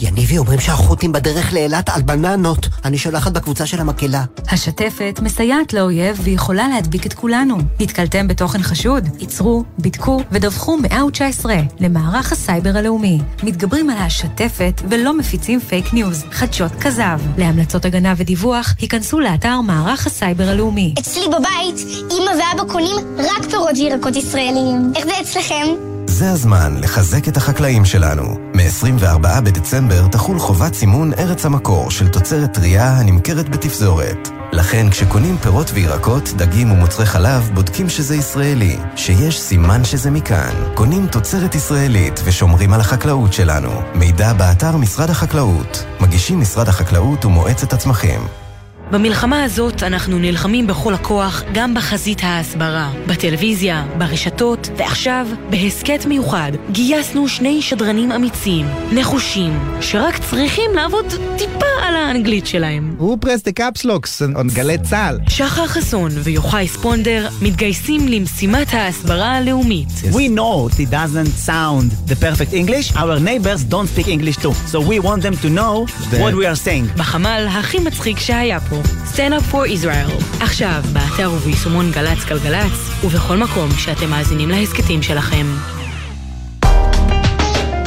יניבי 0.00 0.38
אומרים 0.38 0.60
שהחות'ים 0.60 1.12
בדרך 1.12 1.52
לאילת 1.52 1.88
על 1.88 2.02
בננות. 2.02 2.68
אני 2.84 2.98
שולחת 2.98 3.32
בקבוצה 3.32 3.66
של 3.66 3.80
המקהלה. 3.80 4.24
השתפת 4.50 5.20
מסייעת 5.22 5.72
לאויב 5.72 6.20
ויכולה 6.22 6.68
להדביק 6.68 7.06
את 7.06 7.12
כולנו. 7.12 7.56
נתקלתם 7.80 8.28
בתוכן 8.28 8.62
חשוד? 8.62 9.08
עצרו, 9.18 9.64
בדקו 9.78 10.20
ודווחו 10.32 10.76
119 10.76 11.54
למערך 11.80 12.32
הסייבר 12.32 12.76
הלאומי. 12.76 13.18
מתגברים 13.42 13.90
על 13.90 13.96
השתפת 13.98 14.82
ולא 14.90 15.18
מפיצים 15.18 15.60
פייק 15.60 15.92
ניוז, 15.92 16.24
חדשות 16.30 16.72
כזב. 16.80 17.20
להמלצות 17.38 17.84
הגנה 17.84 18.14
ודיווח, 18.16 18.74
היכנסו 18.80 19.20
לאתר 19.20 19.60
מערך 19.60 20.06
הסייבר 20.06 20.48
הלאומי. 20.48 20.94
אצלי 20.98 21.24
בבית, 21.28 21.86
אמא 22.10 22.30
ואבא 22.30 22.72
קונים 22.72 22.95
רק 23.18 23.50
פירות 23.50 23.76
וירקות 23.76 24.16
ישראליים. 24.16 24.92
איך 24.96 25.04
זה 25.04 25.12
אצלכם? 25.20 25.66
זה 26.06 26.30
הזמן 26.30 26.74
לחזק 26.80 27.28
את 27.28 27.36
החקלאים 27.36 27.84
שלנו. 27.84 28.24
מ-24 28.54 29.40
בדצמבר 29.44 30.06
תחול 30.06 30.38
חובת 30.38 30.74
סימון 30.74 31.12
ארץ 31.18 31.46
המקור 31.46 31.90
של 31.90 32.08
תוצרת 32.08 32.54
טרייה 32.54 32.88
הנמכרת 32.88 33.48
בתפזורת. 33.48 34.28
לכן 34.52 34.90
כשקונים 34.90 35.36
פירות 35.38 35.70
וירקות, 35.74 36.28
דגים 36.36 36.72
ומוצרי 36.72 37.06
חלב, 37.06 37.50
בודקים 37.54 37.88
שזה 37.88 38.16
ישראלי, 38.16 38.76
שיש 38.96 39.40
סימן 39.40 39.84
שזה 39.84 40.10
מכאן. 40.10 40.54
קונים 40.74 41.06
תוצרת 41.06 41.54
ישראלית 41.54 42.20
ושומרים 42.24 42.72
על 42.72 42.80
החקלאות 42.80 43.32
שלנו. 43.32 43.70
מידע 43.94 44.32
באתר 44.32 44.76
משרד 44.76 45.10
החקלאות. 45.10 45.84
מגישים 46.00 46.40
משרד 46.40 46.68
החקלאות 46.68 47.24
ומועצת 47.24 47.72
הצמחים. 47.72 48.45
במלחמה 48.90 49.44
הזאת 49.44 49.82
אנחנו 49.82 50.18
נלחמים 50.18 50.66
בכל 50.66 50.94
הכוח 50.94 51.42
גם 51.52 51.74
בחזית 51.74 52.20
ההסברה, 52.22 52.92
בטלוויזיה, 53.06 53.84
ברשתות, 53.98 54.68
ועכשיו, 54.76 55.26
בהסכת 55.50 56.06
מיוחד, 56.06 56.52
גייסנו 56.70 57.28
שני 57.28 57.62
שדרנים 57.62 58.12
אמיצים, 58.12 58.66
נחושים, 58.92 59.58
שרק 59.80 60.18
צריכים 60.18 60.70
לעבוד 60.74 61.04
טיפה 61.38 61.66
על 61.82 61.96
האנגלית 61.96 62.46
שלהם. 62.46 62.94
הוא 62.98 63.18
פרס 63.20 63.42
דה 63.42 63.52
קפסלוקס, 63.52 64.22
on 64.22 64.54
גלי 64.54 64.78
צה"ל. 64.78 65.18
שחר 65.28 65.66
חסון 65.66 66.10
ויוחאי 66.14 66.68
ספונדר 66.68 67.28
מתגייסים 67.42 68.08
למשימת 68.08 68.74
ההסברה 68.74 69.36
הלאומית. 69.36 69.88
We 70.12 70.28
know 70.38 70.68
it 70.72 70.90
doesn't 70.90 71.46
sound 71.46 72.10
the 72.10 72.16
perfect 72.16 72.52
English, 72.52 72.96
our 72.96 73.18
neighbors 73.20 73.72
don't 73.72 73.88
speak 73.96 74.08
English 74.08 74.36
too, 74.36 74.52
so 74.72 74.78
we 74.80 75.00
want 75.00 75.22
them 75.22 75.36
to 75.44 75.48
know 75.48 75.86
what 76.20 76.34
we 76.34 76.46
are 76.46 76.66
saying. 76.66 76.98
בחמ"ל 76.98 77.46
הכי 77.50 77.78
מצחיק 77.78 78.18
שהיה 78.18 78.60
פה. 78.60 78.75
Stand 78.84 79.32
Up 79.32 79.52
for 79.52 79.82
Israel. 79.82 80.42
עכשיו, 80.42 80.82
באתר 80.92 81.30
וביישומון 81.32 81.90
גל"צ 81.90 82.24
גלגלצ, 82.28 83.04
ובכל 83.04 83.36
מקום 83.36 83.70
שאתם 83.78 84.10
מאזינים 84.10 84.48
להסכתים 84.50 85.02
שלכם. 85.02 85.46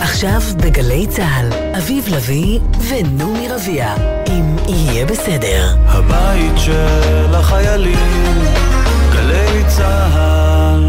עכשיו 0.02 0.42
בגלי 0.64 1.08
צה"ל, 1.08 1.50
אביב 1.78 2.06
לביא 2.16 2.60
ונעמי 2.90 3.48
רביע, 3.50 3.96
אם 4.30 4.56
יהיה 4.68 5.06
בסדר. 5.06 5.76
הבית 5.86 6.58
של 6.58 7.36
החיילים, 7.36 8.38
גלי 9.14 9.64
צה"ל. 9.68 10.84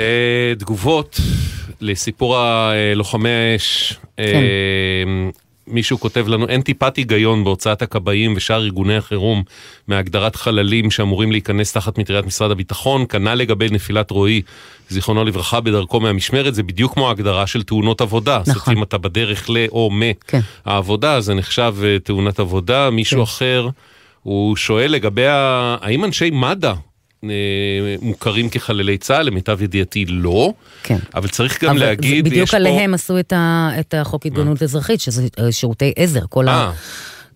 אה, 0.00 0.52
תגובות 0.58 1.20
לסיפור 1.80 2.36
הלוחמי 2.36 3.30
האש, 3.30 3.92
כן. 4.16 4.22
אה, 4.22 5.30
מישהו 5.70 6.00
כותב 6.00 6.28
לנו, 6.28 6.48
אין 6.48 6.62
טיפת 6.62 6.96
היגיון 6.96 7.44
בהוצאת 7.44 7.82
הכבאים 7.82 8.32
ושאר 8.36 8.62
ארגוני 8.62 8.96
החירום 8.96 9.42
מהגדרת 9.88 10.36
חללים 10.36 10.90
שאמורים 10.90 11.32
להיכנס 11.32 11.72
תחת 11.72 11.98
מטריית 11.98 12.26
משרד 12.26 12.50
הביטחון, 12.50 13.06
כנ"ל 13.08 13.34
לגבי 13.34 13.68
נפילת 13.70 14.10
רועי, 14.10 14.42
זיכרונו 14.88 15.24
לברכה, 15.24 15.60
בדרכו 15.60 16.00
מהמשמרת, 16.00 16.54
זה 16.54 16.62
בדיוק 16.62 16.94
כמו 16.94 17.08
ההגדרה 17.08 17.46
של 17.46 17.62
תאונות 17.62 18.00
עבודה. 18.00 18.38
נכון. 18.38 18.54
זאת 18.54 18.66
אומרת, 18.66 18.78
אם 18.78 18.82
אתה 18.82 18.98
בדרך 18.98 19.50
ל 19.50 19.56
או 19.72 19.90
מהעבודה, 19.90 21.20
זה 21.20 21.34
נחשב 21.34 21.74
אה, 21.84 21.98
תאונת 21.98 22.40
עבודה. 22.40 22.90
מישהו 22.90 23.22
אחר, 23.22 23.68
הוא 24.22 24.56
שואל 24.56 24.90
לגבי, 24.90 25.26
ה... 25.26 25.76
האם 25.80 26.04
אנשי 26.04 26.30
מד"א 26.30 26.72
מוכרים 28.02 28.50
כחללי 28.50 28.98
צה"ל, 28.98 29.26
למיטב 29.26 29.62
ידיעתי 29.62 30.04
לא, 30.08 30.52
כן. 30.82 30.98
אבל 31.14 31.28
צריך 31.28 31.64
גם 31.64 31.70
אבל 31.70 31.78
להגיד, 31.78 32.24
בדיוק 32.24 32.44
יש 32.44 32.50
פה... 32.50 32.56
עליהם 32.56 32.94
עשו 32.94 33.18
את, 33.18 33.32
ה, 33.32 33.70
את 33.80 33.94
החוק 33.94 34.26
התגוננות 34.26 34.62
אזרחית, 34.62 35.00
שזה 35.00 35.28
אה, 35.38 35.52
שירותי 35.52 35.92
עזר, 35.96 36.22
כל 36.28 36.48
ה... 36.48 36.50
אה, 36.50 36.72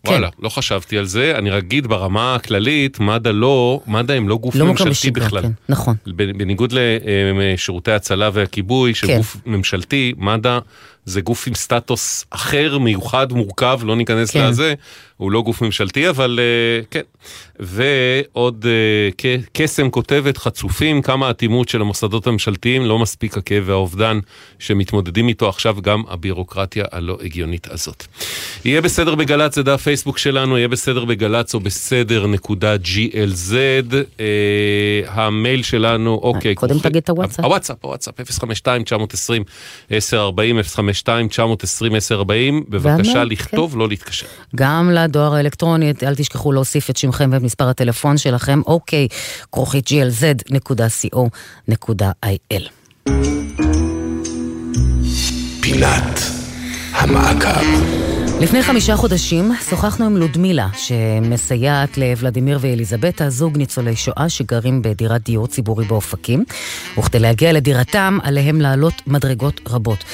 וואלה, 0.06 0.28
לא 0.38 0.48
חשבתי 0.48 0.98
על 0.98 1.04
זה, 1.04 1.34
אני 1.38 1.50
רק 1.50 1.62
אגיד 1.62 1.86
ברמה 1.86 2.34
הכללית, 2.34 3.00
מד"א 3.00 3.30
לא, 3.30 3.80
מד"א 3.86 4.12
הם 4.12 4.28
לא 4.28 4.36
גוף 4.36 4.54
לא 4.54 4.66
ממשלתי 4.66 5.10
בכלל. 5.10 5.42
כן, 5.42 5.50
נכון. 5.68 5.96
בניגוד 6.06 6.72
לשירותי 6.72 7.92
הצלה 7.92 8.30
והכיבוי, 8.32 8.94
כן. 8.94 9.16
גוף 9.16 9.36
ממשלתי, 9.46 10.12
מד"א 10.16 10.58
זה 11.04 11.20
גוף 11.20 11.48
עם 11.48 11.54
סטטוס 11.54 12.24
אחר, 12.30 12.78
מיוחד, 12.78 13.32
מורכב, 13.32 13.80
לא 13.84 13.96
ניכנס 13.96 14.30
כן. 14.30 14.46
לזה, 14.48 14.74
הוא 15.16 15.32
לא 15.32 15.42
גוף 15.42 15.62
ממשלתי, 15.62 16.08
אבל 16.08 16.40
אה, 16.42 16.80
כן. 16.90 17.00
ועוד 17.60 18.66
ק- 19.16 19.22
קסם 19.52 19.90
כותבת, 19.90 20.36
חצופים, 20.38 21.02
כמה 21.02 21.30
אטימות 21.30 21.68
של 21.68 21.80
המוסדות 21.80 22.26
הממשלתיים, 22.26 22.84
לא 22.84 22.98
מספיק 22.98 23.36
הכאב 23.36 23.62
והאובדן 23.66 24.18
שמתמודדים 24.58 25.28
איתו 25.28 25.48
עכשיו, 25.48 25.76
גם 25.82 26.02
הבירוקרטיה 26.08 26.84
הלא 26.92 27.18
הגיונית 27.22 27.66
הזאת. 27.70 28.04
יהיה 28.64 28.80
בסדר 28.80 29.14
בגל"צ, 29.14 29.54
זה 29.54 29.62
דף 29.62 29.82
פייסבוק 29.82 30.18
שלנו, 30.18 30.58
יהיה 30.58 30.68
בסדר 30.68 31.04
בגל"צ 31.04 31.54
או 31.54 31.60
בסדר 31.60 32.26
נקודה 32.26 32.74
GLZ. 32.76 33.52
אה, 34.20 34.24
המייל 35.06 35.62
שלנו, 35.62 36.20
אוקיי. 36.22 36.54
קודם 36.54 36.78
תגיד 36.78 36.96
את 36.96 37.10
הוואטסאפ. 37.10 37.44
הוואטסאפ, 37.44 37.76
הוואטסאפ, 37.84 38.20
052-920-1040, 38.20 38.32
052-920-1040, 40.92 42.64
בבקשה 42.68 43.24
לכתוב, 43.24 43.76
לא 43.76 43.88
להתקשר. 43.88 44.26
גם 44.56 44.90
לדואר 44.90 45.34
האלקטרוני, 45.34 45.92
אל 46.02 46.14
תשכחו 46.14 46.52
להוסיף 46.52 46.90
את 46.90 46.96
שמכם 46.96 47.30
ואת 47.32 47.42
מספר 47.42 47.68
הטלפון 47.68 48.18
שלכם, 48.18 48.60
אוקיי, 48.66 49.08
כרוכית 49.52 49.88
glz.co.il. 49.88 51.12
פינת 55.60 56.20
המעקב. 56.92 58.21
לפני 58.42 58.62
חמישה 58.62 58.96
חודשים 58.96 59.52
שוחחנו 59.70 60.06
עם 60.06 60.16
לודמילה, 60.16 60.68
שמסייעת 60.76 61.98
לוולדימיר 61.98 62.58
ואליזבתה, 62.60 63.30
זוג 63.30 63.58
ניצולי 63.58 63.96
שואה 63.96 64.28
שגרים 64.28 64.82
בדירת 64.82 65.24
דיור 65.24 65.46
ציבורי 65.46 65.84
באופקים, 65.84 66.44
וכדי 66.98 67.18
להגיע 67.18 67.52
לדירתם 67.52 68.18
עליהם 68.22 68.60
לעלות 68.60 68.94
מדרגות 69.06 69.60
רבות. 69.68 70.04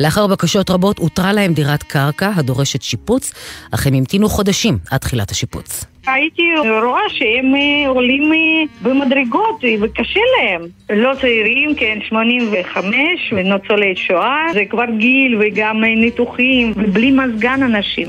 לאחר 0.00 0.26
בקשות 0.26 0.70
רבות 0.70 0.98
הותרה 0.98 1.32
להם 1.32 1.54
דירת 1.54 1.82
קרקע 1.82 2.30
הדורשת 2.36 2.82
שיפוץ, 2.82 3.32
אך 3.70 3.86
הם 3.86 3.94
המתינו 3.94 4.28
חודשים 4.28 4.78
עד 4.90 5.00
תחילת 5.00 5.30
השיפוץ. 5.30 5.84
הייתי 6.12 6.42
רואה 6.82 7.00
שהם 7.08 7.54
אה, 7.54 7.88
עולים 7.88 8.32
אה, 8.32 8.38
במדרגות 8.82 9.64
אה, 9.64 9.74
וקשה 9.80 10.20
להם. 10.36 10.62
לא 10.90 11.14
צעירים, 11.20 11.74
כן, 11.74 11.98
85, 12.08 12.94
וניצולי 13.32 13.96
שואה, 13.96 14.46
זה 14.52 14.64
כבר 14.70 14.84
גיל 14.98 15.40
וגם 15.40 15.84
ניתוחים, 15.84 16.72
ובלי 16.76 17.10
מזגן 17.10 17.62
אנשים. 17.62 18.08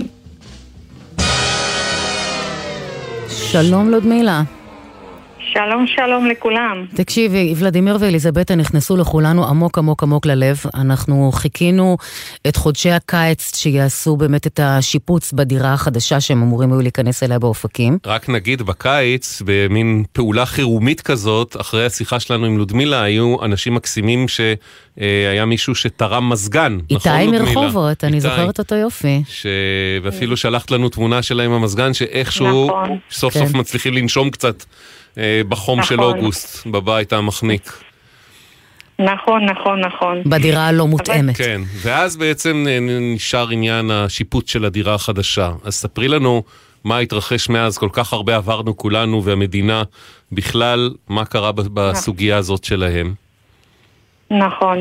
שלום 3.27 3.89
לודמילה. 3.89 4.41
שלום 5.53 5.85
שלום 5.87 6.25
לכולם. 6.25 6.85
תקשיבי, 6.95 7.53
ולדימיר 7.57 7.97
ואליזבתה 7.99 8.55
נכנסו 8.55 8.97
לכולנו 8.97 9.47
עמוק 9.47 9.77
עמוק 9.77 10.03
עמוק 10.03 10.25
ללב. 10.25 10.61
אנחנו 10.75 11.31
חיכינו 11.33 11.97
את 12.47 12.55
חודשי 12.55 12.91
הקיץ 12.91 13.55
שיעשו 13.55 14.15
באמת 14.15 14.47
את 14.47 14.59
השיפוץ 14.63 15.33
בדירה 15.33 15.73
החדשה 15.73 16.19
שהם 16.19 16.41
אמורים 16.41 16.71
היו 16.71 16.81
להיכנס 16.81 17.23
אליה 17.23 17.39
באופקים. 17.39 17.97
רק 18.05 18.29
נגיד 18.29 18.61
בקיץ, 18.61 19.41
במין 19.45 20.03
פעולה 20.11 20.45
חירומית 20.45 21.01
כזאת, 21.01 21.55
אחרי 21.61 21.85
השיחה 21.85 22.19
שלנו 22.19 22.45
עם 22.45 22.57
לודמילה, 22.57 23.01
היו 23.01 23.35
אנשים 23.45 23.73
מקסימים 23.73 24.25
שהיה 24.27 25.45
מישהו 25.45 25.75
שתרם 25.75 26.29
מזגן. 26.29 26.77
נכון, 26.91 27.11
איתי 27.11 27.25
לודמילה? 27.25 27.53
מרחובות, 27.55 28.03
אני 28.03 28.17
איתי, 28.17 28.29
זוכרת 28.29 28.59
אותו 28.59 28.75
יופי. 28.75 29.23
ש... 29.27 29.45
ואפילו 30.03 30.37
שלחת 30.37 30.71
לנו 30.71 30.89
תמונה 30.89 31.21
שלה 31.21 31.43
עם 31.43 31.51
המזגן, 31.51 31.93
שאיכשהו 31.93 32.67
נכון. 32.67 32.97
סוף 33.11 33.33
כן. 33.33 33.39
סוף 33.39 33.55
מצליחים 33.55 33.93
לנשום 33.93 34.29
קצת 34.29 34.63
אה, 35.19 35.41
בחום 35.49 35.83
של 35.83 35.95
נכון. 35.95 36.17
אוגוסט, 36.17 36.67
בבית 36.67 37.13
המחניק. 37.13 37.71
נכון, 38.99 39.45
נכון, 39.45 39.79
נכון. 39.79 40.21
בדירה 40.25 40.67
הלא 40.67 40.87
מותאמת. 40.87 41.37
כן, 41.37 41.61
ואז 41.81 42.17
בעצם 42.17 42.65
נשאר 43.15 43.49
עניין 43.49 43.91
השיפוץ 43.91 44.51
של 44.51 44.65
הדירה 44.65 44.95
החדשה. 44.95 45.51
אז 45.63 45.75
ספרי 45.75 46.07
לנו 46.07 46.43
מה 46.83 46.97
התרחש 46.97 47.49
מאז, 47.49 47.77
כל 47.77 47.89
כך 47.91 48.13
הרבה 48.13 48.35
עברנו 48.35 48.77
כולנו 48.77 49.23
והמדינה 49.23 49.83
בכלל, 50.31 50.91
מה 51.09 51.25
קרה 51.25 51.51
בסוגיה 51.51 52.37
הזאת 52.37 52.63
שלהם. 52.63 53.13
נכון. 54.31 54.77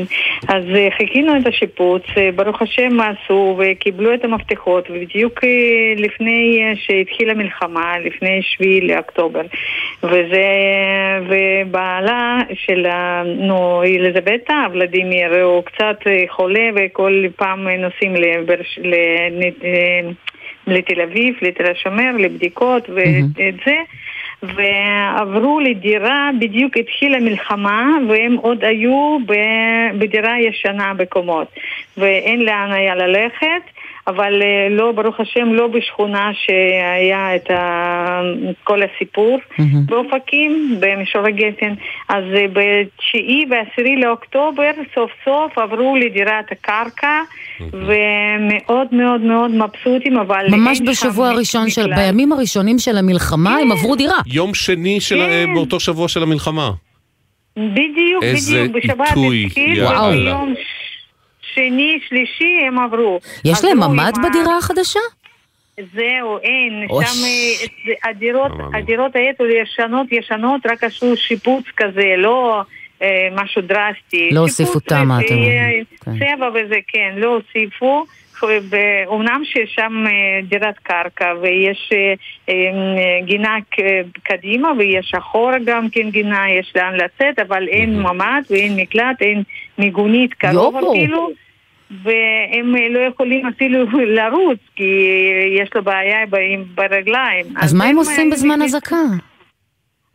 אז 0.47 0.63
אה, 0.75 0.87
חיכינו 0.97 1.37
את 1.37 1.47
השיפוץ, 1.47 2.03
אה, 2.17 2.29
ברוך 2.35 2.61
השם 2.61 2.97
עשו 2.99 3.57
וקיבלו 3.59 4.13
את 4.13 4.23
המפתחות, 4.23 4.89
ובדיוק 4.89 5.43
אה, 5.43 5.49
לפני 5.97 6.61
שהתחילה 6.75 7.31
המלחמה, 7.31 7.99
לפני 7.99 8.41
שביעי 8.41 8.81
לאוקטובר. 8.81 9.41
וזה, 10.03 10.47
ובעלה 11.29 12.39
של, 12.53 12.87
נו, 13.25 13.83
אליזבתה, 13.83 14.65
ולדימיר, 14.71 15.43
הוא 15.43 15.63
קצת 15.63 15.99
חולה 16.29 16.69
וכל 16.75 17.23
פעם 17.35 17.67
נוסעים 17.69 18.15
לברש, 18.15 18.79
לנ- 18.83 19.63
אה, 19.63 20.09
לתל 20.67 21.01
אביב, 21.01 21.35
לתל 21.41 21.71
השומר, 21.71 22.11
לבדיקות 22.19 22.89
ואת 22.89 23.55
זה. 23.65 23.75
ועברו 24.43 25.59
לדירה, 25.59 26.29
בדיוק 26.39 26.77
התחילה 26.77 27.19
מלחמה 27.19 27.97
והם 28.09 28.35
עוד 28.35 28.63
היו 28.63 29.17
בדירה 29.97 30.39
ישנה 30.39 30.93
בקומות. 30.93 31.47
ואין 31.97 32.41
לאן 32.41 32.71
היה 32.71 32.95
ללכת 32.95 33.61
אבל 34.07 34.41
אה, 34.41 34.69
לא, 34.69 34.91
ברוך 34.91 35.19
השם, 35.19 35.53
לא 35.53 35.67
בשכונה 35.67 36.31
שהיה 36.33 37.35
את 37.35 37.51
ה... 37.51 38.21
כל 38.63 38.79
הסיפור 38.83 39.39
באופקים, 39.85 40.75
במישור 40.79 41.21
הגפן. 41.27 41.73
אז 42.09 42.23
אה, 42.35 42.45
בתשיעי 42.47 43.45
ועשירי 43.49 43.95
לאוקטובר 43.95 44.71
סוף 44.95 45.11
סוף 45.25 45.57
עברו 45.57 45.95
לדירת 45.95 46.51
הקרקע 46.51 47.21
ומאוד 47.59 48.87
מאוד 48.91 49.21
מאוד 49.21 49.51
מבסוטים, 49.51 50.17
אבל 50.17 50.45
ממש 50.51 50.81
בשבוע 50.81 51.29
הראשון 51.29 51.69
של. 51.69 51.93
בימים 51.95 52.31
הראשונים 52.31 52.79
של 52.79 52.97
המלחמה, 52.97 53.57
הם 53.57 53.71
עברו 53.71 53.95
דירה. 53.95 54.17
יום 54.25 54.53
שני 54.53 54.99
של, 55.01 55.21
אה, 55.21 55.45
באותו 55.53 55.79
שבוע 55.79 56.07
של 56.07 56.23
המלחמה. 56.23 56.71
בדיוק, 57.57 58.23
בדיוק, 58.23 58.75
בשבת 58.75 59.07
התחיל. 59.07 59.83
וביום 59.83 60.53
שני, 61.53 61.99
שלישי 62.07 62.65
הם 62.67 62.79
עברו. 62.79 63.19
יש 63.45 63.63
להם 63.63 63.77
ממ"ד 63.79 64.13
בדירה 64.29 64.57
החדשה? 64.57 64.99
זהו, 65.93 66.37
אין. 66.43 66.87
אוי. 66.89 67.05
שם 67.05 67.11
אה, 67.23 67.67
זה- 67.85 68.09
הדירות, 68.09 68.51
הדירות 68.73 69.11
האלו 69.15 69.51
ישנות, 69.53 70.07
ישנות, 70.11 70.61
רק 70.65 70.83
עשו 70.83 71.17
שיפוץ 71.17 71.63
כזה, 71.77 72.13
לא 72.17 72.61
אה, 73.01 73.07
משהו 73.31 73.61
דרסטי. 73.61 74.29
לא 74.31 74.39
הוסיפו 74.39 74.79
תמ"א, 74.79 75.13
ו- 75.13 75.25
אתם 75.25 75.33
אומרים. 75.35 75.83
צבע 76.05 76.49
וזה, 76.53 76.75
כן, 76.87 77.13
לא 77.17 77.27
הוסיפו. 77.35 78.05
אומנם 79.07 79.41
ששם 79.45 80.03
אה, 80.07 80.39
דירת 80.43 80.77
קרקע 80.83 81.33
ויש 81.41 81.89
אה, 81.93 82.13
אה, 82.49 82.55
גינה 83.25 83.55
קדימה 84.23 84.71
ויש 84.77 85.13
אחורה 85.17 85.57
גם 85.65 85.89
כן 85.89 86.09
גינה, 86.09 86.51
יש 86.51 86.73
לאן 86.75 86.95
לצאת, 86.95 87.39
אבל 87.39 87.67
אין 87.67 87.99
ממ"ד 88.01 88.41
ואין 88.49 88.75
מקלט, 88.75 89.21
אין 89.21 89.43
מיגונית 89.77 90.33
קרוב. 90.33 90.75
אפילו. 90.75 91.29
והם 92.03 92.75
לא 92.89 92.99
יכולים 92.99 93.47
אפילו 93.47 93.85
לרוץ, 94.17 94.59
כי 94.75 94.91
יש 95.61 95.69
לו 95.75 95.83
בעיה 95.83 96.17
ברגליים. 96.75 97.45
אז 97.57 97.73
מה 97.73 97.85
הם 97.85 97.97
עושים 97.97 98.29
בזמן 98.29 98.61
אזעקה? 98.61 98.95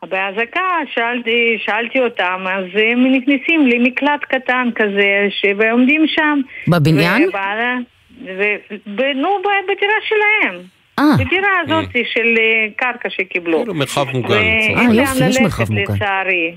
באזעקה 0.08 0.60
שאלתי, 0.94 1.58
שאלתי 1.64 2.00
אותם, 2.00 2.44
אז 2.50 2.64
הם 2.74 3.06
נכנסים 3.06 3.66
למקלט 3.66 4.24
קטן 4.28 4.68
כזה. 4.74 5.28
ועומדים 5.56 6.06
שם. 6.06 6.40
בבניין? 6.68 7.28
ובעלה, 7.28 7.76
ו... 8.22 8.42
ב... 8.86 9.00
נו, 9.00 9.28
ב- 9.44 9.72
בדירה 9.72 9.94
שלהם. 10.08 10.62
אה. 10.98 11.16
בדירה 11.18 11.48
הזאת 11.64 11.90
של 12.12 12.34
אה, 12.38 12.66
קרקע 12.76 13.10
שקיבלו. 13.10 13.58
כאילו 13.58 13.74
מרחב 13.74 14.06
מוגן. 14.12 14.34
אה, 14.34 14.94
יופי, 14.94 15.24
יש 15.28 15.40
מרחב 15.40 15.72
מוגן. 15.72 15.94
לצערי. 15.94 16.56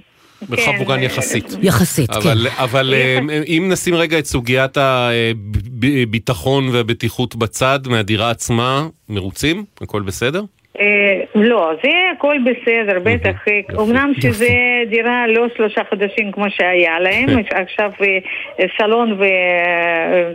מרחב 0.49 0.71
כן, 0.71 0.77
מוגן 0.77 0.99
אה, 0.99 1.03
יחסית. 1.03 1.45
יחסית, 1.61 2.11
כן. 2.11 2.37
אבל, 2.57 2.93
אה, 2.93 3.19
אם 3.47 3.67
נשים 3.71 3.95
רגע 3.95 4.19
את 4.19 4.25
סוגיית 4.25 4.77
הביטחון 4.77 6.69
והבטיחות 6.69 7.35
בצד 7.35 7.79
מהדירה 7.87 8.29
עצמה, 8.29 8.87
מרוצים? 9.09 9.65
הכל 9.81 10.01
בסדר? 10.01 10.43
אה, 10.79 11.21
לא, 11.35 11.71
זה 11.83 11.89
הכל 12.17 12.35
בסדר, 12.45 12.99
בטח. 13.03 13.47
אה, 13.47 13.83
אמנם 13.83 14.11
שזה 14.19 14.49
דירה 14.89 15.27
לא 15.27 15.47
שלושה 15.57 15.81
חודשים 15.89 16.31
כמו 16.31 16.45
שהיה 16.49 16.99
להם, 16.99 17.29
עכשיו 17.51 17.91
אה, 18.01 18.65
סלון 18.77 19.11
ו... 19.11 19.25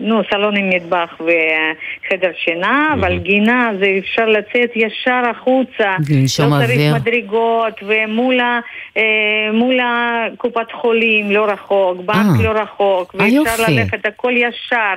נו, 0.01 0.20
סלון 0.30 0.57
עם 0.57 0.68
מטבח 0.68 1.20
וחדר 1.20 2.30
שינה, 2.45 2.95
אבל 2.95 3.18
גינה 3.18 3.70
זה 3.80 3.95
אפשר 3.99 4.26
לצאת 4.26 4.70
ישר 4.76 5.22
החוצה. 5.30 5.97
לנשום 6.11 6.47
לא 6.47 6.59
צריך 6.66 6.70
אוויר. 6.70 6.95
מדרגות, 6.95 7.82
ומול 7.82 9.78
הקופת 9.82 10.72
חולים 10.72 11.30
לא 11.30 11.45
רחוק, 11.45 12.01
בנק. 12.01 12.40
לא 12.45 12.51
רחוק, 12.51 13.14
ואפשר. 13.14 13.64
ללכת 13.68 14.07
הכל 14.07 14.32
ישר. 14.36 14.95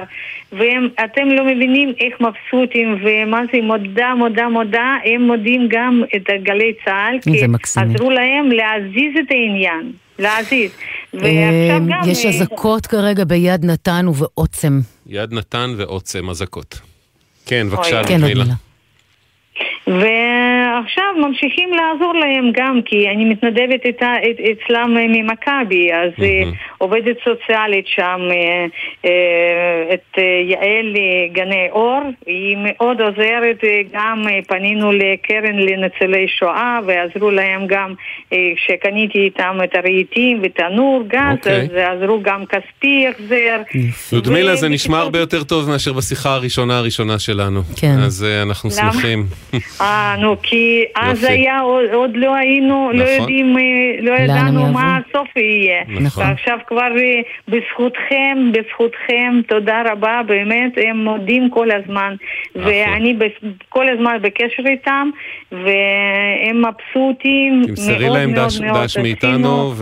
ואתם 0.54 1.28
לא 1.28 1.44
מבינים 1.44 1.94
איך 2.00 2.22
מבסוטים, 2.22 2.98
ומה 3.04 3.42
זה 3.54 3.62
מודה, 3.62 4.14
מודה, 4.16 4.50
מודה, 4.50 4.96
הם 5.06 5.28
מודים 5.38 5.68
גם 5.72 6.02
את 6.16 6.44
גלי 6.44 6.74
צה"ל, 6.86 7.20
כי 7.22 7.48
מקסימי. 7.48 7.94
עזרו 7.96 8.10
להם 8.10 8.52
להזיז 8.52 9.14
את 9.26 9.32
העניין, 9.32 9.92
להזיז. 10.20 10.72
אה. 11.24 11.78
יש 12.08 12.26
אה, 12.26 12.30
אזעקות 12.30 12.88
כרגע 12.88 13.24
ביד 13.24 13.66
נתן 13.66 14.08
ובעוצם. 14.08 14.80
יד 15.08 15.34
נתן 15.34 15.74
ועוצם 15.78 16.30
אזעקות. 16.30 16.80
כן, 17.46 17.68
בבקשה, 17.70 18.04
כן, 18.04 18.22
לודמילה. 18.22 18.54
ועכשיו 19.88 21.06
ממשיכים 21.28 21.70
לעזור 21.74 22.14
להם 22.14 22.52
גם, 22.52 22.80
כי 22.86 23.10
אני 23.10 23.26
מתנדבת 23.26 23.86
איתה, 23.86 24.14
את, 24.18 24.40
אצלם 24.40 24.98
אה, 24.98 25.06
ממכבי, 25.08 25.94
אז 25.94 26.12
אה, 26.24 26.44
עובדת 26.78 27.18
סוציאלית 27.24 27.88
שם, 27.88 28.20
אה, 28.32 28.66
את 29.94 30.18
יעל 30.50 30.96
גני 31.32 31.68
אור, 31.72 32.02
היא 32.26 32.58
מאוד 32.60 33.02
עוזרת, 33.02 33.64
גם 33.94 34.26
פנינו 34.48 34.92
לקרן 34.92 35.56
לניצולי 35.56 36.28
שואה 36.28 36.80
ועזרו 36.86 37.32
להם 37.32 37.68
גם, 37.68 37.94
כשקניתי 38.56 39.20
איתם 39.20 39.58
את 39.64 39.76
הרהיטים 39.76 40.42
ותנור 40.44 41.04
גז, 41.08 41.38
אוקיי. 41.38 41.62
אז 41.62 41.70
עזרו 41.74 42.22
גם 42.22 42.44
כספי 42.46 43.08
החזר. 43.08 43.62
לודמילה, 44.12 44.56
זה 44.56 44.70
נשמע 44.70 44.98
הרבה 44.98 45.20
יותר 45.20 45.44
טוב 45.44 45.70
מאשר 45.70 45.94
בשיחה 45.94 46.34
הראשונה 46.34 46.78
הראשונה 46.78 47.20
שלנו. 47.20 47.62
כן. 47.76 48.00
אז 48.00 48.26
אנחנו? 48.44 48.72
שמחים. 48.72 49.26
אה, 49.82 50.16
נו, 50.20 50.36
כי 50.42 50.84
אז 50.96 51.24
יופי. 51.24 51.34
היה, 51.34 51.60
עוד, 51.60 51.86
עוד 51.94 52.12
לא 52.18 52.36
היינו, 52.36 52.90
לא 52.94 53.04
נכון. 53.04 53.16
יודעים, 53.20 53.58
אה, 53.58 53.64
לא 54.02 54.12
ידענו? 54.14 54.66
מה 54.74 54.98
הסוף 54.98 55.28
יהיה. 55.38 55.82
נכון. 55.88 56.24
ועכשיו 56.24 56.58
כבר 56.68 56.82
אה, 56.98 57.22
בזכותכם, 57.48 58.52
בזכותכם, 58.52 59.42
תודה 59.48 59.82
רבה, 59.92 60.22
באמת, 60.28 60.72
הם 60.90 60.98
מודים 61.04 61.50
כל 61.50 61.68
הזמן. 61.72 62.16
נכון. 62.56 62.72
ואני 62.72 63.16
כל 63.70 63.90
הזמן 63.90 64.18
בקשר 64.22 64.64
איתם, 64.70 65.10
והם 65.52 66.66
מבסוטים, 66.66 67.62
תמסרי 67.68 68.06
מאוד 68.06 68.18
להם 68.18 68.34
מאוד 68.34 68.46
דש- 68.48 68.62
מאוד 68.62 68.84
דש. 68.84 68.98
מאיתנו, 68.98 69.74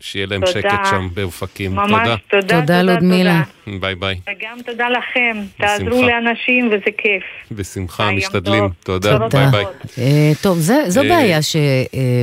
ושיהיה 0.00 0.26
להם 0.30 0.40
תודה. 0.46 0.52
שקט 0.60 0.86
שם 0.90 1.08
באופקים. 1.14 1.74
ממש 1.74 1.90
תודה. 1.90 2.16
תודה, 2.30 2.40
תודה, 2.42 2.60
תודה, 2.60 2.82
לודמילה. 2.82 3.42
ביי 3.80 3.94
ביי. 3.94 4.20
וגם 4.30 4.56
תודה 4.66 4.88
לכם, 4.88 5.36
תעזרו 5.56 5.86
בשמחה. 5.90 6.06
לאנשים 6.06 6.66
וזה 6.66 6.90
כיף. 6.98 7.22
בשמחה, 7.52 8.10
משתדלים. 8.10 8.60
טוב. 8.60 8.72
תודה, 8.82 9.18
תודה. 9.18 9.28
ביי 9.28 9.50
ביי. 9.50 9.64
אה, 9.98 10.32
טוב, 10.42 10.58
זה- 10.58 10.84
זו 10.88 11.02
אה, 11.02 11.08
בעיה 11.08 11.42
ש... 11.42 11.56
אה, 11.56 12.22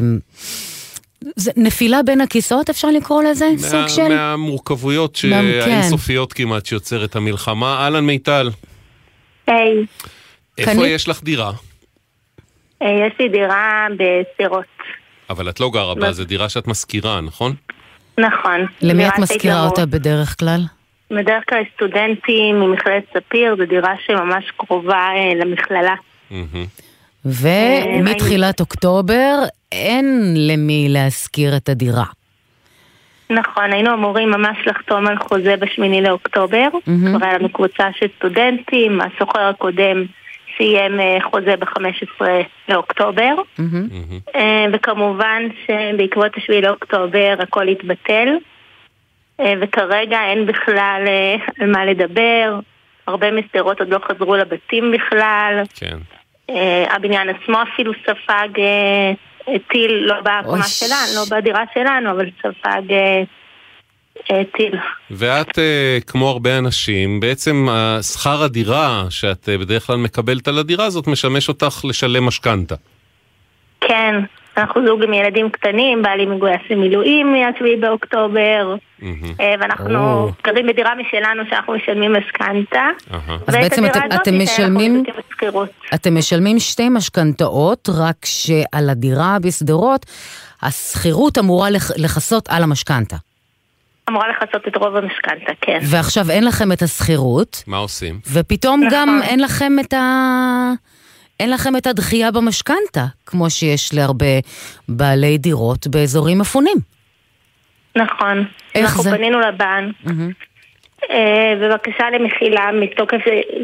זה 1.36 1.52
נפילה 1.58 2.04
בין 2.06 2.22
הכיסאות, 2.22 2.70
אפשר 2.70 2.88
לקרוא 2.92 3.24
לזה? 3.24 3.46
סוג 3.58 3.80
מה- 3.82 3.90
של... 3.90 4.08
מהמורכבויות 4.08 5.20
מה- 5.30 5.42
כן. 5.66 5.72
האינסופיות 5.72 6.34
כמעט 6.34 6.66
שיוצרת 6.66 7.16
המלחמה. 7.16 7.78
אהלן 7.84 8.06
מיטל, 8.06 8.50
היי, 9.48 9.86
איפה 10.58 10.72
קנית- 10.72 10.86
יש 10.88 11.08
לך 11.10 11.24
דירה? 11.24 11.52
אה, 12.82 12.88
יש 13.08 13.14
לי 13.20 13.30
דירה 13.30 13.88
בשדרות. 13.98 14.66
אבל 15.30 15.50
את 15.50 15.60
לא 15.60 15.70
גרה 15.70 15.96
בה, 15.96 16.12
זו 16.12 16.26
דירה 16.26 16.50
שאת 16.50 16.68
משכירה, 16.68 17.22
נכון? 17.22 17.54
נכון. 18.18 18.66
למי 18.82 19.08
את 19.08 19.20
משכירה. 19.20 19.66
אותה 19.66 19.86
בדרך 19.86 20.36
כלל? 20.40 20.62
בדרך 21.12 21.44
כלל 21.50 21.64
סטודנטים 21.76 22.60
ממכללת 22.60 23.04
ספיר, 23.18 23.56
זו 23.58 23.66
דירה 23.66 23.94
שממש 24.06 24.52
קרובה 24.58 25.10
אה, 25.16 25.36
למכללה. 25.36 25.96
ומתחילת 27.26 28.60
אוקטובר 28.60 29.36
אין 29.72 30.34
למי 30.38 30.88
להשכיר 30.90 31.58
את 31.58 31.70
הדירה. 31.70 32.06
נכון, 33.30 33.74
היינו 33.74 33.94
אמורים 33.94 34.30
ממש 34.32 34.58
לחתום 34.66 35.08
על 35.08 35.18
חוזה 35.20 35.56
בשמיני 35.60 36.02
לאוקטובר. 36.02 36.68
כבר 36.84 37.26
היה 37.26 37.38
לנו 37.38 37.50
קבוצה 37.50 37.88
של 38.00 38.06
סטודנטים, 38.18 39.02
הסוחר 39.02 39.40
הקודם 39.40 40.06
סיים 40.58 41.00
אה, 41.00 41.18
חוזה 41.32 41.56
ב-15 41.56 42.26
לאוקטובר. 42.70 43.36
אה, 44.36 44.66
וכמובן 44.74 45.44
שבעקבות 45.66 46.38
השביעי 46.38 46.62
לאוקטובר 46.62 47.36
הכל 47.40 47.68
התבטל. 47.68 48.28
אה, 49.40 49.54
וכרגע 49.62 50.20
אין 50.24 50.46
בכלל 50.46 51.06
על 51.60 51.72
מה 51.72 51.86
לדבר. 51.86 52.60
הרבה 53.08 53.32
משדרות 53.32 53.80
עוד 53.80 53.90
לא 53.90 54.00
חזרו 54.08 54.36
לבתים 54.36 54.92
בכלל. 54.92 55.64
כן. 55.80 55.98
הבניין 56.90 57.30
עצמו 57.30 57.58
אפילו 57.64 57.92
ספג 58.04 58.50
טיל, 59.68 59.92
לא 59.92 60.16
בקומה. 60.22 60.64
שלנו, 60.64 61.12
לא 61.16 61.38
בדירה 61.38 61.64
שלנו, 61.74 62.12
אבל 62.12 62.30
ספג 62.40 62.82
טיל. 64.58 64.76
ואת, 65.12 65.60
אה, 65.60 65.98
כמו 66.08 66.30
הרבה 66.30 66.58
אנשים, 66.58 67.20
בעצם 67.20 67.68
שכר 68.02 68.44
הדירה 68.44 69.04
שאת 69.10 69.50
אה, 69.50 69.58
בדרך 69.58 69.88
כלל 69.88 69.96
מקבלת 69.98 70.48
על 70.48 70.58
הדירה 70.58 70.86
הזאת 70.86 71.08
משמש 71.08 71.50
אותך 71.50 71.82
לשלם 71.86 72.26
משכנתה. 72.26 72.76
כן, 73.82 74.16
אנחנו 74.58 74.82
זוג 74.88 75.04
עם 75.04 75.14
ילדים 75.14 75.50
קטנים, 75.50 76.02
בעלי 76.02 76.26
מגויס 76.26 76.62
למילואים 76.70 77.34
מ-7 77.34 77.82
באוקטובר, 77.82 78.76
אה, 79.04 79.54
ואנחנו. 79.60 80.30
גרים 80.44 80.68
בדירה 80.68 80.92
משלנו 80.96 81.44
שאנחנו 81.50 81.74
משלמים 81.74 82.14
משכנתה. 82.14 82.86
אז 83.48 83.56
בעצם 83.56 83.86
אתם- 83.86 84.40
משלמים-. 84.40 85.04
אתם 85.94 86.18
משלמים 86.18 86.60
שתי 86.60 86.90
משכנתאות, 86.90 87.90
רק 87.98 88.26
שעל 88.26 88.90
הדירה 88.90 89.38
בשדרות, 89.42 90.06
השכירות 90.62 91.38
אמורה 91.38 91.70
לכ- 91.70 91.92
לכסות 91.98 92.46
על 92.50 92.64
המשכנתה. 92.64 93.16
אמורה 94.10 94.26
לכסות 94.30 94.68
את 94.68 94.76
רוב 94.76 94.96
המשכנתה, 94.96 95.54
כן. 95.62 95.80
ועכשיו 95.92 96.30
אין 96.32 96.46
לכם 96.46 96.72
את 96.72 96.82
השכירות, 96.82 97.64
מה 97.68 97.78
עושים? 97.78 98.20
ופתאום 98.34 98.80
נכון. 98.84 98.90
גם 99.00 99.20
אין 99.24 99.40
לכם 99.40 99.74
את 99.80 99.94
ה... 99.94 100.72
אין 101.40 101.52
לכם 101.52 101.76
את 101.78 101.88
הדחייה 101.88 102.32
במשכנתה, 102.32 103.06
כמו 103.26 103.50
שיש 103.50 103.94
להרבה 103.94 104.26
בעלי 104.90 105.38
דירות 105.38 105.88
באזורים 105.88 106.40
מפונים. 106.40 106.78
נכון. 107.96 108.46
איך 108.76 108.86
אנחנו 108.86 109.04
זה? 109.04 109.18
פנינו 109.18 109.40
לבנק. 109.40 109.96
אה, 111.10 111.54
בבקשה 111.62 112.10
למחילה 112.10 112.72
מתוקף 112.74 113.18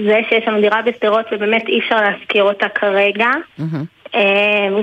זה- 0.08 0.20
שיש 0.30 0.48
לנו 0.48 0.62
דירה 0.62 0.82
בשדרות 0.82 1.26
ובאמת 1.32 1.64
אי 1.68 1.80
אפשר 1.80 1.96
להשכיר 2.02 2.44
אותה 2.44 2.70
כרגע. 2.70 3.28
אה, 4.16 4.22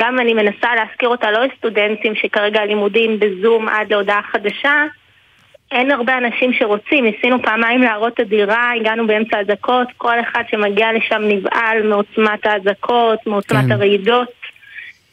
גם 0.01 0.21
אני 0.21 0.35
מנסה 0.35 0.69
להשכיר 0.77 1.09
אותה 1.09 1.31
לא 1.31 1.45
לסטודנטים 1.47 2.13
שכרגע 2.15 2.61
הלימודים 2.61 3.19
בזום 3.21 3.69
עד 3.69 3.93
להודעה 3.93 4.21
חדשה. 4.33 4.73
אין 5.73 5.91
הרבה 5.91 6.18
אנשים 6.18 6.53
שרוצים, 6.53 7.05
ניסינו 7.05 7.43
פעמיים 7.43 7.83
להראות 7.83 8.14
את 8.14 8.21
הדירה, 8.21 8.73
הגענו 8.81 9.07
באמצע 9.07 9.37
האזעקות, 9.37 9.89
כל 9.97 10.21
אחד 10.21 10.43
שמגיע 10.51 10.87
לשם 10.93 11.23
נבהל 11.23 11.83
מעוצמת 11.83 12.47
האזעקות, 12.47 13.18
מעוצמת 13.27 13.64
כן. 13.64 13.73
הרעידות. 13.73 14.29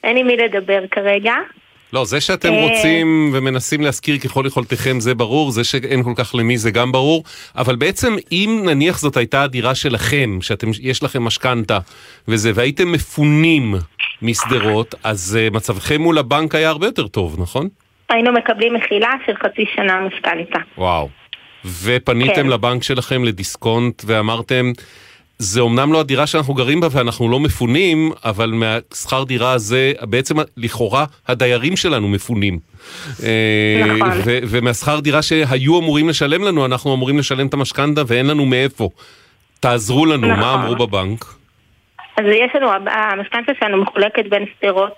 אין 0.03 0.17
עם 0.17 0.27
מי 0.27 0.37
לדבר 0.37 0.87
כרגע. 0.91 1.33
לא, 1.93 2.05
זה 2.05 2.21
שאתם 2.21 2.53
אה. 2.53 2.61
רוצים 2.61 3.31
ומנסים 3.33 3.81
להזכיר 3.81 4.17
ככל 4.17 4.43
יכולתכם 4.47 4.99
זה 4.99 5.15
ברור, 5.15 5.51
זה 5.51 5.63
שאין 5.63 6.03
כל 6.03 6.13
כך 6.15 6.35
למי 6.35 6.57
זה 6.57 6.71
גם 6.71 6.91
ברור, 6.91 7.23
אבל 7.55 7.75
בעצם 7.75 8.15
אם 8.31 8.61
נניח 8.65 8.99
זאת 8.99 9.17
הייתה 9.17 9.43
הדירה 9.43 9.75
שלכם, 9.75 10.39
שיש 10.41 11.03
לכם 11.03 11.23
משכנתה 11.23 11.79
וזה, 12.27 12.51
והייתם 12.55 12.91
מפונים 12.91 13.75
משדרות, 14.21 14.95
אז 15.03 15.37
אה, 15.39 15.49
מצבכם 15.51 16.01
מול 16.01 16.17
הבנק 16.17 16.55
היה 16.55 16.69
הרבה 16.69 16.85
יותר 16.85 17.07
טוב, 17.07 17.35
נכון? 17.39 17.67
היינו 18.09 18.31
מקבלים 18.31 18.73
מחילה 18.73 19.11
של 19.25 19.33
חצי 19.43 19.65
שנה 19.75 19.99
משכנתה. 20.01 20.59
וואו. 20.77 21.09
ופניתם 21.83 22.33
כן. 22.35 22.47
לבנק 22.47 22.83
שלכם 22.83 23.23
לדיסקונט 23.23 24.03
ואמרתם, 24.05 24.71
זה 25.39 25.61
אומנם 25.61 25.93
לא 25.93 25.99
הדירה 25.99 26.27
שאנחנו 26.27 26.53
גרים 26.53 26.79
בה 26.79 26.87
ואנחנו 26.91 27.29
לא 27.29 27.39
מפונים, 27.39 28.11
אבל 28.25 28.51
מהשכר 28.51 29.23
דירה 29.23 29.51
הזה, 29.51 29.93
בעצם 30.01 30.35
לכאורה 30.57 31.05
הדיירים 31.27 31.77
שלנו 31.77 32.07
מפונים. 32.07 32.59
אה, 33.23 33.83
נכון. 33.97 34.09
ו- 34.25 34.39
ומהשכר 34.47 34.99
דירה 34.99 35.21
שהיו 35.21 35.79
אמורים 35.79 36.09
לשלם 36.09 36.43
לנו, 36.43 36.65
אנחנו 36.65 36.93
אמורים 36.93 37.17
לשלם 37.17 37.47
את 37.47 37.53
המשכנתה 37.53 38.01
ואין 38.07 38.25
לנו 38.27 38.45
מאיפה. 38.45 38.89
תעזרו 39.59 40.05
לנו, 40.05 40.27
נכון. 40.27 40.39
מה 40.39 40.53
אמרו 40.53 40.75
בבנק? 40.75 41.25
אז 42.17 42.25
יש 42.25 42.55
לנו, 42.55 42.67
המשכנתה 42.87 43.51
שלנו 43.59 43.77
מחולקת 43.77 44.25
בין 44.29 44.45
שדרות, 44.59 44.97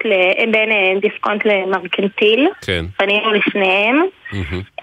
בין 0.52 0.72
אה, 0.72 0.94
דיסקונט 1.02 1.46
למרקנטיל. 1.46 2.48
כן. 2.66 2.86
פנינו 2.98 3.32
לשניהם, 3.32 4.02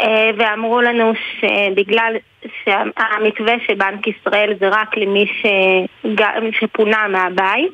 אה, 0.01 0.31
ואמרו 0.37 0.81
לנו 0.81 1.13
שבגלל 1.41 2.17
שהמתווה 2.65 3.55
של 3.67 3.75
בנק 3.75 4.07
ישראל 4.07 4.55
זה 4.61 4.69
רק 4.69 4.97
למי 4.97 5.27
שג- 5.43 6.51
שפונה 6.61 7.09
מהבית, 7.09 7.73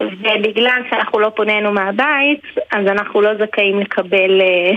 ובגלל 0.00 0.82
שאנחנו 0.90 1.18
לא 1.20 1.28
פונינו 1.36 1.72
מהבית, 1.72 2.40
אז 2.72 2.86
אנחנו 2.86 3.20
לא 3.20 3.30
זכאים 3.34 3.80
לקבל 3.80 4.40
אה, 4.40 4.72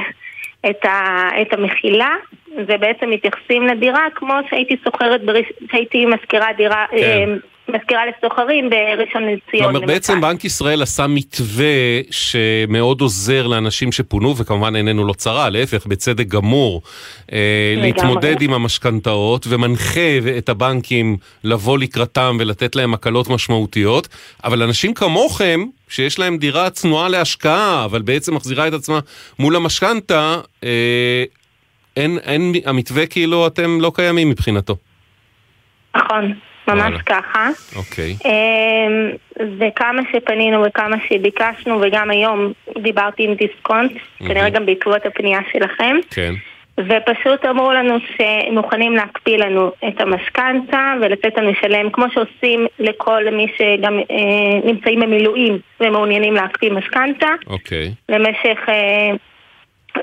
את, 0.69 0.85
ה, 0.85 1.29
את 1.41 1.53
המחילה, 1.53 2.09
ובעצם 2.57 3.09
מתייחסים 3.09 3.67
לדירה 3.67 4.05
כמו 4.15 4.33
שהייתי 4.49 4.75
שוכרת, 4.83 5.25
בראש, 5.25 5.45
שהייתי 5.71 6.05
מזכירה 6.05 6.47
דירה, 6.57 6.85
כן. 6.91 6.97
אה, 6.97 7.35
מזכירה 7.69 8.01
לסוחרים 8.05 8.69
בראשון 8.69 9.23
לציון. 9.23 9.71
כלומר, 9.71 9.87
בעצם 9.87 10.21
בנק 10.21 10.45
ישראל 10.45 10.81
עשה 10.81 11.07
מתווה 11.07 12.01
שמאוד 12.11 13.01
עוזר 13.01 13.47
לאנשים 13.47 13.91
שפונו, 13.91 14.37
וכמובן 14.37 14.75
עינינו 14.75 15.07
לא 15.07 15.13
צרה, 15.13 15.49
להפך, 15.49 15.85
בצדק 15.85 16.27
גמור, 16.27 16.81
אה. 17.33 17.73
להתמודד 17.77 18.41
עם 18.41 18.53
המשכנתאות, 18.53 19.45
ומנחה 19.49 20.19
את 20.37 20.49
הבנקים 20.49 21.17
לבוא 21.43 21.77
לקראתם 21.77 22.37
ולתת 22.39 22.75
להם 22.75 22.93
הקלות 22.93 23.29
משמעותיות, 23.29 24.07
אבל 24.43 24.63
אנשים 24.63 24.93
כמוכם, 24.93 25.65
שיש 25.89 26.19
להם 26.19 26.37
דירה 26.37 26.69
צנועה 26.69 27.09
להשקעה, 27.09 27.85
אבל 27.85 28.01
בעצם 28.01 28.35
מחזירה 28.35 28.67
את 28.67 28.73
עצמה 28.73 28.99
מול 29.39 29.55
המשכנתה, 29.55 30.39
אה, 30.63 31.23
אין, 31.97 32.17
אין, 32.23 32.53
המתווה 32.65 33.05
כאילו 33.05 33.47
אתם 33.47 33.81
לא 33.81 33.91
קיימים 33.95 34.29
מבחינתו. 34.29 34.75
נכון, 35.95 36.33
ממש 36.67 36.81
וואלה. 36.81 36.99
ככה. 37.05 37.49
אוקיי. 37.75 38.15
אמ, 38.25 39.11
וכמה 39.59 40.01
שפנינו 40.11 40.63
וכמה 40.65 40.95
שביקשנו, 41.09 41.81
וגם 41.81 42.11
היום 42.11 42.51
דיברתי 42.81 43.23
עם 43.23 43.33
דיסקונט, 43.33 43.91
כנראה 44.19 44.49
גם 44.49 44.65
בעקבות 44.65 45.05
הפנייה 45.05 45.39
שלכם, 45.53 45.95
כן. 46.09 46.33
ופשוט 46.77 47.45
אמרו 47.45 47.73
לנו 47.73 47.97
שמוכנים 48.17 48.93
להקפיא 48.93 49.37
לנו 49.37 49.71
את 49.87 50.01
המשכנתה 50.01 50.93
ולתת 51.01 51.37
לנו 51.37 51.51
לשלם, 51.51 51.89
כמו 51.89 52.05
שעושים 52.13 52.67
לכל 52.79 53.23
מי 53.31 53.47
שגם 53.57 53.99
אה, 54.11 54.71
נמצאים 54.71 54.99
במילואים 54.99 55.59
ומעוניינים 55.79 56.33
להקפיא 56.33 56.71
משכנתה, 56.71 57.27
אוקיי. 57.47 57.91
למשך 58.09 58.59
אה, 58.69 59.11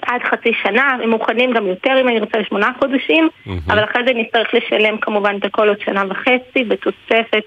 עד 0.03 0.21
חצי 0.31 0.53
שנה, 0.63 0.97
הם 1.03 1.11
מוכנים 1.11 1.53
גם 1.53 1.67
יותר 1.67 2.01
אם 2.01 2.09
אני 2.09 2.21
רוצה 2.21 2.39
לשמונה 2.39 2.71
חודשים, 2.79 3.29
אבל 3.67 3.85
אחרי 3.85 4.03
זה 4.07 4.13
נצטרך 4.15 4.55
לשלם 4.55 4.97
כמובן 4.99 5.37
את 5.39 5.45
הכל 5.45 5.69
עוד 5.69 5.81
שנה 5.85 6.03
וחצי 6.11 6.65
בתוספת 6.65 7.43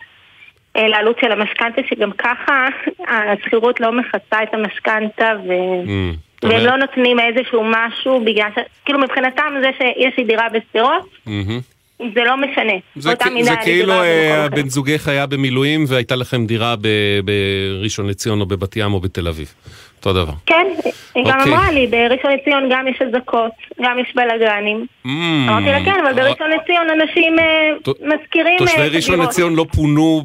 אה, 0.75 0.87
לעלות 0.87 1.19
של 1.21 1.31
המשכנתה, 1.31 1.81
שגם 1.89 2.11
ככה 2.11 2.67
השכירות 3.31 3.79
לא 3.79 3.91
מכסה 3.91 4.43
את 4.43 4.53
המשכנתה 4.53 5.31
ו... 5.47 5.51
והם 6.43 6.65
לא 6.65 6.77
נותנים 6.77 7.17
איזשהו 7.19 7.63
משהו 7.65 8.25
בגלל 8.25 8.49
ש... 8.55 8.59
כאילו 8.85 8.99
מבחינתם 8.99 9.53
זה 9.61 9.69
שיש 9.77 10.13
לי 10.17 10.23
דירה 10.23 10.47
בשדרות, 10.49 11.09
מהמם. 11.25 11.59
זה 11.99 12.23
לא 12.25 12.37
משנה. 12.37 12.73
זה, 12.95 13.09
זה 13.41 13.55
כאילו 13.63 13.93
אה. 13.93 14.47
בן 14.49 14.69
זוגך 14.69 15.07
היה 15.07 15.25
במילואים 15.25 15.85
והייתה 15.87 16.15
לכם 16.15 16.45
דירה 16.45 16.75
בראשון 17.25 18.07
לציון 18.07 18.41
או 18.41 18.45
בבת 18.45 18.77
ים 18.77 18.93
או 18.93 18.99
בתל 18.99 19.27
אביב. 19.27 19.53
אותו 20.05 20.23
דבר. 20.25 20.33
כן, 20.45 20.67
היא 21.15 21.23
גם 21.25 21.39
אוקיי. 21.39 21.53
אמרה 21.53 21.71
לי, 21.71 21.87
בראשון 21.87 22.31
לציון 22.31 22.69
גם 22.71 22.87
יש 22.87 23.01
אזעקות, 23.09 23.51
גם 23.81 23.99
יש 23.99 24.13
בלאגנים. 24.15 24.85
אמרתי 25.05 25.65
לה 25.65 25.79
כן, 25.85 25.99
אבל 26.03 26.13
בראשון 26.13 26.47
לציון 26.51 26.87
אנשים 27.01 27.39
אה, 27.39 27.71
מזכירים... 27.87 28.53
אה, 28.53 28.57
תושבי 28.57 28.89
ראשון. 28.95 29.19
לציון 29.21 29.55
לא 29.55 29.65
פונו 29.75 30.23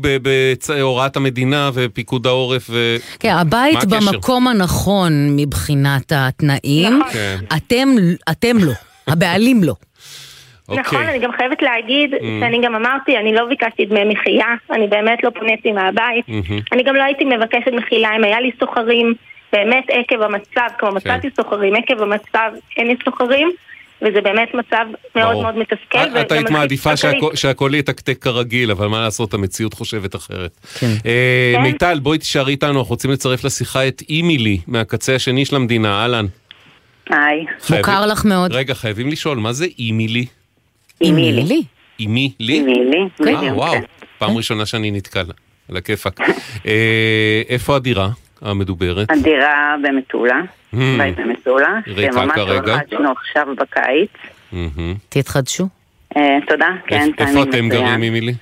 בהוראת 0.68 1.16
המדינה 1.16 1.70
ופיקוד 1.74 2.26
העורף 2.26 2.66
ו... 2.70 2.96
כן, 3.20 3.34
הבית? 3.40 3.78
במקום 3.84 4.48
הנכון 4.48 5.12
מבחינת 5.36 6.12
התנאים, 6.16 6.98
נכון. 6.98 7.12
כן. 7.12 7.36
אתם, 7.56 7.88
אתם 8.30 8.56
לא, 8.58 8.72
הבעלים 9.08 9.62
לא. 9.64 9.74
אוקיי. 10.68 10.82
נכון, 10.82 11.02
אני 11.02 11.18
גם 11.18 11.30
חייבת 11.36 11.62
להגיד 11.62 12.14
Mm. 12.14 12.18
שאני 12.40 12.60
גם 12.64 12.74
אמרתי, 12.74 13.16
אני 13.18 13.34
לא 13.34 13.44
ביקשתי 13.48 13.86
דמי 13.86 14.04
מחיה, 14.04 14.46
אני 14.72 14.86
באמת 14.86 15.24
לא 15.24 15.30
פוניתי 15.30 15.72
מהבית. 15.72 16.28
מהמם. 16.28 16.60
אני 16.72 16.82
גם 16.82 16.94
לא 16.96 17.02
הייתי 17.02 17.24
מבקשת 17.24 17.72
מחילה 17.72 18.08
אם 18.16 18.24
היה 18.24 18.40
לי 18.40 18.50
סוחרים, 18.60 19.14
באמת 19.52 19.84
עקב 19.88 20.22
המצב, 20.22 20.68
כמו 20.78 20.92
מצאתי 20.92 21.28
סוחרים, 21.36 21.74
עקב 21.76 22.02
המצב 22.02 22.50
אין 22.76 22.86
לי 22.86 22.94
סוחרים, 23.04 23.50
וזה 24.02 24.20
באמת 24.20 24.54
מצב 24.54 24.84
מאוד 25.16 25.28
ברור. 25.28 25.42
מאוד 25.42 25.56
מתסכל. 25.58 25.98
את 26.20 26.32
היית 26.32 26.50
מעדיפה. 26.50 26.90
שהכל- 27.34 27.74
יתקתק 27.74 28.18
כרגיל, 28.22 28.70
אבל 28.70 28.86
מה 28.86 29.00
לעשות, 29.00 29.34
המציאות 29.34 29.74
חושבת 29.74 30.14
אחרת. 30.14 30.50
כן. 30.78 30.86
אה, 31.06 31.52
כן. 31.56 31.62
מיטל, 31.62 31.98
בואי 32.02 32.18
תישארי 32.18 32.52
איתנו, 32.52 32.78
אנחנו 32.80 32.90
רוצים 32.90 33.10
לצרף 33.10 33.44
לשיחה 33.44 33.88
את 33.88 34.02
אימילי 34.08 34.58
מהקצה 34.66 35.14
השני 35.14 35.44
של 35.44 35.56
המדינה, 35.56 36.02
אהלן. 36.02 36.26
היי. 37.10 37.44
מוכר 37.78 38.06
לך 38.06 38.24
מאוד. 38.24 38.52
רגע, 38.52 38.74
חייבים 38.74 39.08
לשאול, 39.08 39.38
מה 39.38 39.52
זה 39.52 39.66
אימילי? 39.78 40.26
אימילי. 41.00 41.62
אימי 42.00 42.32
לי? 42.38 42.52
אימילי, 42.54 42.98
אה, 43.02 43.36
בדיוק. 43.36 43.56
וואו, 43.56 43.74
פעם 44.18 44.36
ראשונה 44.36 44.66
שאני 44.66 44.90
נתקל, 44.90 45.24
על 45.70 45.76
הכיפאק. 45.76 46.20
אה, 46.66 47.42
איפה 47.48 47.76
הדירה 47.76 48.08
המדוברת? 48.42 49.10
הדירה 49.10 49.76
במטולה, 49.82 50.40
Hmm. 50.74 50.76
בית 50.98 51.16
במטולה, 51.16 51.78
ריקה 51.86 52.12
שממש 52.12 52.32
כרגע. 52.34 52.74
רכשנו 52.74 53.10
עכשיו 53.10 53.46
בקיץ. 53.56 54.10
מהמם. 54.52 54.94
תתחדשו. 55.08 55.68
אה, 56.16 56.38
תודה, 56.48 56.68
כן, 56.86 57.00
איפ- 57.18 57.20
איפה 57.28 57.42
אתם. 57.42 57.68
גרים, 57.68 58.02
אימילי? 58.02 58.32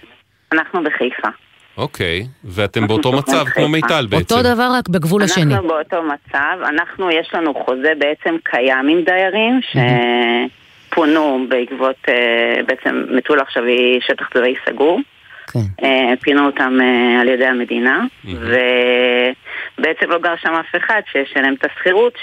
אנחנו 0.53 0.85
בחיפה. 0.85 1.29
אוקיי, 1.77 2.27
ואתם 2.45 2.87
באותו 2.87 3.13
מצב 3.13 3.45
כמו. 3.45 3.69
מיטל 3.69 4.07
בעצם. 4.11 4.35
אותו 4.35 4.55
דבר 4.55 4.69
רק 4.79 4.89
בגבול 4.89 5.23
השני. 5.23 5.55
אנחנו 5.55 5.69
באותו 5.69 5.97
מצב, 6.03 6.57
אנחנו, 6.69 7.11
יש 7.11 7.31
לנו 7.35 7.55
חוזה 7.55 7.93
בעצם 7.99 8.37
קיים 8.45 8.89
עם 8.89 9.01
דיירים 9.05 9.61
שפונו 10.91 11.47
בעקבות, 11.49 11.97
אה, 12.09 12.15
בעצם 12.67 13.05
מטולה 13.17 13.43
עכשיו 13.43 13.65
היא 13.65 14.01
שטח 14.01 14.29
צבאי 14.35 14.55
סגור. 14.69 15.01
כן. 15.53 15.61
אה, 15.83 16.13
פינו 16.21 16.47
אותם 16.47 16.79
על 17.21 17.29
ידי 17.29 17.47
המדינה, 17.47 18.05
ובעצם 19.79 20.11
לא 20.11 20.19
גר 20.19 20.35
שם 20.43 20.53
אף 20.55 20.83
אחד 20.85 21.01
שישלם 21.13 21.55
את 21.55 21.65
השכירות, 21.65 22.15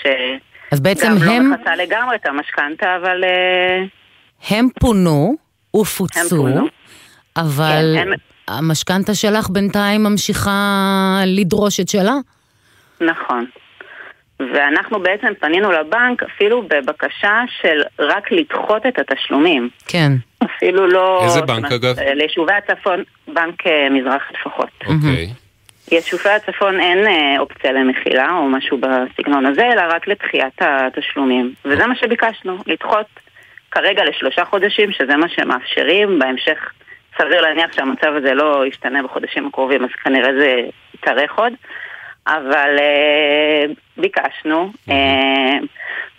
אז 0.72 0.80
בעצם 0.80 1.08
שגם 1.20 1.30
הם- 1.30 1.52
לא 1.52 1.58
מכסה 1.58 1.76
לגמרי 1.76 2.16
את 2.16 2.26
המשכנתה, 2.26 2.96
אבל... 2.96 3.24
אה, 3.24 3.84
הם 4.50 4.68
פונו 4.80 5.36
הם 5.76 5.82
ופוצו, 5.82 6.38
פונו. 6.38 6.68
אבל 7.38 7.96
כן, 7.98 8.08
הם- 8.12 8.18
המשכנתה 8.48 9.14
שלך 9.16 9.50
בינתיים 9.50 10.04
ממשיכה 10.04 10.60
לדרוש 11.26 11.80
את 11.80 11.90
שלה? 11.90 12.14
נכון. 13.02 13.46
ואנחנו 14.40 15.00
בעצם 15.00 15.28
פנינו 15.40 15.72
לבנק 15.72 16.24
אפילו 16.24 16.62
בבקשה 16.62 17.40
של 17.62 17.82
רק 18.00 18.32
לדחות 18.32 18.86
את 18.86 19.00
התשלומים. 19.00 19.70
כן. 19.88 20.12
אפילו 20.44 20.88
לא... 20.88 21.22
איזה 21.24 21.42
בנק, 21.42 21.72
אגב? 21.72 22.00
אה, 22.00 22.14
ליישובי 22.14 22.54
הצפון, 22.54 23.04
בנק 23.28 23.68
אה, 23.68 23.88
מזרח 23.90 24.22
לפחות. 24.40 24.70
אוקיי. 24.86 25.30
יישובי 25.92 26.30
הצפון 26.30 26.80
אין 26.80 27.08
אה, 27.08 27.40
אופציה 27.40 27.72
למחילה 27.72 28.30
או 28.38 28.50
משהו 28.50 28.78
בסגנון 28.78 29.46
הזה, 29.46 29.66
אלא 29.66 29.82
רק 29.90 30.08
לדחיית 30.08 30.62
התשלומים. 30.62 31.54
וזה 31.66 31.88
מה 31.88 31.96
שביקשנו, 31.96 32.58
לדחות 32.68 33.06
כרגע 33.72 34.04
לשלושה 34.04 34.46
חודשים, 34.46 34.92
שזה 34.92 35.16
מה 35.16 35.30
שמאפשרים. 35.30 36.20
בהמשך 36.20 36.72
סביר 37.18 37.42
להניח 37.42 37.74
שהמצב 37.74 38.14
הזה 38.16 38.34
לא 38.34 38.66
ישתנה 38.68 39.04
בחודשים 39.04 39.48
הקרובים, 39.48 39.84
אז 39.84 39.90
כנראה 40.04 40.34
זה 40.40 40.62
יתארך 40.94 41.34
עוד. 41.36 41.54
אבל 42.28 42.76
אה, 42.80 43.66
ביקשנו, 43.98 44.72
אה, 44.90 45.58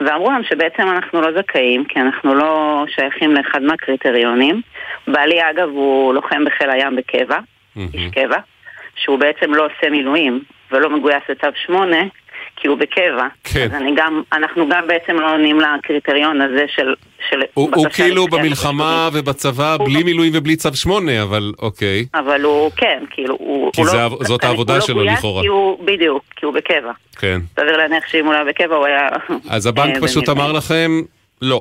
ואמרו 0.01 0.31
להם 0.31 0.43
שבעצם 0.45 0.83
אנחנו 0.83 1.21
לא 1.21 1.43
זכאים, 1.43 1.85
כי 1.85 2.01
אנחנו 2.01 2.35
לא 2.35 2.85
שייכים 2.89 3.35
לאחד 3.35 3.62
מהקריטריונים. 3.62 4.61
בעלי 5.07 5.51
אגב 5.51 5.69
הוא 5.69 6.14
לוחם 6.14 6.45
בחיל 6.45 6.71
הים 6.71 6.97
בקבע, 6.97 7.39
איש 7.77 8.11
קבע, 8.14 8.39
שהוא 8.97 9.18
בעצם 9.18 9.55
לא 9.55 9.66
עושה 9.66 9.90
מילואים 9.90 10.42
ולא 10.72 10.90
מגויס 10.90 11.22
לצו 11.28 11.47
8, 11.66 11.97
כי 12.57 12.68
הוא 12.68 12.78
בקבע. 12.78 13.26
כן. 13.44 13.64
אז 13.64 13.74
אני 13.74 13.92
גם, 13.97 14.22
אנחנו 14.32 14.68
גם 14.68 14.86
בעצם 14.86 15.16
לא 15.16 15.32
עונים 15.32 15.59
לקריטריון 15.61 16.40
הזה 16.40 16.64
של... 16.68 16.94
של 17.30 17.42
הוא 17.55 17.70
הוא 17.74 17.86
כאילו 17.94 18.26
במלחמה 18.26 19.09
ובצבא 19.12 19.76
בלי 19.84 20.03
מילואים 20.03 20.32
ובלי 20.34 20.57
צו 20.57 20.74
8, 20.74 21.22
אבל 21.22 21.53
אוקיי. 21.59 22.07
אבל 22.14 22.42
הוא, 22.42 22.70
כן, 22.76 23.05
כאילו, 23.11 23.36
הוא... 23.38 23.72
כי 23.72 23.80
הוא 23.80 23.90
זה 23.90 23.97
לא, 23.97 24.18
זאת 24.20 24.44
הוא 24.44 24.49
העבודה 24.49 24.74
לא 24.74 24.80
שלו 24.80 24.94
גויס 24.94 25.18
לכאורה. 25.18 25.42
כי 25.42 25.49
הוא, 25.49 25.84
בדיוק, 25.84 26.24
כי 26.36 26.47
הוא 26.47 26.55
בקבע. 26.55 26.92
כן. 27.18 27.40
סביר 27.61 27.76
להניח 27.76 28.09
שאם 28.09 28.24
הוא 28.24 28.32
לא 28.32 28.38
היה 28.38 28.44
בקבע 28.44 28.76
הוא 28.76 28.86
היה... 28.86 29.09
אז 29.51 29.66
הבנק 29.66 29.97
אה, 29.97 30.01
פשוט. 30.01 30.28
אמר 30.28 30.53
לכם, 30.53 30.90
לא. 31.42 31.61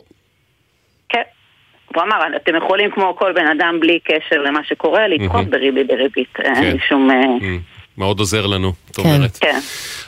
כן. 1.95 2.01
הוא 2.01 2.07
אמר, 2.07 2.37
אתם 2.37 2.55
יכולים 2.55 2.91
כמו 2.91 3.15
כל 3.15 3.33
בן 3.33 3.47
אדם 3.47 3.79
בלי 3.79 3.99
קשר 3.99 4.41
למה 4.41 4.59
שקורה, 4.63 5.07
לדחות 5.07 5.35
מהמם. 5.35 5.49
בריבית 5.49 5.87
דריבית. 5.87 6.33
אין 6.39 6.63
לי 6.63 6.71
כן. 6.71 6.77
שום... 6.89 7.11
אה, 7.11 7.57
מאוד 7.97 8.19
עוזר 8.19 8.45
לנו, 8.45 8.73
את 8.91 8.97
אומרת. 8.97 9.37
כן. 9.37 9.59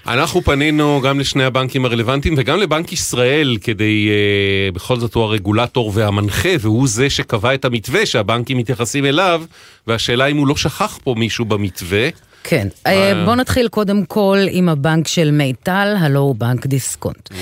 אנחנו 0.08 0.42
פנינו 0.42 1.02
גם 1.04 1.20
לשני 1.20 1.44
הבנקים 1.44 1.86
הרלוונטיים 1.86 2.36
וגם 2.38 2.60
לבנק 2.60 2.92
ישראל 2.92 3.58
כדי, 3.62 4.10
אה, 4.10 4.72
בכל 4.72 4.96
זאת 4.96 5.14
הוא 5.14 5.24
הרגולטור 5.24 5.92
והמנחה 5.96 6.50
והוא 6.60 6.88
זה 6.88 7.10
שקבע 7.10 7.54
את 7.54 7.66
המתווה 7.66 8.06
שהבנקים 8.06 8.58
מתייחסים 8.58 9.06
אליו 9.06 9.44
והשאלה 9.88 10.26
אם 10.26 10.38
הוא 10.38 10.48
לא 10.48 10.56
שכח 10.56 11.00
פה 11.04 11.16
מישהו 11.18 11.46
במתווה. 11.46 12.10
כן. 12.44 12.68
אה, 12.88 13.24
בואו 13.26 13.36
נתחיל 13.36 13.68
קודם 13.68 14.06
כל 14.06 14.38
עם 14.52 14.70
הבנק 14.70 15.08
של 15.08 15.32
מיטל, 15.32 15.96
הלא 16.00 16.20
הוא 16.20 16.36
בנק 16.36 16.66
דיסקונט. 16.66 17.32
אה, 17.32 17.38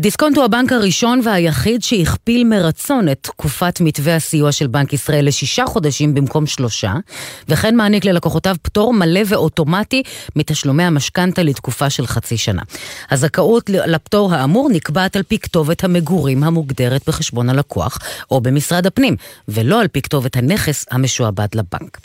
דיסקונט 0.00 0.36
הוא 0.36 0.44
הבנק 0.44 0.72
הראשון 0.72 1.20
והיחיד 1.24 1.82
שהכפיל 1.82 2.44
מרצון 2.44 3.08
את 3.08 3.18
תקופת 3.20 3.80
מתווה 3.80 4.16
הסיוע 4.16 4.52
של 4.52 4.66
בנק 4.66 4.92
ישראל 4.92 5.26
לשישה 5.26 5.66
חודשים 5.66 6.14
במקום 6.14 6.46
שלושה, 6.46 6.94
וכן 7.48 7.76
מעניק 7.76 8.04
ללקוחותיו 8.04 8.56
פטור 8.62 8.92
מלא 8.92 9.20
ואוטומטי 9.26 10.02
מתשלומי 10.36 10.82
המשכנתה 10.82 11.42
לתקופה 11.42 11.90
של 11.90 12.06
חצי 12.06 12.36
שנה. 12.36 12.62
הזכאות 13.10 13.70
לפטור 13.70 14.34
האמור 14.34 14.68
נקבעת 14.72 15.16
על 15.16 15.22
פי 15.22 15.38
כתובת 15.38 15.84
המגורים 15.84 16.44
המוגדרת 16.44 17.02
בחשבון 17.08 17.48
הלקוח 17.48 17.98
או 18.30 18.40
במשרד 18.40 18.86
הפנים, 18.86 19.16
ולא 19.48 19.80
על 19.80 19.88
פי 19.88 20.02
כתובת 20.02 20.36
הנכס 20.36 20.86
המשועבד 20.90 21.48
לבנק. 21.54 21.98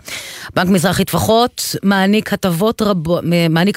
בנק 0.56 0.70
מזרחי 0.70 1.06
טפחות 1.06 1.76
מעניק 1.84 2.34
הטבות, 2.34 2.82
רב... 2.82 2.98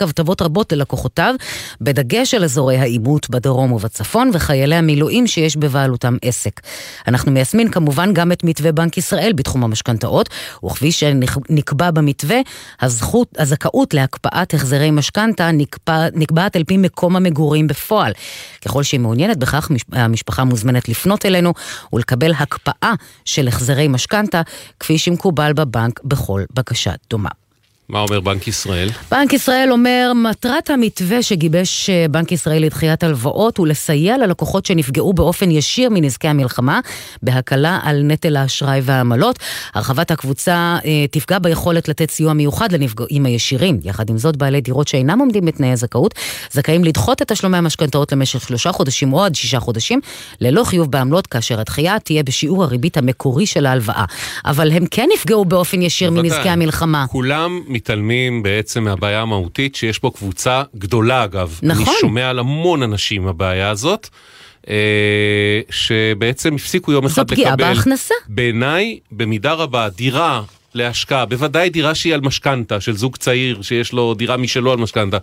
הטבות 0.01 0.43
רבות 0.43 0.73
ללקוחותיו, 0.73 1.35
בדגש 1.81 2.35
על 2.35 2.45
אזורי 2.45 2.77
העימות 2.77 3.31
בדרום 3.31 3.78
ובצפון 3.79 4.31
וחיילי 4.33 4.75
המילואים 4.75 5.27
שיש 5.27 5.57
בבעלותם 5.57 6.17
עסק. 6.23 6.61
אנחנו 7.09 7.33
מיישמים 7.33 7.71
כמובן 7.71 8.13
גם 8.13 8.33
את 8.33 8.45
מתווה 8.45 8.73
בנק 8.73 8.99
ישראל 8.99 9.33
בתחום 9.33 9.65
המשכנתאות, 9.65 10.29
וכפי 10.65 10.93
שנקבע 10.93 11.91
במתווה, 11.91 12.37
הזכות, 12.81 13.29
הזכאות 13.39 13.95
להקפאת 13.95 14.55
החזרי 14.55 14.91
משכנתה 14.91 15.51
נקבע, 15.53 16.07
נקבעת 16.15 16.57
על 16.57 16.65
פי 16.65 16.77
מקום 16.77 17.17
המגורים 17.17 17.67
בפועל. 17.67 18.13
ככל 18.65 18.83
שהיא 18.83 19.01
מעוניינת 19.01 19.37
בכך, 19.37 19.69
המשפחה 19.93 20.45
מוזמנת 20.45 20.89
לפנות 20.89 21.27
אלינו 21.27 21.53
ולקבל 21.93 22.33
הקפאה 22.33 22.93
של 23.25 23.49
החזרי 23.49 23.89
משכנתה, 23.89 24.43
כפי 24.81 24.99
שמקובל 24.99 25.53
בבנק 25.53 26.01
בכל 26.05 26.43
בקשה 26.55 26.93
דומה. 27.11 27.48
מה 27.91 28.01
אומר 28.01 28.21
בנק 28.21 28.49
ישראל? 28.49 28.89
בנק 29.11 29.33
ישראל 29.33 29.69
אומר, 29.73 30.13
מטרת 30.17 30.71
המתווה 30.71 31.23
שגיבש 31.23 31.91
אה, 31.91 32.07
בנק 32.11 32.33
ישראל 32.33 32.63
לדחיית 32.63 33.05
הלוואות 33.05 33.59
הוא 33.59 33.67
לסייע 33.67 34.19
ללקוחות 34.19 34.67
שנפגעו 34.67 35.13
באופן 35.13 35.51
ישיר 35.51 35.91
מנזקי 35.91 36.29
המלחמה, 36.29 36.81
בהקלה 37.23 37.79
על 37.83 38.03
נטל 38.03 38.37
האשראי 38.37 38.81
והעמלות. 38.83 39.39
הרחבת 39.75 40.11
הקבוצה 40.11 40.79
אה, 40.85 41.07
תפגע 41.11 41.39
ביכולת 41.39 41.89
לתת 41.89 42.11
סיוע 42.11 42.33
מיוחד 42.33 42.73
לנפגעים 42.73 43.27
הישירים. 43.27 43.81
יחד 43.85 44.11
עם 44.11 44.19
זאת, 44.19 44.37
בעלי 44.37 44.61
דירות 44.61 44.89
שאינם 44.89 45.19
עומדים 45.19 45.45
בתנאי 45.45 45.73
הזכאות, 45.73 46.15
זכאים 46.51 46.85
לדחות 46.85 47.23
את 47.23 47.33
תשלומי 47.33 47.57
המשכנתאות 47.59 48.13
למשך 48.13 48.49
שלושה 48.49 48.73
חודשים 48.73 49.13
או 49.13 49.25
עד 49.25 49.35
שישה 49.35 49.61
חודשים, 49.61 50.01
ללא 50.41 50.65
חיוב 50.65 50.91
בעמלות, 50.91 51.27
כאשר 51.27 51.61
הדחייה 51.61 51.99
תהיה 51.99 52.23
בשיעור 52.23 52.65
הריבית 52.65 52.97
המקורי 52.97 53.47
של 53.47 53.67
ההלוואה. 53.67 54.05
אבל 54.45 54.73
הם 54.73 54.87
כן 54.91 55.09
נפגעו 55.15 55.45
באופן 55.45 55.83
ישיר 55.83 56.11
מנזקי 56.11 56.49
המלחמה. 56.49 57.07
כולם 57.07 57.61
מתעלמים 57.79 58.43
בעצם 58.43 58.85
מהבעיה 58.85 59.21
המהותית, 59.21 59.75
שיש 59.75 59.99
פה 59.99 60.11
קבוצה 60.15 60.63
גדולה 60.77 61.25
אגב. 61.25 61.59
נכון. 61.63 61.85
אני 61.87 61.95
שומע 62.01 62.31
על 62.31 62.39
המון 62.39 62.83
אנשים 62.83 63.29
הבעיה 63.29 63.71
הזאת. 63.71 64.09
אה, 64.69 65.61
שבעצם 65.71 66.55
הפסיקו 66.55 66.93
יום 66.93 67.07
אחד 67.07 67.23
לקבל. 67.23 67.37
זו 67.37 67.43
פגיעה 67.43 67.57
בהכנסה. 67.57 68.15
בעיניי, 68.29 68.99
במידה 69.13 69.53
רבה, 69.53 69.89
דירה 69.89 70.43
להשקעה, 70.75 71.27
בוודאי 71.27 71.71
דירה 71.71 71.95
שהיא 71.95 72.15
על 72.15 72.21
משכנתה, 72.21 72.81
של 72.81 72.97
זוג 72.97 73.17
צעיר 73.17 73.63
שיש 73.63 73.93
לו 73.93 74.15
דירה 74.15 74.37
משלו 74.37 74.73
על 74.73 74.79
משכנתה, 74.79 75.19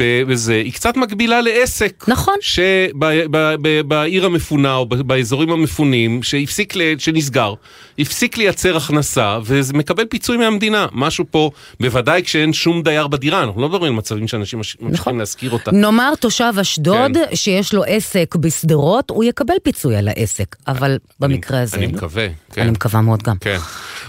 וזה, 0.00 0.54
היא 0.54 0.72
קצת 0.72 0.96
מקבילה 0.96 1.40
לעסק. 1.40 2.04
נכון. 2.08 2.34
שבעיר 2.40 4.26
המפונה 4.26 4.74
או 4.74 4.86
באזורים 4.86 5.50
המפונים, 5.50 6.22
שהפסיק, 6.22 6.74
שנסגר, 6.98 7.54
הפסיק 7.98 8.36
לייצר 8.36 8.76
הכנסה, 8.76 9.38
וזה 9.44 9.72
מקבל 9.72 10.04
פיצוי 10.04 10.36
מהמדינה. 10.36 10.86
משהו 10.92 11.24
פה, 11.30 11.50
בוודאי 11.80 12.22
כשאין 12.22 12.52
שום 12.52 12.82
דייר 12.82 13.06
בדירה, 13.06 13.42
אנחנו 13.42 13.62
לא 13.62 13.68
מדברים 13.68 13.92
על 13.92 13.98
מצבים 13.98 14.28
שאנשים 14.28 14.58
ממשיכים 14.58 14.88
נכון. 14.90 15.18
להשכיר 15.18 15.50
אותה. 15.50 15.72
נאמר 15.72 16.14
תושב 16.20 16.52
אשדוד, 16.60 17.14
כן. 17.14 17.36
שיש 17.36 17.74
לו 17.74 17.84
עסק 17.84 18.34
בשדרות, 18.36 19.10
הוא 19.10 19.24
יקבל 19.24 19.54
פיצוי 19.62 19.96
על 19.96 20.08
העסק, 20.08 20.56
אבל 20.68 20.98
במקרה 21.20 21.60
הזה... 21.60 21.76
אני 21.76 21.86
מקווה, 21.86 22.26
כן. 22.52 22.62
אני 22.62 22.70
מקווה 22.70 23.00
מאוד 23.00 23.22
גם. 23.22 23.36
כן. 23.40 23.58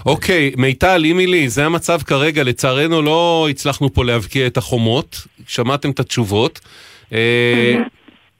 אוקיי, 0.06 0.52
מיטל, 0.72 1.04
אימילי, 1.04 1.48
זה 1.48 1.66
המצב 1.66 2.02
כרגע, 2.02 2.42
לצערנו 2.42 3.02
לא 3.02 3.46
הצלחנו 3.50 3.92
פה 3.92 4.04
להבקיע 4.04 4.46
את 4.46 4.56
החומות, 4.56 5.26
שמעתם 5.46 5.90
את 5.90 6.00
התשובות. 6.00 6.60
אה, 7.12 7.74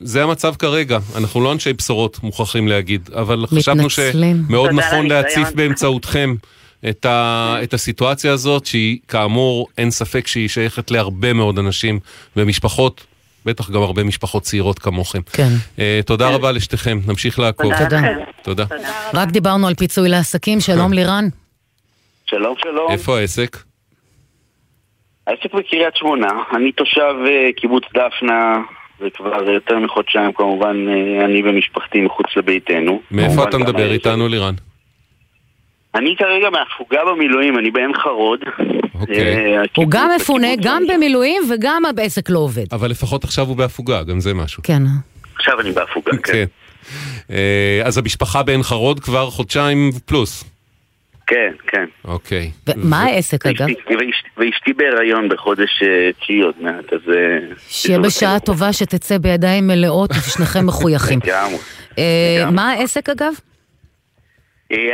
זה 0.01 0.23
המצב 0.23 0.55
כרגע, 0.59 0.99
אנחנו 1.17 1.41
לא 1.41 1.53
אנשי 1.53 1.73
בשורות, 1.73 2.23
מוכרחים 2.23 2.69
להגיד, 2.69 3.11
אבל 3.15 3.47
חשבנו 3.47 3.91
שמאוד 3.91 4.71
נכון 4.71 5.07
להציף 5.07 5.49
באמצעותכם 5.55 6.35
את, 6.89 7.07
ה, 7.07 7.57
את 7.63 7.75
הסיטואציה 7.75 8.33
הזאת, 8.33 8.67
שהיא 8.67 8.99
כאמור, 9.09 9.69
אין 9.79 9.91
ספק 9.91 10.27
שהיא 10.27 10.49
שייכת 10.49 10.91
להרבה 10.91 11.33
מאוד 11.33 11.59
אנשים 11.59 11.99
ומשפחות. 12.37 13.05
בטח 13.47 13.71
גם 13.71 13.83
הרבה 13.83 14.05
משפחות 14.05 14.43
צעירות 14.43 14.79
כמוכם. 14.79 15.21
כן. 15.33 15.53
Uh, 15.77 15.81
תודה 16.07 16.29
רבה 16.29 16.53
לשתיכם, 16.53 17.01
נמשיך 17.07 17.39
לעקוב. 17.39 17.73
תודה. 17.79 18.01
תודה. 18.43 18.65
רק 19.15 19.29
דיברנו 19.29 19.67
על 19.67 19.75
פיצוי 19.75 20.09
לעסקים, 20.09 20.61
שלום 20.61 20.93
לירן. 20.93 21.29
שלום, 22.33 22.55
שלום. 22.63 22.91
איפה 22.91 23.19
העסק? 23.19 23.57
העסק 25.27 25.55
בקריית 25.55 25.97
שמונה. 25.97 26.29
אני 26.57 26.73
תושב 26.73 27.15
uh, 27.25 27.61
קיבוץ 27.61 27.85
דפנה, 27.95 28.55
וכבר 29.01 29.51
יותר 29.51 29.79
מחודשיים 29.79 30.33
כמובן 30.33 30.77
uh, 30.89 31.25
אני 31.25 31.43
ומשפחתי 31.43 32.01
מחוץ 32.01 32.27
לביתנו. 32.37 33.01
מאיפה 33.11 33.45
אתה 33.45 33.59
מדבר 33.59 33.93
איתנו, 33.93 34.29
לירן? 34.29 34.55
אני 35.95 36.15
כרגע 36.19 36.51
מהפוגה 36.51 37.01
במילואים, 37.05 37.59
אני 37.59 37.71
בעין 37.71 37.93
חרוד. 37.95 38.41
אוקיי. 39.01 39.57
אה, 39.57 39.63
הוא 39.77 39.87
גם 39.89 40.11
מפונה, 40.17 40.49
גם 40.63 40.83
במילואים 40.95 41.43
וגם 41.51 41.83
העסק 41.99 42.31
לא 42.31 42.39
עובד. 42.39 42.65
אבל 42.73 42.91
לפחות 42.91 43.25
עכשיו 43.25 43.47
הוא 43.47 43.57
בהפוגה, 43.57 44.03
גם 44.03 44.21
זה 44.21 44.35
משהו. 44.35 44.63
כן. 44.63 44.83
עכשיו 45.37 45.61
אני 45.61 45.73
בהפוגה, 45.73 46.13
כן. 46.23 46.45
אה, 47.31 47.83
אז 47.85 47.99
המשפחה 47.99 48.43
בעין 48.43 48.63
חרוד 48.63 49.01
כבר 49.01 49.31
חודשיים 49.31 49.91
פלוס. 50.07 50.52
כן, 51.33 51.53
כן. 51.67 51.85
אוקיי. 52.05 52.51
מה 52.77 53.03
העסק 53.03 53.47
אגב? 53.47 53.67
ואשתי 54.37 54.73
בהיריון 54.73 55.29
בחודש 55.29 55.83
אה, 55.83 56.11
תשיעי 56.21 56.41
עוד 56.41 56.55
מעט, 56.61 56.93
אז... 56.93 57.01
שיהיה 57.69 57.99
בשעה 57.99 58.41
טובה 58.41 58.73
שתצא 58.73 59.19
בידיים 59.19 59.67
מלאות 59.67 60.11
ושניכם 60.11 60.67
מחויכים. 60.67 61.19
מה 62.57 62.71
העסק 62.71 63.09
אגב? 63.09 63.33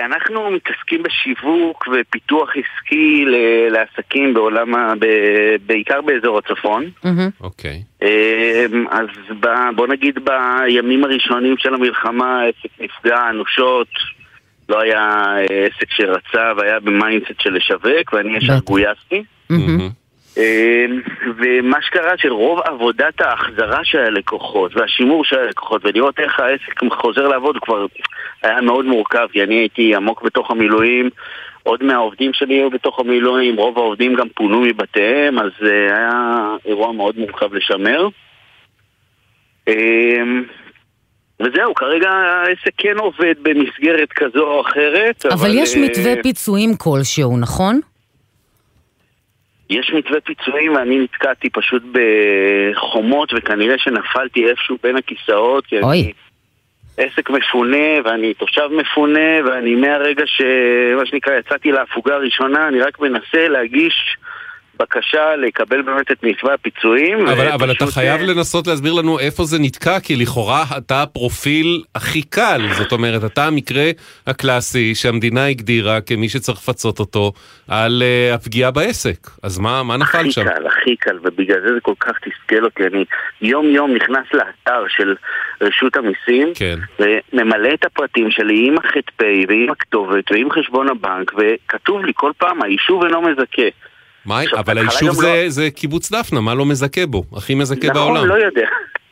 אנחנו 0.04 0.50
מתעסקים 0.50 1.02
בשיווק 1.02 1.88
ופיתוח 1.92 2.48
עסקי 2.50 3.24
לעסקים 3.70 4.34
בעולם, 4.34 4.74
ה... 4.74 4.92
בעיקר 5.66 6.00
באזור 6.00 6.38
הצפון. 6.38 6.84
אוקיי. 7.40 7.82
אז 8.90 9.06
בוא 9.76 9.86
נגיד 9.86 10.18
בימים 10.24 11.04
הראשונים 11.04 11.54
של 11.58 11.74
המלחמה 11.74 12.40
העסק 12.40 12.80
נפגע 12.80 13.30
אנושות, 13.30 13.88
לא 14.68 14.80
היה 14.80 15.34
עסק 15.50 15.90
שרצה 15.90 16.52
והיה 16.56 16.80
ב 16.80 16.88
mindset 16.88 17.40
של 17.40 17.54
לשווק 17.54 18.12
ואני 18.12 18.36
ישר 18.36 18.58
גויסתי. 18.64 19.22
ומה 21.36 21.82
שקרה 21.82 22.12
שרוב 22.16 22.60
עבודת 22.64 23.20
ההחזרה 23.20 23.84
של 23.84 23.98
הלקוחות 23.98 24.76
והשימור 24.76 25.24
של 25.24 25.38
הלקוחות 25.38 25.84
ולראות 25.84 26.20
איך 26.20 26.40
העסק 26.40 26.92
חוזר 26.92 27.28
לעבוד 27.28 27.56
כבר 27.62 27.86
היה 28.42 28.60
מאוד 28.60 28.84
מורכב 28.84 29.26
כי 29.32 29.42
אני 29.42 29.54
הייתי 29.54 29.94
עמוק 29.94 30.22
בתוך 30.22 30.50
המילואים 30.50 31.10
עוד 31.62 31.84
מהעובדים 31.84 32.32
שלי 32.32 32.54
היו 32.54 32.70
בתוך 32.70 33.00
המילואים, 33.00 33.56
רוב 33.56 33.78
העובדים 33.78 34.14
גם 34.14 34.28
פונו 34.28 34.60
מבתיהם 34.60 35.38
אז 35.38 35.50
היה 35.62 36.10
אירוע 36.66 36.92
מאוד 36.92 37.18
מורכב 37.18 37.54
לשמר 37.54 38.08
וזהו, 41.40 41.74
כרגע 41.74 42.10
העסק 42.10 42.72
כן 42.78 42.98
עובד 42.98 43.34
במסגרת 43.42 44.12
כזו 44.12 44.46
או 44.46 44.60
אחרת 44.60 45.26
אבל, 45.26 45.34
אבל 45.34 45.50
יש 45.54 45.76
מתווה 45.76 46.22
פיצויים 46.22 46.76
כלשהו, 46.76 47.38
נכון? 47.38 47.80
יש 49.70 49.92
מתווה 49.94 50.20
פיצויים 50.20 50.74
ואני 50.74 50.98
נתקעתי 50.98 51.50
פשוט 51.50 51.82
בחומות 51.92 53.32
וכנראה 53.36 53.78
שנפלתי 53.78 54.48
איפשהו 54.48 54.76
בין 54.82 54.96
הכיסאות 54.96 55.66
כי 55.66 55.80
אוי. 55.80 56.02
אני 56.02 56.12
עסק 56.96 57.30
מפונה 57.30 57.86
ואני 58.04 58.34
תושב 58.34 58.68
מפונה 58.72 59.30
ואני 59.46 59.74
מהרגע 59.74 60.24
שמה 60.26 61.06
שנקרא 61.06 61.34
יצאתי 61.34 61.72
להפוגה 61.72 62.14
הראשונה 62.14 62.68
אני 62.68 62.80
רק 62.80 63.00
מנסה 63.00 63.48
להגיש 63.48 64.16
בקשה 64.80 65.36
לקבל 65.36 65.82
באמת 65.82 66.10
את 66.12 66.22
מתווה 66.22 66.54
הפיצויים. 66.54 67.26
אבל, 67.26 67.48
אבל 67.48 67.72
אתה 67.72 67.86
חייב 67.86 68.20
לנסות 68.20 68.66
להסביר 68.66 68.92
לנו 68.92 69.18
איפה 69.18 69.44
זה 69.44 69.58
נתקע, 69.60 70.00
כי 70.00 70.16
לכאורה 70.16 70.64
אתה 70.78 71.02
הפרופיל 71.02 71.82
הכי 71.94 72.22
קל, 72.22 72.60
זאת 72.78 72.92
אומרת, 72.92 73.24
אתה 73.24 73.46
המקרה 73.46 73.90
הקלאסי 74.26 74.94
שהמדינה 74.94 75.46
הגדירה 75.46 76.00
כמי 76.00 76.28
שצריך 76.28 76.58
לפצות 76.58 77.00
אותו 77.00 77.32
על 77.68 78.02
uh, 78.02 78.34
הפגיעה 78.34 78.70
בעסק. 78.70 79.18
אז 79.42 79.58
מה, 79.58 79.82
מה 79.82 79.96
נפל 79.96 80.18
הכי 80.18 80.32
שם? 80.32 80.44
קל, 80.44 80.66
הכי 80.66 80.96
קל, 80.96 81.18
ובגלל 81.22 81.60
זה 81.60 81.78
זה 81.78 81.82
כל 81.82 81.94
כך 82.00 82.12
תסכל 82.18 82.64
אותי. 82.64 82.86
אני 82.86 83.04
יום 83.42 83.66
יום 83.66 83.94
נכנס 83.94 84.26
לאתר 84.32 84.84
של 84.88 85.14
רשות 85.60 85.96
המיסים, 85.96 86.52
כן. 86.54 86.78
וממלא 86.98 87.74
את 87.74 87.84
הפרטים 87.84 88.30
שלי 88.30 88.68
עם 88.68 88.78
הח"פ 88.78 89.22
ועם 89.48 89.70
הכתובת 89.70 90.32
ועם 90.32 90.50
חשבון 90.50 90.88
הבנק, 90.88 91.32
וכתוב 91.36 92.04
לי 92.04 92.12
כל 92.14 92.32
פעם, 92.38 92.62
היישוב 92.62 93.04
אינו 93.04 93.22
מזכה. 93.22 93.68
מה, 94.28 94.40
אבל 94.58 94.78
היישוב 94.78 95.12
זה, 95.12 95.44
זה 95.48 95.70
קיבוץ 95.70 96.12
דפנה, 96.12 96.40
מה 96.40 96.54
לא 96.54 96.66
מזכה 96.66 97.06
בו? 97.06 97.22
הכי 97.36 97.54
מזכה 97.54 97.92
בעולם. 97.94 98.16
נכון, 98.16 98.28
לא 98.28 98.34
יודע. 98.34 98.68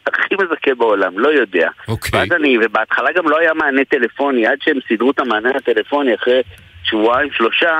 הכי 0.06 0.34
מזכה 0.34 0.74
בעולם, 0.78 1.18
לא 1.18 1.28
יודע. 1.28 1.68
אוקיי. 1.88 2.20
ואז 2.20 2.32
אני, 2.32 2.58
ובהתחלה 2.64 3.12
גם 3.16 3.28
לא 3.28 3.38
היה 3.38 3.54
מענה 3.54 3.84
טלפוני, 3.84 4.46
עד 4.46 4.58
שהם 4.60 4.78
סידרו 4.88 5.10
את 5.10 5.18
המענה 5.20 5.50
הטלפוני 5.56 6.14
אחרי 6.14 6.40
שבועיים, 6.84 7.30
שלושה, 7.32 7.76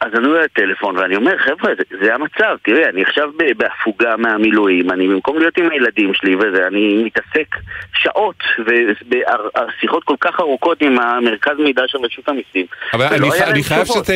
אז 0.00 0.08
ענו 0.16 0.34
לי 0.34 0.38
לטלפון, 0.44 0.96
ואני 0.98 1.16
אומר, 1.16 1.38
חבר'ה, 1.38 1.74
זה, 1.78 1.96
זה 2.04 2.14
המצב, 2.14 2.56
תראה, 2.64 2.88
אני 2.88 3.02
עכשיו 3.02 3.30
בהפוגה 3.56 4.16
מהמילואים, 4.16 4.90
אני 4.90 5.08
במקום 5.08 5.38
להיות 5.38 5.58
עם 5.58 5.70
הילדים 5.70 6.14
שלי 6.14 6.36
וזה, 6.36 6.66
אני 6.66 7.02
מתעסק 7.04 7.56
שעות, 7.94 8.36
והשיחות 8.58 10.04
כל 10.04 10.14
כך 10.20 10.40
ארוכות 10.40 10.82
עם 10.82 10.98
המרכז 10.98 11.52
מידע 11.58 11.82
של 11.86 11.98
רשות 11.98 12.28
המיסים. 12.28 12.66
אבל 12.92 13.04
אני, 13.04 13.28
היה 13.32 13.46
ח- 13.46 13.48
אני 13.48 13.62
חייב. 13.64 13.84
שת... 13.84 14.10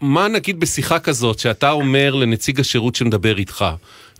מה 0.00 0.28
נגיד 0.28 0.60
בשיחה 0.60 0.98
כזאת, 0.98 1.38
שאתה 1.38 1.70
אומר 1.70 2.14
לנציג 2.14 2.60
השירות 2.60 2.94
שמדבר 2.94 3.36
איתך, 3.36 3.64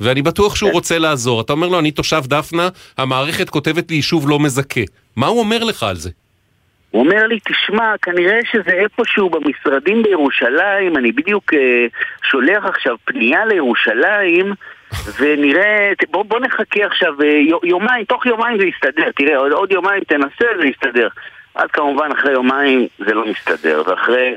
ואני 0.00 0.22
בטוח 0.22 0.52
כן. 0.52 0.56
שהוא 0.56 0.70
רוצה 0.72 0.98
לעזור, 0.98 1.40
אתה 1.40 1.52
אומר 1.52 1.68
לו, 1.68 1.78
אני 1.78 1.90
תושב 1.90 2.22
דפנה, 2.26 2.68
המערכת 2.98 3.50
כותבת 3.50 3.90
לי 3.90 3.96
יישוב 3.96 4.28
לא 4.28 4.38
מזכה. 4.38 4.80
מה 5.16 5.26
הוא 5.26 5.40
אומר 5.40 5.64
לך 5.64 5.82
על 5.82 5.96
זה? 5.96 6.11
הוא 6.91 7.05
אומר 7.05 7.26
לי, 7.26 7.39
תשמע, 7.49 7.95
כנראה 8.03 8.41
שזה 8.51 8.70
איפשהו 8.70 9.30
במשרדים 9.30 10.03
בירושלים, 10.03 10.97
אני 10.97 11.12
בדיוק 11.12 11.55
אה, 11.55 11.86
שולח 12.22 12.64
עכשיו 12.64 12.97
פנייה 13.05 13.45
לירושלים, 13.45 14.53
ונראה, 15.18 15.93
בוא, 16.11 16.24
בוא 16.24 16.41
נחכה 16.41 16.84
עכשיו 16.86 17.14
אה, 17.22 17.26
יו- 17.26 17.61
יומיים, 17.64 18.05
תוך 18.05 18.26
יומיים 18.26 18.59
זה 18.59 18.64
יסתדר, 18.66 19.11
תראה, 19.16 19.36
עוד, 19.36 19.53
עוד 19.53 19.72
יומיים 19.72 20.05
תנסה, 20.05 20.45
זה 20.61 20.66
יסתדר. 20.66 21.09
אז 21.55 21.70
כמובן 21.72 22.09
אחרי 22.18 22.32
יומיים 22.32 22.86
זה 22.99 23.14
לא 23.14 23.24
מסתדר, 23.26 23.82
ואחרי 23.86 24.34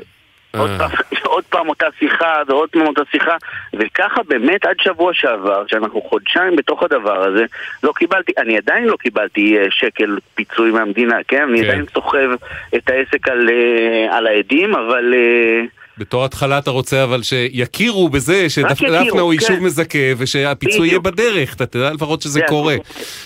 עוד 0.58 0.70
פעם, 0.78 0.90
עוד 1.34 1.44
פעם 1.44 1.68
אותה 1.68 1.86
שיחה 1.98 2.42
ועוד 2.46 2.68
פעם 2.68 2.86
אותה 2.86 3.02
שיחה 3.10 3.36
וככה 3.72 4.22
באמת 4.22 4.66
עד 4.66 4.76
שבוע 4.80 5.14
שעבר, 5.14 5.66
שאנחנו 5.66 6.02
חודשיים 6.02 6.56
בתוך 6.56 6.82
הדבר 6.82 7.24
הזה, 7.24 7.44
לא 7.82 7.92
קיבלתי, 7.96 8.32
אני 8.38 8.56
עדיין 8.56 8.84
לא 8.84 8.96
קיבלתי 8.96 9.58
אה, 9.58 9.66
שקל 9.70 10.18
פיצוי 10.34 10.70
מהמדינה, 10.70 11.16
כן? 11.28 11.42
אני 11.48 11.58
כן. 11.62 11.68
עדיין 11.68 11.84
סוחב 11.94 12.30
את 12.76 12.90
העסק 12.90 13.28
על, 13.28 13.48
אה, 13.48 14.16
על 14.16 14.26
העדים, 14.26 14.74
אבל... 14.74 15.14
אה, 15.14 15.64
בתור 15.98 16.24
התחלה 16.24 16.58
אתה 16.58 16.70
רוצה 16.70 17.04
אבל 17.04 17.22
שיכירו 17.22 18.08
בזה 18.08 18.50
שדפנה 18.50 19.00
הוא 19.20 19.32
יישוב 19.34 19.56
כן. 19.56 19.64
מזכה 19.64 19.98
ושהפיצוי 20.18 20.88
יהיה. 20.88 20.98
בדרך, 20.98 21.54
אתה 21.54 21.66
תדע 21.66 21.92
לפחות 21.92 22.22
שזה 22.22 22.32
זה 22.32 22.40
קורה. 22.48 22.76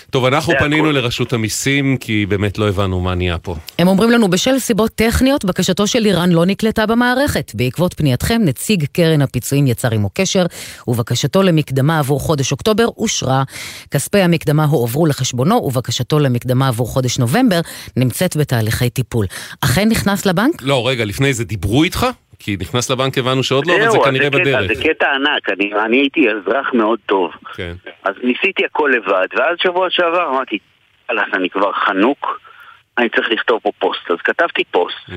טוב, 0.09 0.25
אנחנו 0.25 0.53
פנינו 0.59 0.91
לרשות 0.91 1.33
המיסים 1.33 1.97
כי 1.97 2.25
באמת 2.25 2.57
לא 2.57 2.69
הבנו 2.69 2.99
מה 2.99 3.15
נהיה 3.15 3.37
פה. 3.37 3.55
הם 3.79 3.87
אומרים 3.87 4.11
לנו, 4.11 4.29
בשל 4.29 4.59
סיבות 4.59 4.91
טכניות, 4.95 5.45
בקשתו 5.45 5.87
של 5.87 5.99
לירן 5.99 6.31
לא 6.31 6.45
נקלטה 6.45 6.85
במערכת. 6.85 7.51
בעקבות 7.55 7.93
פנייתכם, 7.93 8.41
נציג 8.45 8.85
קרן 8.91 9.21
הפיצויים 9.21 9.67
יצר 9.67 9.93
עמו 9.93 10.09
קשר, 10.13 10.45
ובקשתו 10.87 11.43
למקדמה 11.43 11.99
עבור 11.99 12.19
חודש 12.19 12.51
אוקטובר 12.51 12.87
אושרה. 12.97 13.43
כספי 13.91 14.19
המקדמה 14.19 14.65
הועברו 14.65 15.05
לחשבונו, 15.05 15.55
ובקשתו 15.55 16.19
למקדמה 16.19 16.67
עבור 16.67 16.87
חודש 16.87 17.19
נובמבר 17.19 17.61
נמצאת 17.97 18.37
בתהליכי 18.37 18.89
טיפול. 18.89 19.25
אכן 19.61 19.89
נכנס 19.89 20.25
לבנק? 20.25 20.61
לא, 20.61 20.87
רגע, 20.87 21.05
לפני 21.05 21.33
זה 21.33 21.43
דיברו 21.43 21.83
איתך? 21.83 22.05
כי 22.39 22.57
נכנס 22.61 22.91
לבנק 22.91 23.17
הבנו 23.17 23.43
שעוד 23.43 23.67
לא, 23.67 23.75
אבל 23.75 23.89
זה 23.91 23.97
כנראה 24.05 24.29
בדרך. 24.29 24.73
זה 24.73 24.83
קטע 24.83 25.15
ענק, 25.15 25.49
אני, 25.49 25.73
אני 25.85 25.97
הייתי 25.97 26.27
אזרח 26.29 26.73
מאוד 26.73 26.99
טוב. 27.05 27.31
כן. 27.55 27.73
אז 28.03 28.15
ניסיתי 28.23 28.65
הכל 28.65 28.91
לבד, 28.95 29.27
ואז 29.33 29.57
שבוע 29.63 29.87
שעבר 29.89 30.29
אמרתי, 30.29 30.57
אהלן, 31.09 31.29
אני 31.33 31.49
כבר 31.49 31.71
חנוק, 31.73 32.39
אני 32.97 33.09
צריך 33.09 33.31
לכתוב 33.31 33.59
פה 33.63 33.71
פוסט. 33.79 34.11
אז 34.11 34.17
כתבתי 34.23 34.63
פוסט. 34.71 35.09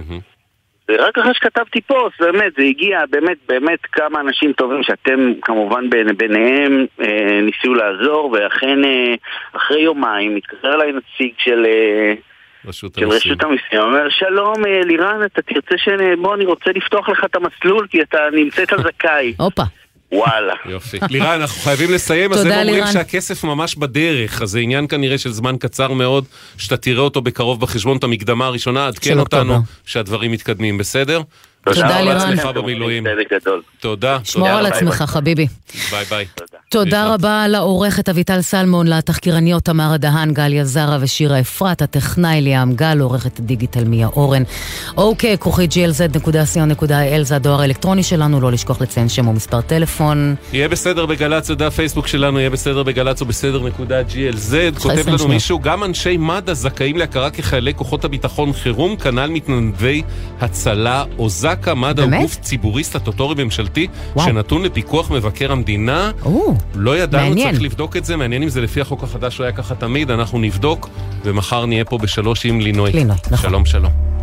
ורק 0.88 1.18
אחרי 1.18 1.34
שכתבתי 1.34 1.80
פוסט, 1.80 2.20
באמת, 2.20 2.52
זה 2.56 2.62
הגיע, 2.62 3.00
באמת, 3.10 3.36
באמת 3.48 3.78
כמה 3.92 4.20
אנשים 4.20 4.52
טובים 4.52 4.82
שאתם 4.82 5.32
כמובן 5.42 5.90
בין, 5.90 6.16
ביניהם 6.16 6.86
אה, 7.00 7.40
ניסו 7.42 7.74
לעזור, 7.74 8.30
ואכן 8.32 8.84
אה, 8.84 9.14
אחרי 9.52 9.80
יומיים 9.80 10.34
מתקשר 10.34 10.74
אליי 10.74 10.92
נציג 10.92 11.32
של... 11.38 11.66
אה, 11.66 12.14
רשות 12.64 12.94
של 12.94 13.04
המיסים. 13.04 13.32
רשות 13.32 13.44
המיסים, 13.44 13.78
הוא 13.78 13.82
אומר, 13.82 14.11
שלום 14.11 14.66
אה, 14.66 14.80
לירן, 14.84 15.20
אתה 15.24 15.42
תרצה 15.42 15.74
ש... 15.78 15.88
בוא, 16.22 16.34
אני 16.34 16.44
רוצה 16.44 16.70
לפתוח 16.74 17.08
לך 17.08 17.24
את 17.24 17.36
המסלול 17.36 17.86
כי 17.90 18.02
אתה 18.02 18.18
נמצאת 18.32 18.68
זכאי. 18.78 19.34
הופה. 19.38 19.62
וואלה. 20.12 20.54
יופי. 20.66 20.98
לירן, 21.11 21.40
אנחנו 21.40 21.62
חייבים 21.62 21.90
לסיים, 21.92 22.32
אז 22.32 22.44
הם 22.44 22.52
אומרים 22.52 22.74
לירן. 22.74 22.92
שהכסף 22.92 23.44
ממש 23.44 23.74
בדרך, 23.76 24.42
אז 24.42 24.50
זה 24.50 24.58
עניין 24.58 24.86
כנראה 24.86 25.18
של 25.18 25.30
זמן 25.30 25.56
קצר 25.56 25.92
מאוד, 25.92 26.24
שאתה 26.58 26.76
תראה 26.76 27.02
אותו 27.02 27.20
בקרוב 27.20 27.61
בחשבון, 27.61 27.96
את 27.96 28.04
המקדמה 28.04 28.46
הראשונה, 28.46 28.86
עדכן 28.86 29.18
אותנו. 29.18 29.54
שהדברים 29.86 30.32
מתקדמים, 30.32 30.78
בסדר? 30.78 31.20
תודה, 31.64 31.72
ושמור 31.72 32.48
על 32.48 32.66
לירן. 32.66 33.04
תודה. 33.80 34.18
שמור 34.24 34.48
תודה 34.48 34.58
על. 34.58 34.66
עצמך, 34.66 35.04
חביבי. 35.06 35.46
ביי 35.90 36.04
ביי. 36.04 36.26
תודה 36.68 37.14
רבה 37.14 37.48
לעורכת 37.48 38.08
אביטל 38.08 38.42
סלמון, 38.42 38.86
לתחקירניות 38.86 39.64
תמרה 39.64 39.96
דהן, 39.96 40.32
גליה 40.32 40.64
זרה 40.64 40.98
ושירה 41.00 41.40
אפרת, 41.40 41.82
הטכנאי 41.82 42.40
ליאם 42.40 42.74
גל, 42.74 42.98
עורכת 43.00 43.40
דיגיטל 43.40 43.84
מיה 43.84 44.06
אורן. 44.06 44.42
אוקיי, 44.96 45.38
כרוכי 45.38 45.66
glz.co.il 45.66 47.22
זה 47.22 47.36
הדואר 47.36 47.61
האלקטרוני 47.61 48.02
שלנו, 48.02 48.40
לא 48.40 48.52
לשכוח 48.52 48.80
לציין 48.80 49.08
שם 49.08 49.26
או 49.26 49.32
מספר 49.32 49.61
טלפון. 49.61 50.34
יהיה 50.52 50.68
בסדר 50.68 51.06
בגל"צ, 51.06 51.46
זה 51.58 51.66
הפייסבוק 51.66 52.06
שלנו, 52.06 52.38
יהיה 52.38 52.50
בסדר 52.50 52.82
בגל"צ 52.82 53.20
או 53.20 53.26
בסדר 53.26 53.62
נקודה 53.66 54.00
GLZ. 54.00 54.80
כותב 54.80 54.98
20 54.98 55.14
לנו. 55.14 55.28
מישהו, 55.28 55.58
גם 55.58 55.84
אנשי 55.84 56.16
מד"א 56.16 56.54
זכאים 56.54 56.96
להכרה 56.96 57.30
כחיילי 57.30 57.74
כוחות 57.74 58.04
הביטחון 58.04 58.52
חירום, 58.52 58.96
כנ"ל 58.96 59.26
מתנדבי 59.26 60.02
הצלה 60.40 61.04
או 61.18 61.28
זק"א. 61.55 61.74
מד"א 61.74 62.03
הוא? 62.03 62.11
גוף 62.20 62.36
ציבורי 62.40 62.84
סטטוטורי 62.84 63.44
ממשלתי, 63.44 63.86
וואו. 64.16 64.26
שנתון 64.26 64.62
לפיקוח 64.62 65.11
מבקר 65.11 65.53
המדינה. 65.53 66.11
או, 66.24 66.55
לא 66.74 66.98
ידענו, 66.98 67.28
מעניין. 67.28 67.51
צריך 67.51 67.62
לבדוק 67.62 67.96
את 67.96 68.05
זה, 68.05 68.16
מעניין 68.16 68.42
אם 68.42 68.48
זה 68.48 68.61
לפי 68.61 68.80
החוק 68.80 69.03
החדש, 69.03 69.38
הוא 69.38 69.44
היה 69.44 69.53
ככה 69.53 69.74
תמיד, 69.74 70.11
אנחנו 70.11 70.38
נבדוק, 70.38 70.88
ומחר 71.24 71.66
נהיה 71.66 71.84
פה 71.84 71.98
בשלוש 71.98 72.46
עם 72.46 72.61
לינוי. 72.61 72.92
לינוי, 72.92 73.16
נכון. 73.30 73.51
שלום 73.51 73.64
שלום. 73.64 74.19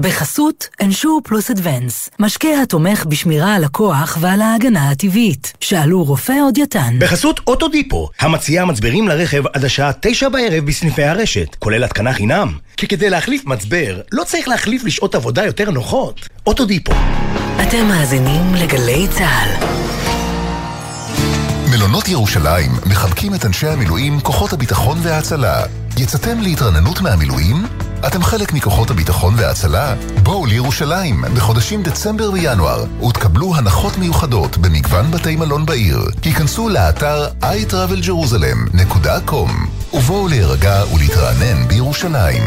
בחסות 0.00 0.68
אנשור 0.82 1.20
פלוס 1.24 1.50
אדוונס, 1.50 2.10
משקה 2.18 2.48
התומך 2.62 3.04
בשמירה 3.08 3.54
על 3.54 3.64
הכוח 3.64 4.18
ועל 4.20 4.40
ההגנה 4.40 4.90
הטבעית. 4.90 5.52
שאלו 5.60 6.04
רופא 6.04 6.32
או 6.42 6.50
דיאטן. 6.50 6.94
בחסות 6.98 7.40
אוטודיפו, 7.46 8.08
המציעה 8.20 8.64
מצברים 8.64 9.08
לרכב 9.08 9.46
עד 9.46 9.64
השעה 9.64 9.90
תשע 10.00 10.28
בערב 10.28 10.64
בסניפי 10.64 11.02
הרשת, 11.02 11.54
כולל 11.58 11.84
התקנה 11.84 12.12
חינם. 12.12 12.52
כי 12.76 12.88
כדי 12.88 13.10
להחליף 13.10 13.46
מצבר, 13.46 14.00
לא 14.12 14.24
צריך 14.24 14.48
להחליף 14.48 14.84
לשעות 14.84 15.14
עבודה 15.14 15.44
יותר 15.44 15.70
נוחות. 15.70 16.28
אוטודיפו. 16.46 16.92
אתם 17.62 17.86
מאזינים 17.88 18.54
לגלי 18.54 19.06
צה"ל. 19.10 19.78
מלונות 21.70 22.08
ירושלים 22.08 22.70
מחבקים 22.86 23.34
את 23.34 23.44
אנשי 23.44 23.66
המילואים, 23.66 24.20
כוחות 24.20 24.52
הביטחון 24.52 24.98
וההצלה. 25.02 25.62
יצאתם 25.96 26.40
להתרננות 26.40 27.00
מהמילואים? 27.00 27.66
אתם 28.06 28.22
חלק 28.22 28.52
מכוחות 28.52 28.90
הביטחון 28.90 29.34
וההצלה? 29.36 29.94
בואו 30.22 30.46
לירושלים 30.46 31.24
בחודשים 31.34 31.82
דצמבר 31.82 32.30
וינואר 32.32 32.84
ותקבלו 33.08 33.56
הנחות 33.56 33.98
מיוחדות 33.98 34.58
במגוון 34.58 35.10
בתי 35.10 35.36
מלון 35.36 35.66
בעיר. 35.66 35.98
היכנסו 36.24 36.68
לאתר 36.68 37.28
iTravelJerusalem.com 37.42 39.50
ובואו 39.92 40.28
להירגע 40.28 40.82
ולהתרענן 40.94 41.68
בירושלים. 41.68 42.42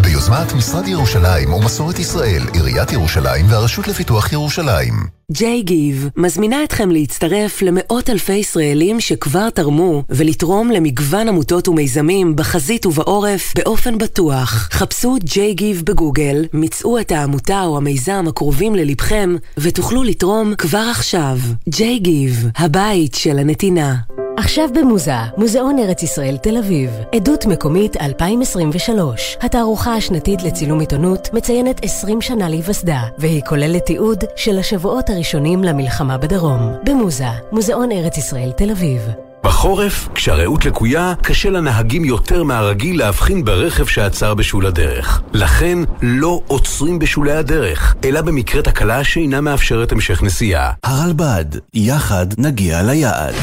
ביוזמת 0.00 0.52
משרד 0.52 0.88
ירושלים 0.88 1.52
ומסורת 1.52 1.98
ישראל, 1.98 2.42
עיריית 2.52 2.92
ירושלים 2.92 3.46
והרשות 3.48 3.88
לפיתוח 3.88 4.32
ירושלים. 4.32 4.94
ג'יי 5.32 5.62
גיב 5.62 6.08
מזמינה 6.16 6.64
אתכם 6.64 6.90
להצטרף 6.90 7.62
למאות 7.62 8.10
אלפי 8.10 8.32
ישראלים 8.32 9.00
שכבר 9.00 9.50
תרמו 9.50 10.02
ולתרום 10.08 10.70
למגוון 10.70 11.28
עמותות 11.28 11.68
ומיזמים 11.68 12.36
בחזית 12.36 12.86
ובעורף 12.86 13.52
באופן 13.56 13.98
בטוח. 13.98 14.68
חפשו 14.72 15.16
ג'יי 15.24 15.54
גיב 15.54 15.82
בגוגל, 15.86 16.44
מצאו 16.52 16.98
את 16.98 17.12
העמותה 17.12 17.62
או 17.62 17.76
המיזם 17.76 18.24
הקרובים 18.28 18.74
ללבכם 18.74 19.36
ותוכלו 19.58 20.02
לתרום 20.02 20.54
כבר 20.54 20.88
עכשיו. 20.90 21.38
ג'יי 21.68 21.98
גיב, 21.98 22.46
הבית 22.56 23.14
של 23.14 23.38
הנתינה. 23.38 23.94
עכשיו 24.36 24.68
במוזה, 24.74 25.16
מוזיאון 25.36 25.78
ארץ 25.78 26.02
ישראל 26.02 26.36
תל 26.36 26.56
אביב. 26.56 26.90
עדות 27.14 27.46
מקומית 27.46 27.96
2023. 27.96 29.36
התערוכה 29.40 29.94
השנתית 29.94 30.42
לצילום 30.42 30.80
עיתונות 30.80 31.28
מציינת 31.32 31.84
20 31.84 32.20
שנה 32.20 32.48
להיווסדה, 32.48 33.00
והיא 33.18 33.42
כוללת 33.48 33.86
תיעוד 33.86 34.24
של 34.36 34.58
השבועות 34.58 35.10
הראשונים 35.10 35.64
למלחמה 35.64 36.18
בדרום. 36.18 36.72
במוזה, 36.84 37.28
מוזיאון 37.52 37.92
ארץ 37.92 38.18
ישראל 38.18 38.52
תל 38.56 38.70
אביב. 38.70 39.00
בחורף, 39.44 40.08
כשהרעות 40.14 40.64
לקויה, 40.64 41.14
קשה 41.22 41.50
לנהגים 41.50 42.04
יותר 42.04 42.42
מהרגיל 42.42 42.98
להבחין 42.98 43.44
ברכב 43.44 43.86
שעצר 43.86 44.34
בשול 44.34 44.66
הדרך. 44.66 45.22
לכן, 45.32 45.78
לא 46.02 46.40
עוצרים 46.46 46.98
בשולי 46.98 47.32
הדרך, 47.32 47.94
אלא 48.04 48.20
במקרה 48.20 48.62
תקלה 48.62 49.04
שאינה 49.04 49.40
מאפשרת 49.40 49.92
המשך 49.92 50.22
נסיעה. 50.22 50.72
הרלב"ד, 50.84 51.44
יחד 51.74 52.26
נגיע 52.38 52.82
ליעד. 52.82 53.34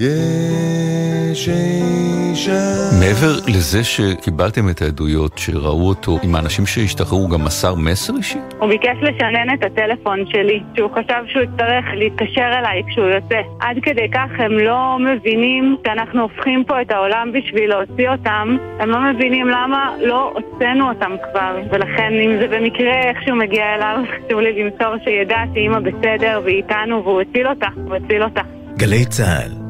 יש 0.00 1.48
אישה... 1.48 2.52
מעבר 3.00 3.32
לזה 3.48 3.84
שקיבלתם 3.84 4.68
את 4.70 4.82
העדויות 4.82 5.38
שראו 5.38 5.88
אותו 5.88 6.18
עם 6.22 6.34
האנשים 6.34 6.66
שהשתחררו, 6.66 7.28
גם 7.28 7.44
מסר 7.44 7.74
מסר 7.74 8.16
אישי? 8.16 8.38
הוא 8.58 8.68
ביקש 8.68 8.96
לשנן 9.02 9.54
את 9.54 9.64
הטלפון 9.64 10.18
שלי, 10.26 10.60
שהוא 10.76 10.90
חשב 10.90 11.22
שהוא 11.26 11.42
יצטרך 11.42 11.84
להתקשר 11.94 12.50
אליי 12.58 12.82
כשהוא 12.88 13.06
יוצא. 13.06 13.40
עד 13.60 13.76
כדי 13.82 14.08
כך 14.14 14.30
הם 14.38 14.52
לא 14.58 14.96
מבינים 15.00 15.76
שאנחנו 15.86 16.22
הופכים 16.22 16.64
פה 16.64 16.82
את 16.82 16.90
העולם 16.90 17.32
בשביל 17.32 17.70
להוציא 17.70 18.08
אותם, 18.10 18.56
הם 18.78 18.90
לא 18.90 18.98
מבינים 19.00 19.48
למה 19.48 19.94
לא 20.00 20.32
הוצאנו 20.34 20.88
אותם 20.88 21.12
כבר, 21.30 21.56
ולכן 21.72 22.12
אם 22.24 22.30
זה 22.40 22.46
במקרה 22.48 23.08
איכשהו 23.08 23.36
מגיע 23.36 23.64
אליו, 23.74 23.96
חשוב 24.08 24.40
לי 24.40 24.62
למסור 24.62 24.94
שידע 25.04 25.38
שאימא 25.54 25.78
בסדר 25.78 26.40
והיא 26.44 26.56
איתנו 26.56 27.02
והוא 27.04 27.20
הציל 27.20 27.46
אותה, 27.46 27.68
הוא 27.84 27.94
הציל 27.94 28.22
אותה. 28.22 28.42
גלי 28.76 29.04
צה"ל, 29.04 29.69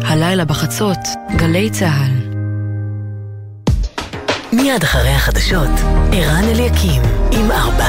הלילה 0.00 0.44
בחצות, 0.44 0.98
גלי 1.36 1.70
צה"ל. 1.70 2.34
מיד 4.52 4.82
אחרי 4.82 5.10
החדשות, 5.10 5.70
ערן 6.12 6.44
אליקים 6.44 7.02
עם 7.32 7.50
ארבעה 7.50 7.84